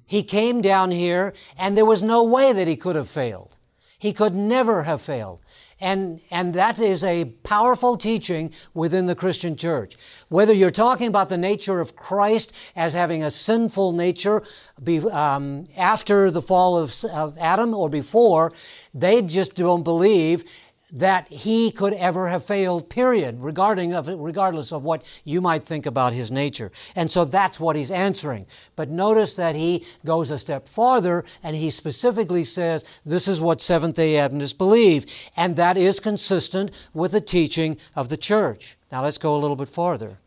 He 0.06 0.22
came 0.22 0.60
down 0.60 0.90
here 0.90 1.32
and 1.58 1.76
there 1.76 1.84
was 1.84 2.02
no 2.02 2.22
way 2.22 2.52
that 2.52 2.68
he 2.68 2.76
could 2.76 2.96
have 2.96 3.08
failed. 3.08 3.56
He 3.98 4.12
could 4.12 4.34
never 4.34 4.82
have 4.82 5.00
failed. 5.00 5.40
And, 5.78 6.20
and 6.30 6.54
that 6.54 6.78
is 6.78 7.04
a 7.04 7.26
powerful 7.42 7.98
teaching 7.98 8.52
within 8.72 9.06
the 9.06 9.14
Christian 9.14 9.56
church. 9.56 9.94
Whether 10.28 10.54
you're 10.54 10.70
talking 10.70 11.06
about 11.06 11.28
the 11.28 11.36
nature 11.36 11.80
of 11.80 11.94
Christ 11.94 12.52
as 12.74 12.94
having 12.94 13.22
a 13.22 13.30
sinful 13.30 13.92
nature 13.92 14.42
be, 14.82 15.00
um, 15.10 15.66
after 15.76 16.30
the 16.30 16.40
fall 16.40 16.78
of, 16.78 16.94
of 17.12 17.36
Adam 17.36 17.74
or 17.74 17.90
before, 17.90 18.52
they 18.94 19.20
just 19.20 19.54
don't 19.54 19.82
believe 19.82 20.44
that 20.92 21.28
he 21.28 21.70
could 21.70 21.92
ever 21.94 22.28
have 22.28 22.44
failed, 22.44 22.88
period, 22.88 23.40
regarding 23.40 23.92
of, 23.92 24.06
regardless 24.08 24.72
of 24.72 24.84
what 24.84 25.04
you 25.24 25.40
might 25.40 25.64
think 25.64 25.84
about 25.84 26.12
his 26.12 26.30
nature. 26.30 26.70
And 26.94 27.10
so 27.10 27.24
that's 27.24 27.58
what 27.58 27.74
he's 27.76 27.90
answering. 27.90 28.46
But 28.76 28.88
notice 28.88 29.34
that 29.34 29.56
he 29.56 29.84
goes 30.04 30.30
a 30.30 30.38
step 30.38 30.68
farther 30.68 31.24
and 31.42 31.56
he 31.56 31.70
specifically 31.70 32.44
says, 32.44 32.84
this 33.04 33.26
is 33.26 33.40
what 33.40 33.60
Seventh 33.60 33.96
day 33.96 34.16
Adventists 34.16 34.52
believe. 34.52 35.06
And 35.36 35.56
that 35.56 35.76
is 35.76 35.98
consistent 35.98 36.70
with 36.94 37.12
the 37.12 37.20
teaching 37.20 37.78
of 37.96 38.08
the 38.08 38.16
church. 38.16 38.76
Now 38.92 39.02
let's 39.02 39.18
go 39.18 39.34
a 39.34 39.38
little 39.38 39.56
bit 39.56 39.68
farther. 39.68 40.18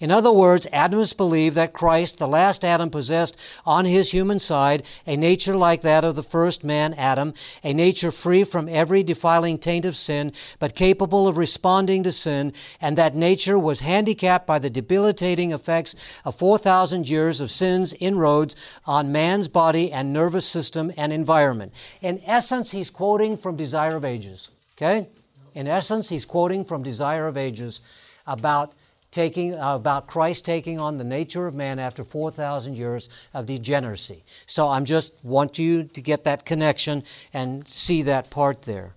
In 0.00 0.12
other 0.12 0.30
words, 0.30 0.68
Adventists 0.72 1.12
believe 1.12 1.54
that 1.54 1.72
Christ, 1.72 2.18
the 2.18 2.28
last 2.28 2.64
Adam, 2.64 2.88
possessed 2.88 3.36
on 3.66 3.84
his 3.84 4.12
human 4.12 4.38
side 4.38 4.84
a 5.06 5.16
nature 5.16 5.56
like 5.56 5.80
that 5.80 6.04
of 6.04 6.14
the 6.14 6.22
first 6.22 6.62
man, 6.62 6.94
Adam, 6.94 7.34
a 7.64 7.72
nature 7.72 8.12
free 8.12 8.44
from 8.44 8.68
every 8.68 9.02
defiling 9.02 9.58
taint 9.58 9.84
of 9.84 9.96
sin, 9.96 10.32
but 10.60 10.76
capable 10.76 11.26
of 11.26 11.36
responding 11.36 12.04
to 12.04 12.12
sin, 12.12 12.52
and 12.80 12.96
that 12.96 13.16
nature 13.16 13.58
was 13.58 13.80
handicapped 13.80 14.46
by 14.46 14.60
the 14.60 14.70
debilitating 14.70 15.50
effects 15.50 16.20
of 16.24 16.36
4,000 16.36 17.08
years 17.08 17.40
of 17.40 17.50
sin's 17.50 17.92
inroads 17.94 18.54
on 18.86 19.10
man's 19.10 19.48
body 19.48 19.90
and 19.90 20.12
nervous 20.12 20.46
system 20.46 20.92
and 20.96 21.12
environment. 21.12 21.72
In 22.00 22.22
essence, 22.24 22.70
he's 22.70 22.90
quoting 22.90 23.36
from 23.36 23.56
Desire 23.56 23.96
of 23.96 24.04
Ages. 24.04 24.50
Okay? 24.76 25.08
In 25.54 25.66
essence, 25.66 26.08
he's 26.08 26.24
quoting 26.24 26.62
from 26.62 26.84
Desire 26.84 27.26
of 27.26 27.36
Ages 27.36 27.80
about 28.28 28.74
taking 29.10 29.54
uh, 29.54 29.74
about 29.74 30.06
Christ 30.06 30.44
taking 30.44 30.78
on 30.78 30.98
the 30.98 31.04
nature 31.04 31.46
of 31.46 31.54
man 31.54 31.78
after 31.78 32.04
4,000 32.04 32.76
years 32.76 33.08
of 33.34 33.46
degeneracy. 33.46 34.24
So 34.46 34.68
I'm 34.68 34.84
just 34.84 35.14
want 35.22 35.58
you 35.58 35.84
to 35.84 36.00
get 36.00 36.24
that 36.24 36.44
connection 36.44 37.04
and 37.32 37.66
see 37.66 38.02
that 38.02 38.30
part 38.30 38.62
there. 38.62 38.94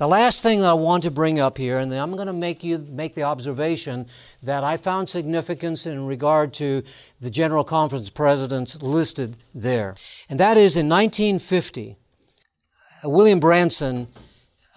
The 0.00 0.08
last 0.08 0.42
thing 0.42 0.62
that 0.62 0.70
I 0.70 0.72
want 0.72 1.02
to 1.02 1.10
bring 1.10 1.38
up 1.38 1.58
here, 1.58 1.76
and 1.76 1.92
I'm 1.92 2.16
going 2.16 2.26
to 2.26 2.32
make 2.32 2.64
you 2.64 2.78
make 2.78 3.14
the 3.14 3.24
observation 3.24 4.06
that 4.42 4.64
I 4.64 4.78
found 4.78 5.10
significance 5.10 5.84
in 5.84 6.06
regard 6.06 6.54
to 6.54 6.82
the 7.20 7.28
General 7.28 7.64
Conference 7.64 8.08
presidents 8.08 8.80
listed 8.80 9.36
there. 9.54 9.94
And 10.30 10.40
that 10.40 10.56
is 10.56 10.74
in 10.74 10.88
1950, 10.88 11.96
William 13.04 13.40
Branson 13.40 14.08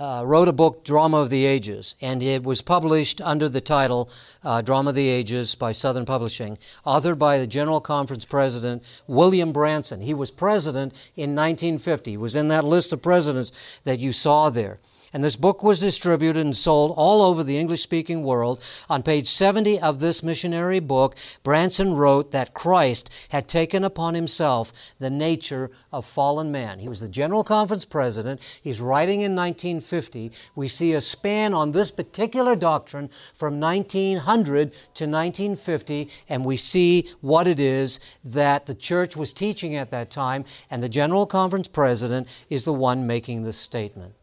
uh, 0.04 0.22
wrote 0.26 0.50
a 0.50 0.54
book, 0.54 0.84
Drama 0.84 1.20
of 1.20 1.30
the 1.30 1.46
Ages, 1.46 1.96
and 2.02 2.22
it 2.22 2.44
was 2.44 2.62
published 2.62 3.22
under 3.22 3.48
the 3.48 3.62
title 3.62 4.10
uh, 4.44 4.62
Drama 4.62 4.90
of 4.90 4.98
the 4.98 5.08
Ages 5.08 5.56
by 5.56 5.72
Southern 5.72 6.06
Publishing, 6.06 6.58
authored 6.86 7.18
by 7.18 7.38
the 7.38 7.48
General 7.48 7.80
Conference 7.80 8.26
President 8.26 8.84
William 9.08 9.54
Branson. 9.54 10.02
He 10.02 10.14
was 10.14 10.30
president 10.30 10.92
in 11.16 11.36
1950. 11.36 12.12
He 12.12 12.18
was 12.18 12.36
in 12.36 12.50
that 12.50 12.66
list 12.66 12.92
of 12.92 13.02
presidents 13.02 13.80
that 13.86 14.00
you 14.00 14.12
saw 14.12 14.50
there. 14.50 14.80
And 15.14 15.24
this 15.24 15.36
book 15.36 15.62
was 15.62 15.80
distributed 15.80 16.44
and 16.44 16.58
sold 16.58 16.96
all 16.98 17.22
over 17.22 17.44
the 17.44 17.60
English 17.60 17.84
speaking 17.84 18.24
world. 18.24 18.64
On 18.90 19.04
page 19.04 19.28
70 19.28 19.80
of 19.80 20.00
this 20.00 20.24
missionary 20.24 20.80
book, 20.80 21.16
Branson 21.44 21.94
wrote 21.94 22.32
that 22.32 22.56
Christ 22.56 23.12
had 23.30 23.48
taken 23.48 23.84
upon 23.84 24.16
himself 24.16 24.74
the 24.98 25.12
nature 25.12 25.70
of 25.92 26.04
fallen 26.04 26.52
man. 26.52 26.80
He 26.80 26.90
was 26.90 27.00
the 27.00 27.08
General 27.08 27.44
Conference 27.44 27.86
president. 27.86 28.42
He's 28.64 28.82
writing 28.82 29.22
in 29.22 29.36
1950. 29.36 30.32
We 30.56 30.68
see 30.68 30.94
a 30.94 31.02
span 31.02 31.54
on 31.54 31.74
this 31.74 31.92
particular 31.92 32.56
doctrine 32.56 33.12
from 33.36 33.60
1900 33.60 34.74
to 34.74 35.06
1950, 35.06 36.10
and 36.28 36.44
we 36.44 36.58
see 36.58 37.08
what 37.22 37.48
it 37.48 37.60
is 37.60 38.00
that 38.24 38.66
the 38.66 38.74
church 38.74 39.16
was 39.16 39.32
teaching 39.32 39.76
at 39.76 39.92
that 39.92 40.10
time, 40.10 40.44
and 40.72 40.82
the 40.82 40.90
General 40.90 41.28
Conference 41.28 41.68
president 41.68 42.28
is 42.50 42.64
the 42.64 42.74
one 42.74 43.06
making 43.06 43.44
this 43.44 43.58
statement. 43.58 44.16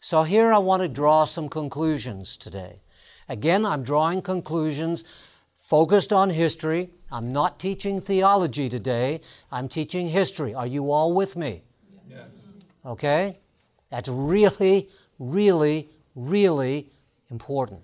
So 0.00 0.22
here 0.22 0.50
I 0.50 0.56
want 0.58 0.80
to 0.80 0.88
draw 0.88 1.26
some 1.26 1.50
conclusions 1.50 2.38
today. 2.38 2.80
Again, 3.28 3.66
I'm 3.66 3.82
drawing 3.82 4.22
conclusions 4.22 5.04
focused 5.56 6.10
on 6.10 6.30
history. 6.30 6.88
I'm 7.12 7.34
not 7.34 7.60
teaching 7.60 8.00
theology 8.00 8.70
today. 8.70 9.20
I'm 9.52 9.68
teaching 9.68 10.08
history. 10.08 10.54
Are 10.54 10.66
you 10.66 10.90
all 10.90 11.12
with 11.12 11.36
me? 11.36 11.62
Yeah. 12.08 12.24
Okay? 12.86 13.36
That's 13.90 14.08
really, 14.08 14.88
really, 15.18 15.90
really 16.14 16.88
important. 17.30 17.82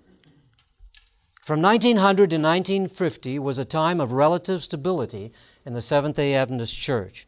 From 1.43 1.61
1900 1.61 2.31
to 2.31 2.37
1950 2.37 3.37
was 3.39 3.59
a 3.59 3.63
time 3.63 4.01
of 4.01 4.11
relative 4.11 4.63
stability 4.63 5.31
in 5.65 5.73
the 5.73 5.81
Seventh 5.81 6.15
day 6.15 6.33
Adventist 6.33 6.75
Church. 6.75 7.27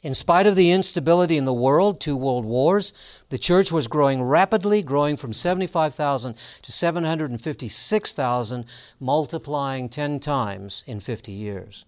In 0.00 0.14
spite 0.14 0.46
of 0.46 0.54
the 0.54 0.70
instability 0.70 1.36
in 1.36 1.44
the 1.44 1.52
world, 1.52 2.00
two 2.00 2.16
world 2.16 2.44
wars, 2.44 2.92
the 3.30 3.38
church 3.38 3.72
was 3.72 3.88
growing 3.88 4.22
rapidly, 4.22 4.80
growing 4.80 5.16
from 5.16 5.32
75,000 5.32 6.36
to 6.62 6.70
756,000, 6.70 8.64
multiplying 9.00 9.88
10 9.88 10.20
times 10.20 10.84
in 10.86 11.00
50 11.00 11.32
years. 11.32 11.84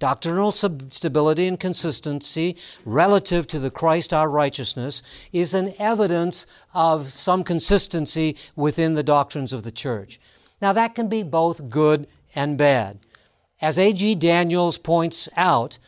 Doctrinal 0.00 0.50
stability 0.50 1.46
and 1.46 1.60
consistency 1.60 2.56
relative 2.84 3.46
to 3.46 3.60
the 3.60 3.70
Christ 3.70 4.12
our 4.12 4.28
righteousness 4.28 5.00
is 5.30 5.54
an 5.54 5.74
evidence 5.78 6.48
of 6.74 7.12
some 7.12 7.44
consistency 7.44 8.36
within 8.56 8.94
the 8.94 9.04
doctrines 9.04 9.52
of 9.52 9.62
the 9.62 9.70
church. 9.70 10.18
Now, 10.60 10.72
that 10.72 10.96
can 10.96 11.08
be 11.08 11.22
both 11.22 11.68
good 11.68 12.08
and 12.34 12.58
bad. 12.58 12.98
As 13.60 13.78
A.G. 13.78 14.16
Daniells 14.16 14.82
points 14.82 15.28
out, 15.36 15.78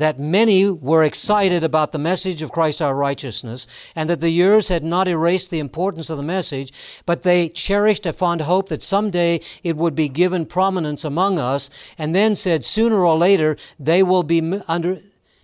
that 0.00 0.18
many 0.18 0.66
were 0.66 1.04
excited 1.04 1.62
about 1.62 1.92
the 1.92 1.98
message 1.98 2.40
of 2.40 2.50
Christ 2.50 2.80
our 2.80 2.94
righteousness, 2.94 3.66
and 3.94 4.08
that 4.08 4.22
the 4.22 4.30
years 4.30 4.68
had 4.68 4.82
not 4.82 5.06
erased 5.06 5.50
the 5.50 5.58
importance 5.58 6.08
of 6.08 6.16
the 6.16 6.22
message, 6.22 6.72
but 7.04 7.22
they 7.22 7.50
cherished 7.50 8.06
a 8.06 8.12
fond 8.14 8.40
hope 8.40 8.70
that 8.70 8.82
someday 8.82 9.40
it 9.62 9.76
would 9.76 9.94
be 9.94 10.08
given 10.08 10.46
prominence 10.46 11.04
among 11.04 11.38
us, 11.38 11.68
and 11.98 12.14
then 12.14 12.34
said 12.34 12.64
sooner 12.64 13.04
or 13.04 13.18
later 13.18 13.58
they 13.78 14.02
will 14.02 14.22
be 14.22 14.40
under, 14.66 15.00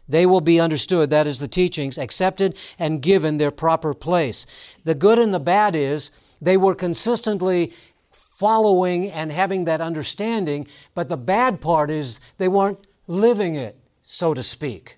they 0.08 0.24
will 0.24 0.40
be 0.40 0.58
understood, 0.58 1.10
that 1.10 1.26
is, 1.26 1.38
the 1.38 1.48
teachings, 1.48 1.98
accepted 1.98 2.56
and 2.78 3.02
given 3.02 3.36
their 3.36 3.50
proper 3.50 3.92
place. 3.92 4.46
The 4.84 4.94
good 4.94 5.18
and 5.18 5.34
the 5.34 5.38
bad 5.38 5.76
is 5.76 6.10
they 6.40 6.56
were 6.56 6.74
consistently 6.74 7.74
following 8.10 9.10
and 9.10 9.30
having 9.30 9.66
that 9.66 9.82
understanding, 9.82 10.66
but 10.94 11.10
the 11.10 11.18
bad 11.18 11.60
part 11.60 11.90
is 11.90 12.20
they 12.38 12.48
weren't 12.48 12.78
living 13.06 13.54
it 13.54 13.76
so 14.06 14.32
to 14.32 14.42
speak. 14.42 14.96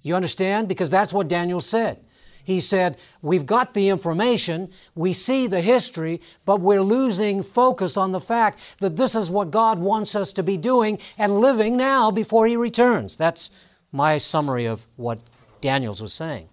You 0.00 0.14
understand? 0.14 0.68
Because 0.68 0.88
that's 0.88 1.12
what 1.12 1.28
Daniel 1.28 1.60
said. 1.60 1.98
He 2.44 2.60
said, 2.60 2.98
We've 3.20 3.46
got 3.46 3.74
the 3.74 3.88
information, 3.88 4.70
we 4.94 5.12
see 5.12 5.46
the 5.46 5.60
history, 5.60 6.20
but 6.44 6.60
we're 6.60 6.82
losing 6.82 7.42
focus 7.42 7.96
on 7.96 8.12
the 8.12 8.20
fact 8.20 8.76
that 8.78 8.96
this 8.96 9.14
is 9.14 9.30
what 9.30 9.50
God 9.50 9.78
wants 9.78 10.14
us 10.14 10.32
to 10.34 10.42
be 10.42 10.56
doing 10.56 10.98
and 11.18 11.40
living 11.40 11.76
now 11.76 12.10
before 12.10 12.46
He 12.46 12.56
returns. 12.56 13.16
That's 13.16 13.50
my 13.90 14.18
summary 14.18 14.66
of 14.66 14.86
what 14.96 15.20
Daniells 15.60 16.02
was 16.02 16.12
saying. 16.12 16.48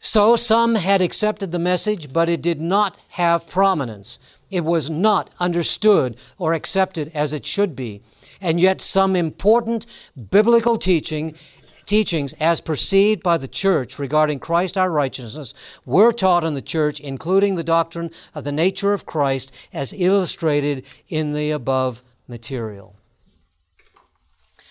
So 0.00 0.36
some 0.36 0.76
had 0.76 1.02
accepted 1.02 1.50
the 1.50 1.58
message, 1.58 2.12
but 2.12 2.28
it 2.28 2.40
did 2.40 2.60
not 2.60 2.96
have 3.10 3.48
prominence. 3.48 4.18
It 4.50 4.64
was 4.64 4.88
not 4.88 5.30
understood 5.40 6.16
or 6.38 6.54
accepted 6.54 7.10
as 7.14 7.32
it 7.32 7.44
should 7.44 7.74
be 7.74 8.02
and 8.40 8.60
yet 8.60 8.80
some 8.80 9.16
important 9.16 9.86
biblical 10.30 10.78
teaching 10.78 11.34
teachings 11.88 12.34
as 12.34 12.60
perceived 12.60 13.22
by 13.22 13.38
the 13.38 13.48
church 13.48 13.98
regarding 13.98 14.38
Christ 14.38 14.76
our 14.76 14.90
righteousness 14.90 15.80
were 15.86 16.12
taught 16.12 16.44
in 16.44 16.54
the 16.54 16.62
church, 16.62 17.00
including 17.00 17.54
the 17.54 17.64
doctrine 17.64 18.10
of 18.34 18.44
the 18.44 18.52
nature 18.52 18.92
of 18.92 19.06
Christ 19.06 19.52
as 19.72 19.94
illustrated 19.94 20.84
in 21.08 21.32
the 21.32 21.50
above 21.50 22.02
material. 22.28 22.94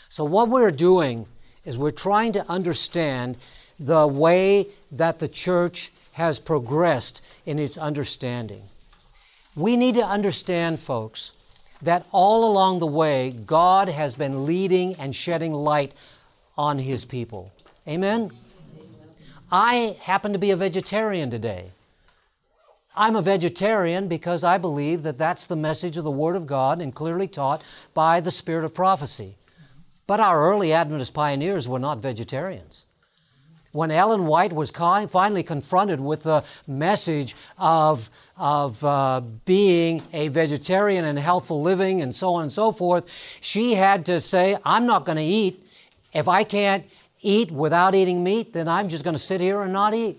So, 0.10 0.24
what 0.24 0.48
we're 0.48 0.72
doing 0.72 1.26
is 1.66 1.78
we're 1.78 1.92
trying 1.92 2.32
to 2.34 2.50
understand 2.50 3.38
the 3.80 4.08
way 4.08 4.68
that 4.92 5.20
the 5.20 5.28
church 5.28 5.92
has 6.14 6.40
progressed 6.40 7.22
in 7.46 7.60
its 7.60 7.78
understanding. 7.78 8.64
We 9.56 9.76
need 9.76 9.96
to 9.96 10.06
understand, 10.06 10.80
folks, 10.80 11.32
that 11.82 12.06
all 12.12 12.50
along 12.50 12.80
the 12.80 12.88
way, 12.88 13.32
God 13.32 13.90
has 13.90 14.16
been 14.16 14.46
leading 14.46 14.96
and 14.96 15.16
shedding 15.16 15.54
light 15.54 15.94
on 16.58 16.80
His 16.80 17.06
people. 17.06 17.52
Amen? 17.88 18.32
I 19.52 19.98
happen 20.02 20.34
to 20.34 20.40
be 20.40 20.52
a 20.52 20.58
vegetarian 20.58 21.30
today. 21.30 21.72
I'm 22.96 23.16
a 23.16 23.22
vegetarian 23.22 24.08
because 24.08 24.44
I 24.44 24.58
believe 24.58 25.04
that 25.04 25.20
that's 25.20 25.46
the 25.46 25.56
message 25.56 25.98
of 25.98 26.04
the 26.04 26.12
Word 26.12 26.36
of 26.36 26.48
God 26.48 26.82
and 26.82 26.94
clearly 26.94 27.28
taught 27.28 27.62
by 27.94 28.20
the 28.20 28.32
Spirit 28.32 28.66
of 28.66 28.74
prophecy. 28.74 29.36
But 30.08 30.20
our 30.20 30.42
early 30.42 30.74
Adventist 30.74 31.14
pioneers 31.14 31.68
were 31.68 31.80
not 31.80 32.00
vegetarians 32.00 32.87
when 33.78 33.92
Ellen 33.92 34.26
White 34.26 34.54
was 34.54 34.72
finally 34.72 35.44
confronted 35.44 36.02
with 36.02 36.24
the 36.24 36.44
message 36.66 37.36
of, 37.60 38.10
of 38.36 38.84
uh, 38.84 39.22
being 39.46 40.02
a 40.14 40.30
vegetarian 40.30 41.06
and 41.06 41.20
healthful 41.20 41.62
living 41.62 42.02
and 42.02 42.16
so 42.16 42.34
on 42.34 42.42
and 42.42 42.52
so 42.52 42.72
forth, 42.72 43.08
she 43.40 43.76
had 43.76 44.04
to 44.08 44.20
say, 44.20 44.58
I'm 44.66 44.88
not 44.88 45.06
going 45.06 45.20
to 45.20 45.24
eat. 45.24 45.64
If 46.12 46.28
I 46.28 46.44
can't 46.44 46.86
eat 47.22 47.52
without 47.52 47.94
eating 47.94 48.24
meat, 48.24 48.52
then 48.52 48.68
I'm 48.68 48.90
just 48.90 49.04
going 49.04 49.16
to 49.16 49.22
sit 49.22 49.42
here 49.42 49.62
and 49.62 49.72
not 49.72 49.94
eat. 49.94 50.18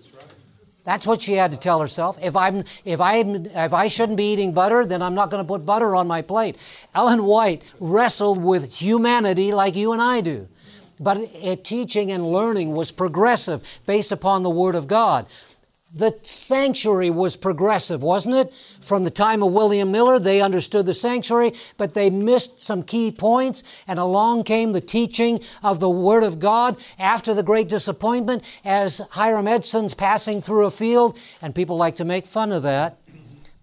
That's 0.85 1.05
what 1.05 1.21
she 1.21 1.33
had 1.33 1.51
to 1.51 1.57
tell 1.57 1.81
herself. 1.81 2.17
If 2.21 2.37
I'm, 2.37 2.63
if 2.85 3.01
I, 3.01 3.17
if 3.17 3.73
I 3.73 3.89
shouldn't 3.89 4.17
be 4.17 4.31
eating 4.31 4.53
butter, 4.53 4.85
then 4.85 5.01
I'm 5.01 5.15
not 5.15 5.29
going 5.29 5.43
to 5.43 5.47
put 5.47 5.65
butter 5.65 5.97
on 5.97 6.07
my 6.07 6.21
plate. 6.21 6.55
Ellen 6.95 7.25
White 7.25 7.63
wrestled 7.81 8.41
with 8.41 8.73
humanity 8.73 9.51
like 9.51 9.75
you 9.75 9.91
and 9.91 10.01
I 10.01 10.21
do 10.21 10.47
but 10.99 11.17
eh, 11.35 11.55
teaching 11.55 12.11
and 12.11 12.31
learning 12.31 12.73
was 12.73 12.91
progressive 12.91 13.61
based 13.85 14.11
upon 14.11 14.43
the 14.43 14.49
Word 14.49 14.75
of 14.75 14.87
God. 14.87 15.25
The 15.91 16.15
sanctuary 16.21 17.09
was 17.09 17.35
progressive, 17.35 18.03
wasn't 18.03 18.35
it? 18.35 18.53
From 18.79 19.05
the 19.05 19.09
time 19.09 19.41
of 19.41 19.53
William 19.53 19.91
Miller, 19.91 20.19
they 20.19 20.39
understood 20.39 20.85
the 20.85 20.93
sanctuary, 20.93 21.53
but 21.77 21.95
they 21.95 22.11
missed 22.11 22.61
some 22.61 22.83
key 22.83 23.11
points, 23.11 23.63
and 23.87 23.97
along 23.97 24.43
came 24.43 24.71
the 24.71 24.81
teaching 24.81 25.39
of 25.63 25.79
the 25.79 25.89
Word 25.89 26.23
of 26.23 26.37
God 26.37 26.77
after 26.99 27.33
the 27.33 27.41
Great 27.41 27.69
Disappointment 27.69 28.43
as 28.63 29.01
Hiram 29.11 29.47
Edson's 29.47 29.95
passing 29.95 30.41
through 30.41 30.67
a 30.67 30.71
field, 30.71 31.17
and 31.41 31.55
people 31.55 31.77
like 31.77 31.95
to 31.95 32.05
make 32.05 32.27
fun 32.27 32.51
of 32.51 32.61
that, 32.61 32.97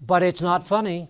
but 0.05 0.24
it's 0.24 0.43
not 0.43 0.66
funny 0.66 1.09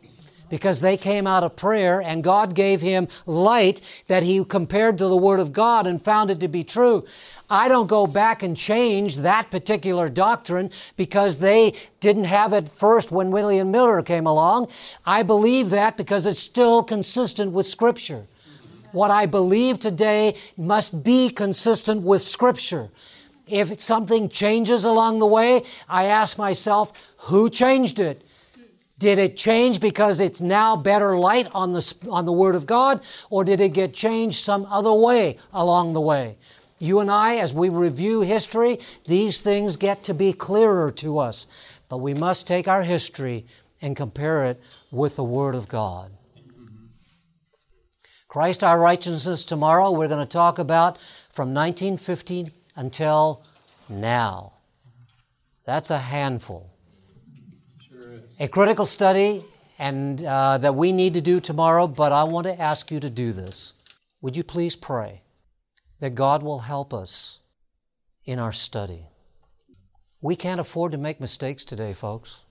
because 0.49 0.80
they 0.80 0.97
came 0.97 1.26
out 1.26 1.42
of 1.42 1.57
prayer 1.57 2.01
and 2.01 2.22
God 2.22 2.55
gave 2.55 2.80
him 2.80 3.09
light 3.26 3.80
that 4.07 4.22
he 4.22 4.44
compared 4.44 4.99
to 4.99 5.09
the 5.09 5.16
Word 5.16 5.40
of 5.40 5.53
God 5.53 5.86
and 5.86 6.01
found 6.01 6.30
it 6.30 6.40
to 6.40 6.49
be 6.49 6.64
true. 6.64 7.05
I 7.49 7.68
don't 7.68 7.86
go 7.86 8.07
back 8.07 8.42
and 8.42 8.57
change 8.57 9.16
that 9.16 9.51
particular 9.51 10.09
doctrine 10.09 10.70
because 10.97 11.38
they 11.38 11.74
didn't 12.01 12.24
have 12.24 12.53
it 12.53 12.70
first 12.70 13.11
when 13.11 13.30
William 13.30 13.70
Miller 13.70 14.03
came 14.03 14.26
along. 14.26 14.68
I 15.05 15.22
believe 15.22 15.70
that 15.70 15.97
because 15.97 16.26
it's 16.26 16.40
still 16.40 16.82
consistent 16.82 17.53
with 17.53 17.66
Scripture. 17.66 18.26
What 18.92 19.11
I 19.11 19.26
believe 19.26 19.78
today 19.78 20.34
must 20.57 21.05
be 21.05 21.28
consistent 21.30 22.03
with 22.03 22.22
Scripture. 22.22 22.88
If 23.47 23.80
something 23.80 24.28
changes 24.28 24.82
along 24.84 25.20
the 25.20 25.26
way, 25.26 25.62
I 25.88 26.07
ask 26.07 26.36
myself, 26.36 27.14
who 27.18 27.49
changed 27.49 28.01
it? 28.01 28.26
Did 28.99 29.18
it 29.18 29.36
change 29.36 29.80
because 29.80 30.20
it's 30.20 30.40
now 30.40 30.74
better 30.74 31.18
light 31.18 31.49
on 31.53 31.74
the, 31.74 31.94
on 32.11 32.24
the 32.24 32.32
Word 32.32 32.55
of 32.55 32.66
God, 32.66 33.03
or 33.28 33.44
did 33.44 33.61
it 33.61 33.74
get 33.74 33.92
changed 33.92 34.42
some 34.42 34.66
other 34.70 34.92
way 34.92 35.36
along 35.53 35.92
the 35.92 36.01
way? 36.01 36.38
You 36.78 37.01
and 37.01 37.11
I, 37.11 37.36
as 37.36 37.53
we 37.53 37.68
review 37.68 38.22
history, 38.22 38.78
these 39.07 39.40
things 39.40 39.76
get 39.76 40.03
to 40.05 40.14
be 40.14 40.32
clearer 40.32 40.90
to 40.92 41.18
us. 41.18 41.47
But 41.88 41.99
we 41.99 42.14
must 42.14 42.47
take 42.47 42.68
our 42.68 42.82
history 42.82 43.47
and 43.82 43.97
compare 43.97 44.47
it 44.47 44.62
with 44.90 45.16
the 45.16 45.24
Word 45.24 45.55
of 45.55 45.68
God. 45.68 46.12
Christ 48.28 48.64
our 48.64 48.78
righteousness 48.78 49.44
tomorrow, 49.44 49.90
we're 49.90 50.09
going 50.09 50.20
to 50.20 50.26
talk 50.26 50.59
about 50.59 50.99
from 51.30 51.55
1950 51.55 52.51
until 52.74 53.44
now. 53.88 54.53
That's 55.64 55.90
a 55.90 55.99
handful. 55.99 56.76
A 58.39 58.49
critical 58.49 58.84
study 58.84 59.47
and 59.78 60.22
uh, 60.22 60.59
that 60.59 60.74
we 60.74 60.93
need 60.93 61.14
to 61.14 61.22
do 61.22 61.41
tomorrow, 61.41 61.87
but 61.87 62.12
I 62.12 62.24
want 62.24 62.47
to 62.47 62.61
ask 62.61 62.91
you 62.91 63.01
to 63.01 63.09
do 63.09 63.32
this. 63.32 63.72
Would 64.20 64.37
you 64.37 64.45
please 64.45 64.76
pray 64.76 65.22
that 66.01 66.14
God 66.14 66.43
will 66.43 66.59
help 66.59 66.93
us 66.93 67.41
in 68.26 68.39
our 68.39 68.53
study? 68.53 69.07
We 70.20 70.37
can't 70.37 70.61
afford 70.61 70.93
to 70.93 70.99
make 70.99 71.18
mistakes 71.18 71.64
today, 71.64 71.95
folks. 71.95 72.43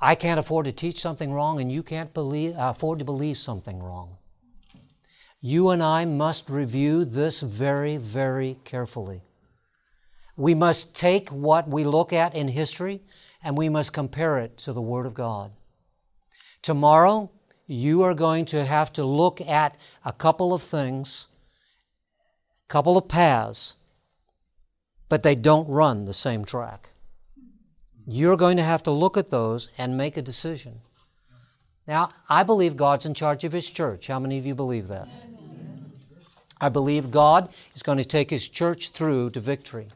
I 0.00 0.14
can't 0.14 0.40
afford 0.40 0.64
to 0.64 0.72
teach 0.72 1.02
something 1.02 1.34
wrong, 1.34 1.60
and 1.60 1.70
you 1.70 1.82
can't 1.82 2.14
believe, 2.14 2.54
afford 2.56 3.00
to 3.00 3.04
believe 3.04 3.36
something 3.36 3.82
wrong. 3.82 4.16
You 5.42 5.68
and 5.68 5.82
I 5.82 6.06
must 6.06 6.48
review 6.48 7.04
this 7.04 7.42
very, 7.42 7.98
very 7.98 8.58
carefully. 8.64 9.20
We 10.34 10.54
must 10.54 10.94
take 10.94 11.28
what 11.28 11.68
we 11.68 11.84
look 11.84 12.14
at 12.14 12.34
in 12.34 12.48
history 12.48 13.02
and 13.42 13.56
we 13.56 13.68
must 13.68 13.92
compare 13.92 14.38
it 14.38 14.56
to 14.58 14.72
the 14.72 14.82
Word 14.82 15.06
of 15.06 15.14
God. 15.14 15.52
Tomorrow, 16.62 17.30
you 17.66 18.02
are 18.02 18.14
going 18.14 18.44
to 18.46 18.64
have 18.64 18.92
to 18.94 19.04
look 19.04 19.40
at 19.40 19.76
a 20.04 20.12
couple 20.12 20.54
of 20.54 20.62
things, 20.62 21.26
a 22.64 22.72
couple 22.72 22.96
of 22.96 23.08
paths, 23.08 23.76
but 25.08 25.22
they 25.22 25.34
don't 25.34 25.68
run 25.68 26.04
the 26.04 26.14
same 26.14 26.44
track. 26.44 26.90
You're 28.06 28.36
going 28.36 28.56
to 28.56 28.62
have 28.62 28.82
to 28.84 28.90
look 28.90 29.16
at 29.16 29.30
those 29.30 29.70
and 29.76 29.96
make 29.96 30.16
a 30.16 30.22
decision. 30.22 30.80
Now, 31.86 32.08
I 32.28 32.42
believe 32.42 32.76
God's 32.76 33.06
in 33.06 33.14
charge 33.14 33.44
of 33.44 33.52
His 33.52 33.68
church. 33.68 34.06
How 34.06 34.18
many 34.18 34.38
of 34.38 34.46
you 34.46 34.54
believe 34.54 34.88
that? 34.88 35.08
I 36.60 36.68
believe 36.70 37.10
God 37.10 37.50
is 37.74 37.82
going 37.82 37.98
to 37.98 38.04
take 38.04 38.30
His 38.30 38.48
church 38.48 38.90
through 38.90 39.30
to 39.30 39.40
victory. 39.40 39.88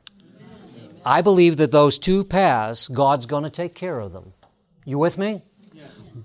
I 1.04 1.20
believe 1.22 1.56
that 1.56 1.72
those 1.72 1.98
two 1.98 2.24
paths, 2.24 2.88
God's 2.88 3.26
going 3.26 3.44
to 3.44 3.50
take 3.50 3.74
care 3.74 3.98
of 3.98 4.12
them. 4.12 4.32
You 4.84 4.98
with 4.98 5.18
me? 5.18 5.42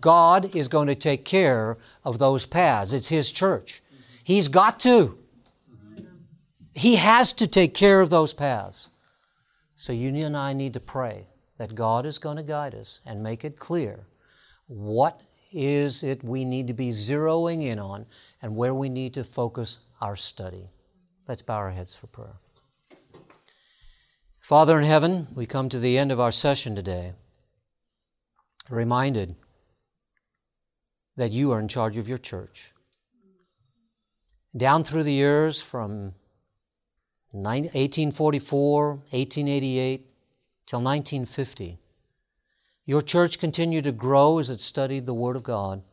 God 0.01 0.55
is 0.55 0.67
going 0.67 0.87
to 0.87 0.95
take 0.95 1.25
care 1.25 1.77
of 2.03 2.19
those 2.19 2.45
paths. 2.45 2.93
It's 2.93 3.07
His 3.07 3.31
church. 3.31 3.81
He's 4.23 4.47
got 4.47 4.79
to. 4.81 5.17
He 6.73 6.97
has 6.97 7.33
to 7.33 7.47
take 7.47 7.73
care 7.73 8.01
of 8.01 8.09
those 8.09 8.33
paths. 8.33 8.89
So 9.75 9.93
you 9.93 10.09
and 10.25 10.35
I 10.35 10.53
need 10.53 10.73
to 10.73 10.79
pray 10.79 11.27
that 11.57 11.75
God 11.75 12.05
is 12.05 12.19
going 12.19 12.37
to 12.37 12.43
guide 12.43 12.75
us 12.75 13.01
and 13.05 13.23
make 13.23 13.45
it 13.45 13.57
clear 13.57 14.05
what 14.67 15.21
is 15.51 16.03
it 16.03 16.23
we 16.23 16.43
need 16.43 16.67
to 16.67 16.73
be 16.73 16.89
zeroing 16.89 17.63
in 17.63 17.79
on 17.79 18.05
and 18.41 18.55
where 18.55 18.73
we 18.73 18.89
need 18.89 19.13
to 19.13 19.23
focus 19.23 19.79
our 20.01 20.15
study. 20.15 20.69
Let's 21.27 21.41
bow 21.41 21.55
our 21.55 21.71
heads 21.71 21.95
for 21.95 22.07
prayer. 22.07 22.39
Father 24.47 24.79
in 24.79 24.85
heaven, 24.85 25.27
we 25.35 25.45
come 25.45 25.67
to 25.67 25.77
the 25.77 25.97
end 25.97 26.09
of 26.09 26.21
our 26.21 26.31
session 26.31 26.73
today, 26.73 27.11
reminded 28.69 29.35
that 31.17 31.33
you 31.33 31.51
are 31.51 31.59
in 31.59 31.67
charge 31.67 31.97
of 31.97 32.07
your 32.07 32.17
church. 32.17 32.71
Down 34.55 34.85
through 34.85 35.03
the 35.03 35.11
years 35.11 35.61
from 35.61 36.13
1844, 37.31 38.89
1888, 38.89 40.09
till 40.65 40.79
1950, 40.79 41.77
your 42.85 43.01
church 43.01 43.39
continued 43.39 43.83
to 43.83 43.91
grow 43.91 44.39
as 44.39 44.49
it 44.49 44.61
studied 44.61 45.05
the 45.05 45.13
Word 45.13 45.35
of 45.35 45.43
God. 45.43 45.83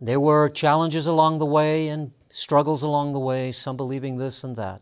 There 0.00 0.18
were 0.18 0.48
challenges 0.48 1.06
along 1.06 1.38
the 1.38 1.44
way 1.44 1.88
and 1.88 2.12
struggles 2.30 2.82
along 2.82 3.12
the 3.12 3.20
way, 3.20 3.52
some 3.52 3.76
believing 3.76 4.16
this 4.16 4.42
and 4.42 4.56
that. 4.56 4.80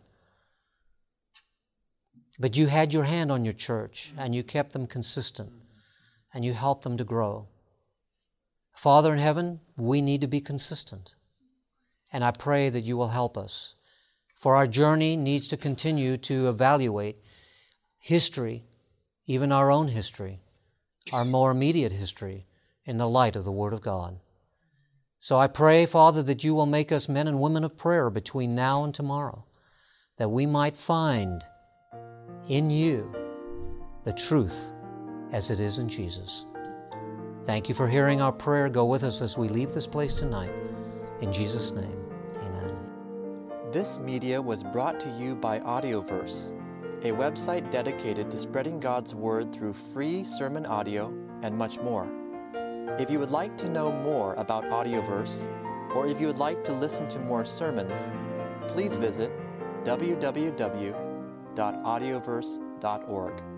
But 2.41 2.57
you 2.57 2.69
had 2.69 2.95
your 2.95 3.05
hand 3.05 3.31
on 3.31 3.45
your 3.45 3.53
church 3.53 4.15
and 4.17 4.35
you 4.35 4.43
kept 4.43 4.73
them 4.73 4.87
consistent 4.87 5.53
and 6.33 6.43
you 6.43 6.55
helped 6.55 6.85
them 6.85 6.97
to 6.97 7.05
grow. 7.05 7.49
Father 8.73 9.13
in 9.13 9.19
heaven, 9.19 9.61
we 9.77 10.01
need 10.01 10.23
to 10.23 10.27
be 10.27 10.41
consistent. 10.41 11.15
And 12.11 12.25
I 12.25 12.31
pray 12.31 12.71
that 12.71 12.81
you 12.81 12.97
will 12.97 13.09
help 13.09 13.37
us. 13.37 13.75
For 14.37 14.57
our 14.57 14.67
journey 14.67 15.17
needs 15.17 15.49
to 15.49 15.59
continue 15.59 16.17
to 16.17 16.49
evaluate 16.49 17.19
history, 17.99 18.65
even 19.27 19.53
our 19.53 19.71
own 19.71 19.89
history, 19.89 20.41
our 21.13 21.27
more 21.27 21.51
immediate 21.51 21.93
history, 21.93 22.47
in 22.87 22.97
the 22.97 23.09
light 23.09 23.37
of 23.37 23.45
the 23.45 23.53
Word 23.53 23.75
of 23.75 23.83
God. 23.83 24.19
So 25.21 25.37
I 25.37 25.47
pray, 25.47 25.85
Father, 25.85 26.23
that 26.23 26.43
you 26.43 26.55
will 26.55 26.65
make 26.65 26.91
us 26.91 27.07
men 27.07 27.29
and 27.29 27.39
women 27.39 27.65
of 27.65 27.77
prayer 27.77 28.09
between 28.09 28.55
now 28.55 28.83
and 28.83 28.95
tomorrow, 28.95 29.45
that 30.17 30.31
we 30.31 30.47
might 30.47 30.79
find 30.79 31.45
in 32.51 32.69
you 32.69 33.09
the 34.03 34.13
truth 34.13 34.73
as 35.31 35.51
it 35.51 35.61
is 35.61 35.79
in 35.79 35.89
Jesus. 35.89 36.47
Thank 37.45 37.69
you 37.69 37.77
for 37.77 37.87
hearing 37.87 38.21
our 38.21 38.33
prayer. 38.33 38.69
Go 38.69 38.87
with 38.87 39.05
us 39.05 39.23
as 39.23 39.39
we 39.39 39.49
leave 39.49 39.73
this 39.73 39.87
place 39.87 40.15
tonight. 40.15 40.53
In 41.21 41.33
Jesus' 41.33 41.71
name, 41.71 41.97
amen. 42.43 42.77
This 43.71 44.01
media 44.01 44.43
was 44.43 44.65
brought 44.65 44.99
to 44.99 45.09
you 45.11 45.37
by 45.37 45.61
Audioverse, 45.61 46.53
a 47.05 47.13
website 47.13 47.71
dedicated 47.71 48.33
to 48.33 48.39
spreading 48.39 48.81
God's 48.81 49.15
Word 49.15 49.53
through 49.53 49.73
free 49.73 50.25
sermon 50.25 50.67
audio 50.67 51.15
and 51.43 51.57
much 51.57 51.79
more. 51.79 52.09
If 52.99 53.11
you 53.11 53.21
would 53.21 53.31
like 53.31 53.57
to 53.59 53.69
know 53.69 53.93
more 53.93 54.35
about 54.35 54.65
Audioverse, 54.65 55.47
or 55.95 56.09
if 56.09 56.21
you 56.21 56.27
would 56.27 56.39
like 56.39 56.65
to 56.65 56.73
listen 56.73 57.09
to 57.11 57.21
more 57.21 57.45
sermons, 57.45 58.11
please 58.73 58.97
visit 58.97 59.31
www 59.85 61.10
www.audioverse.org. 61.61 63.50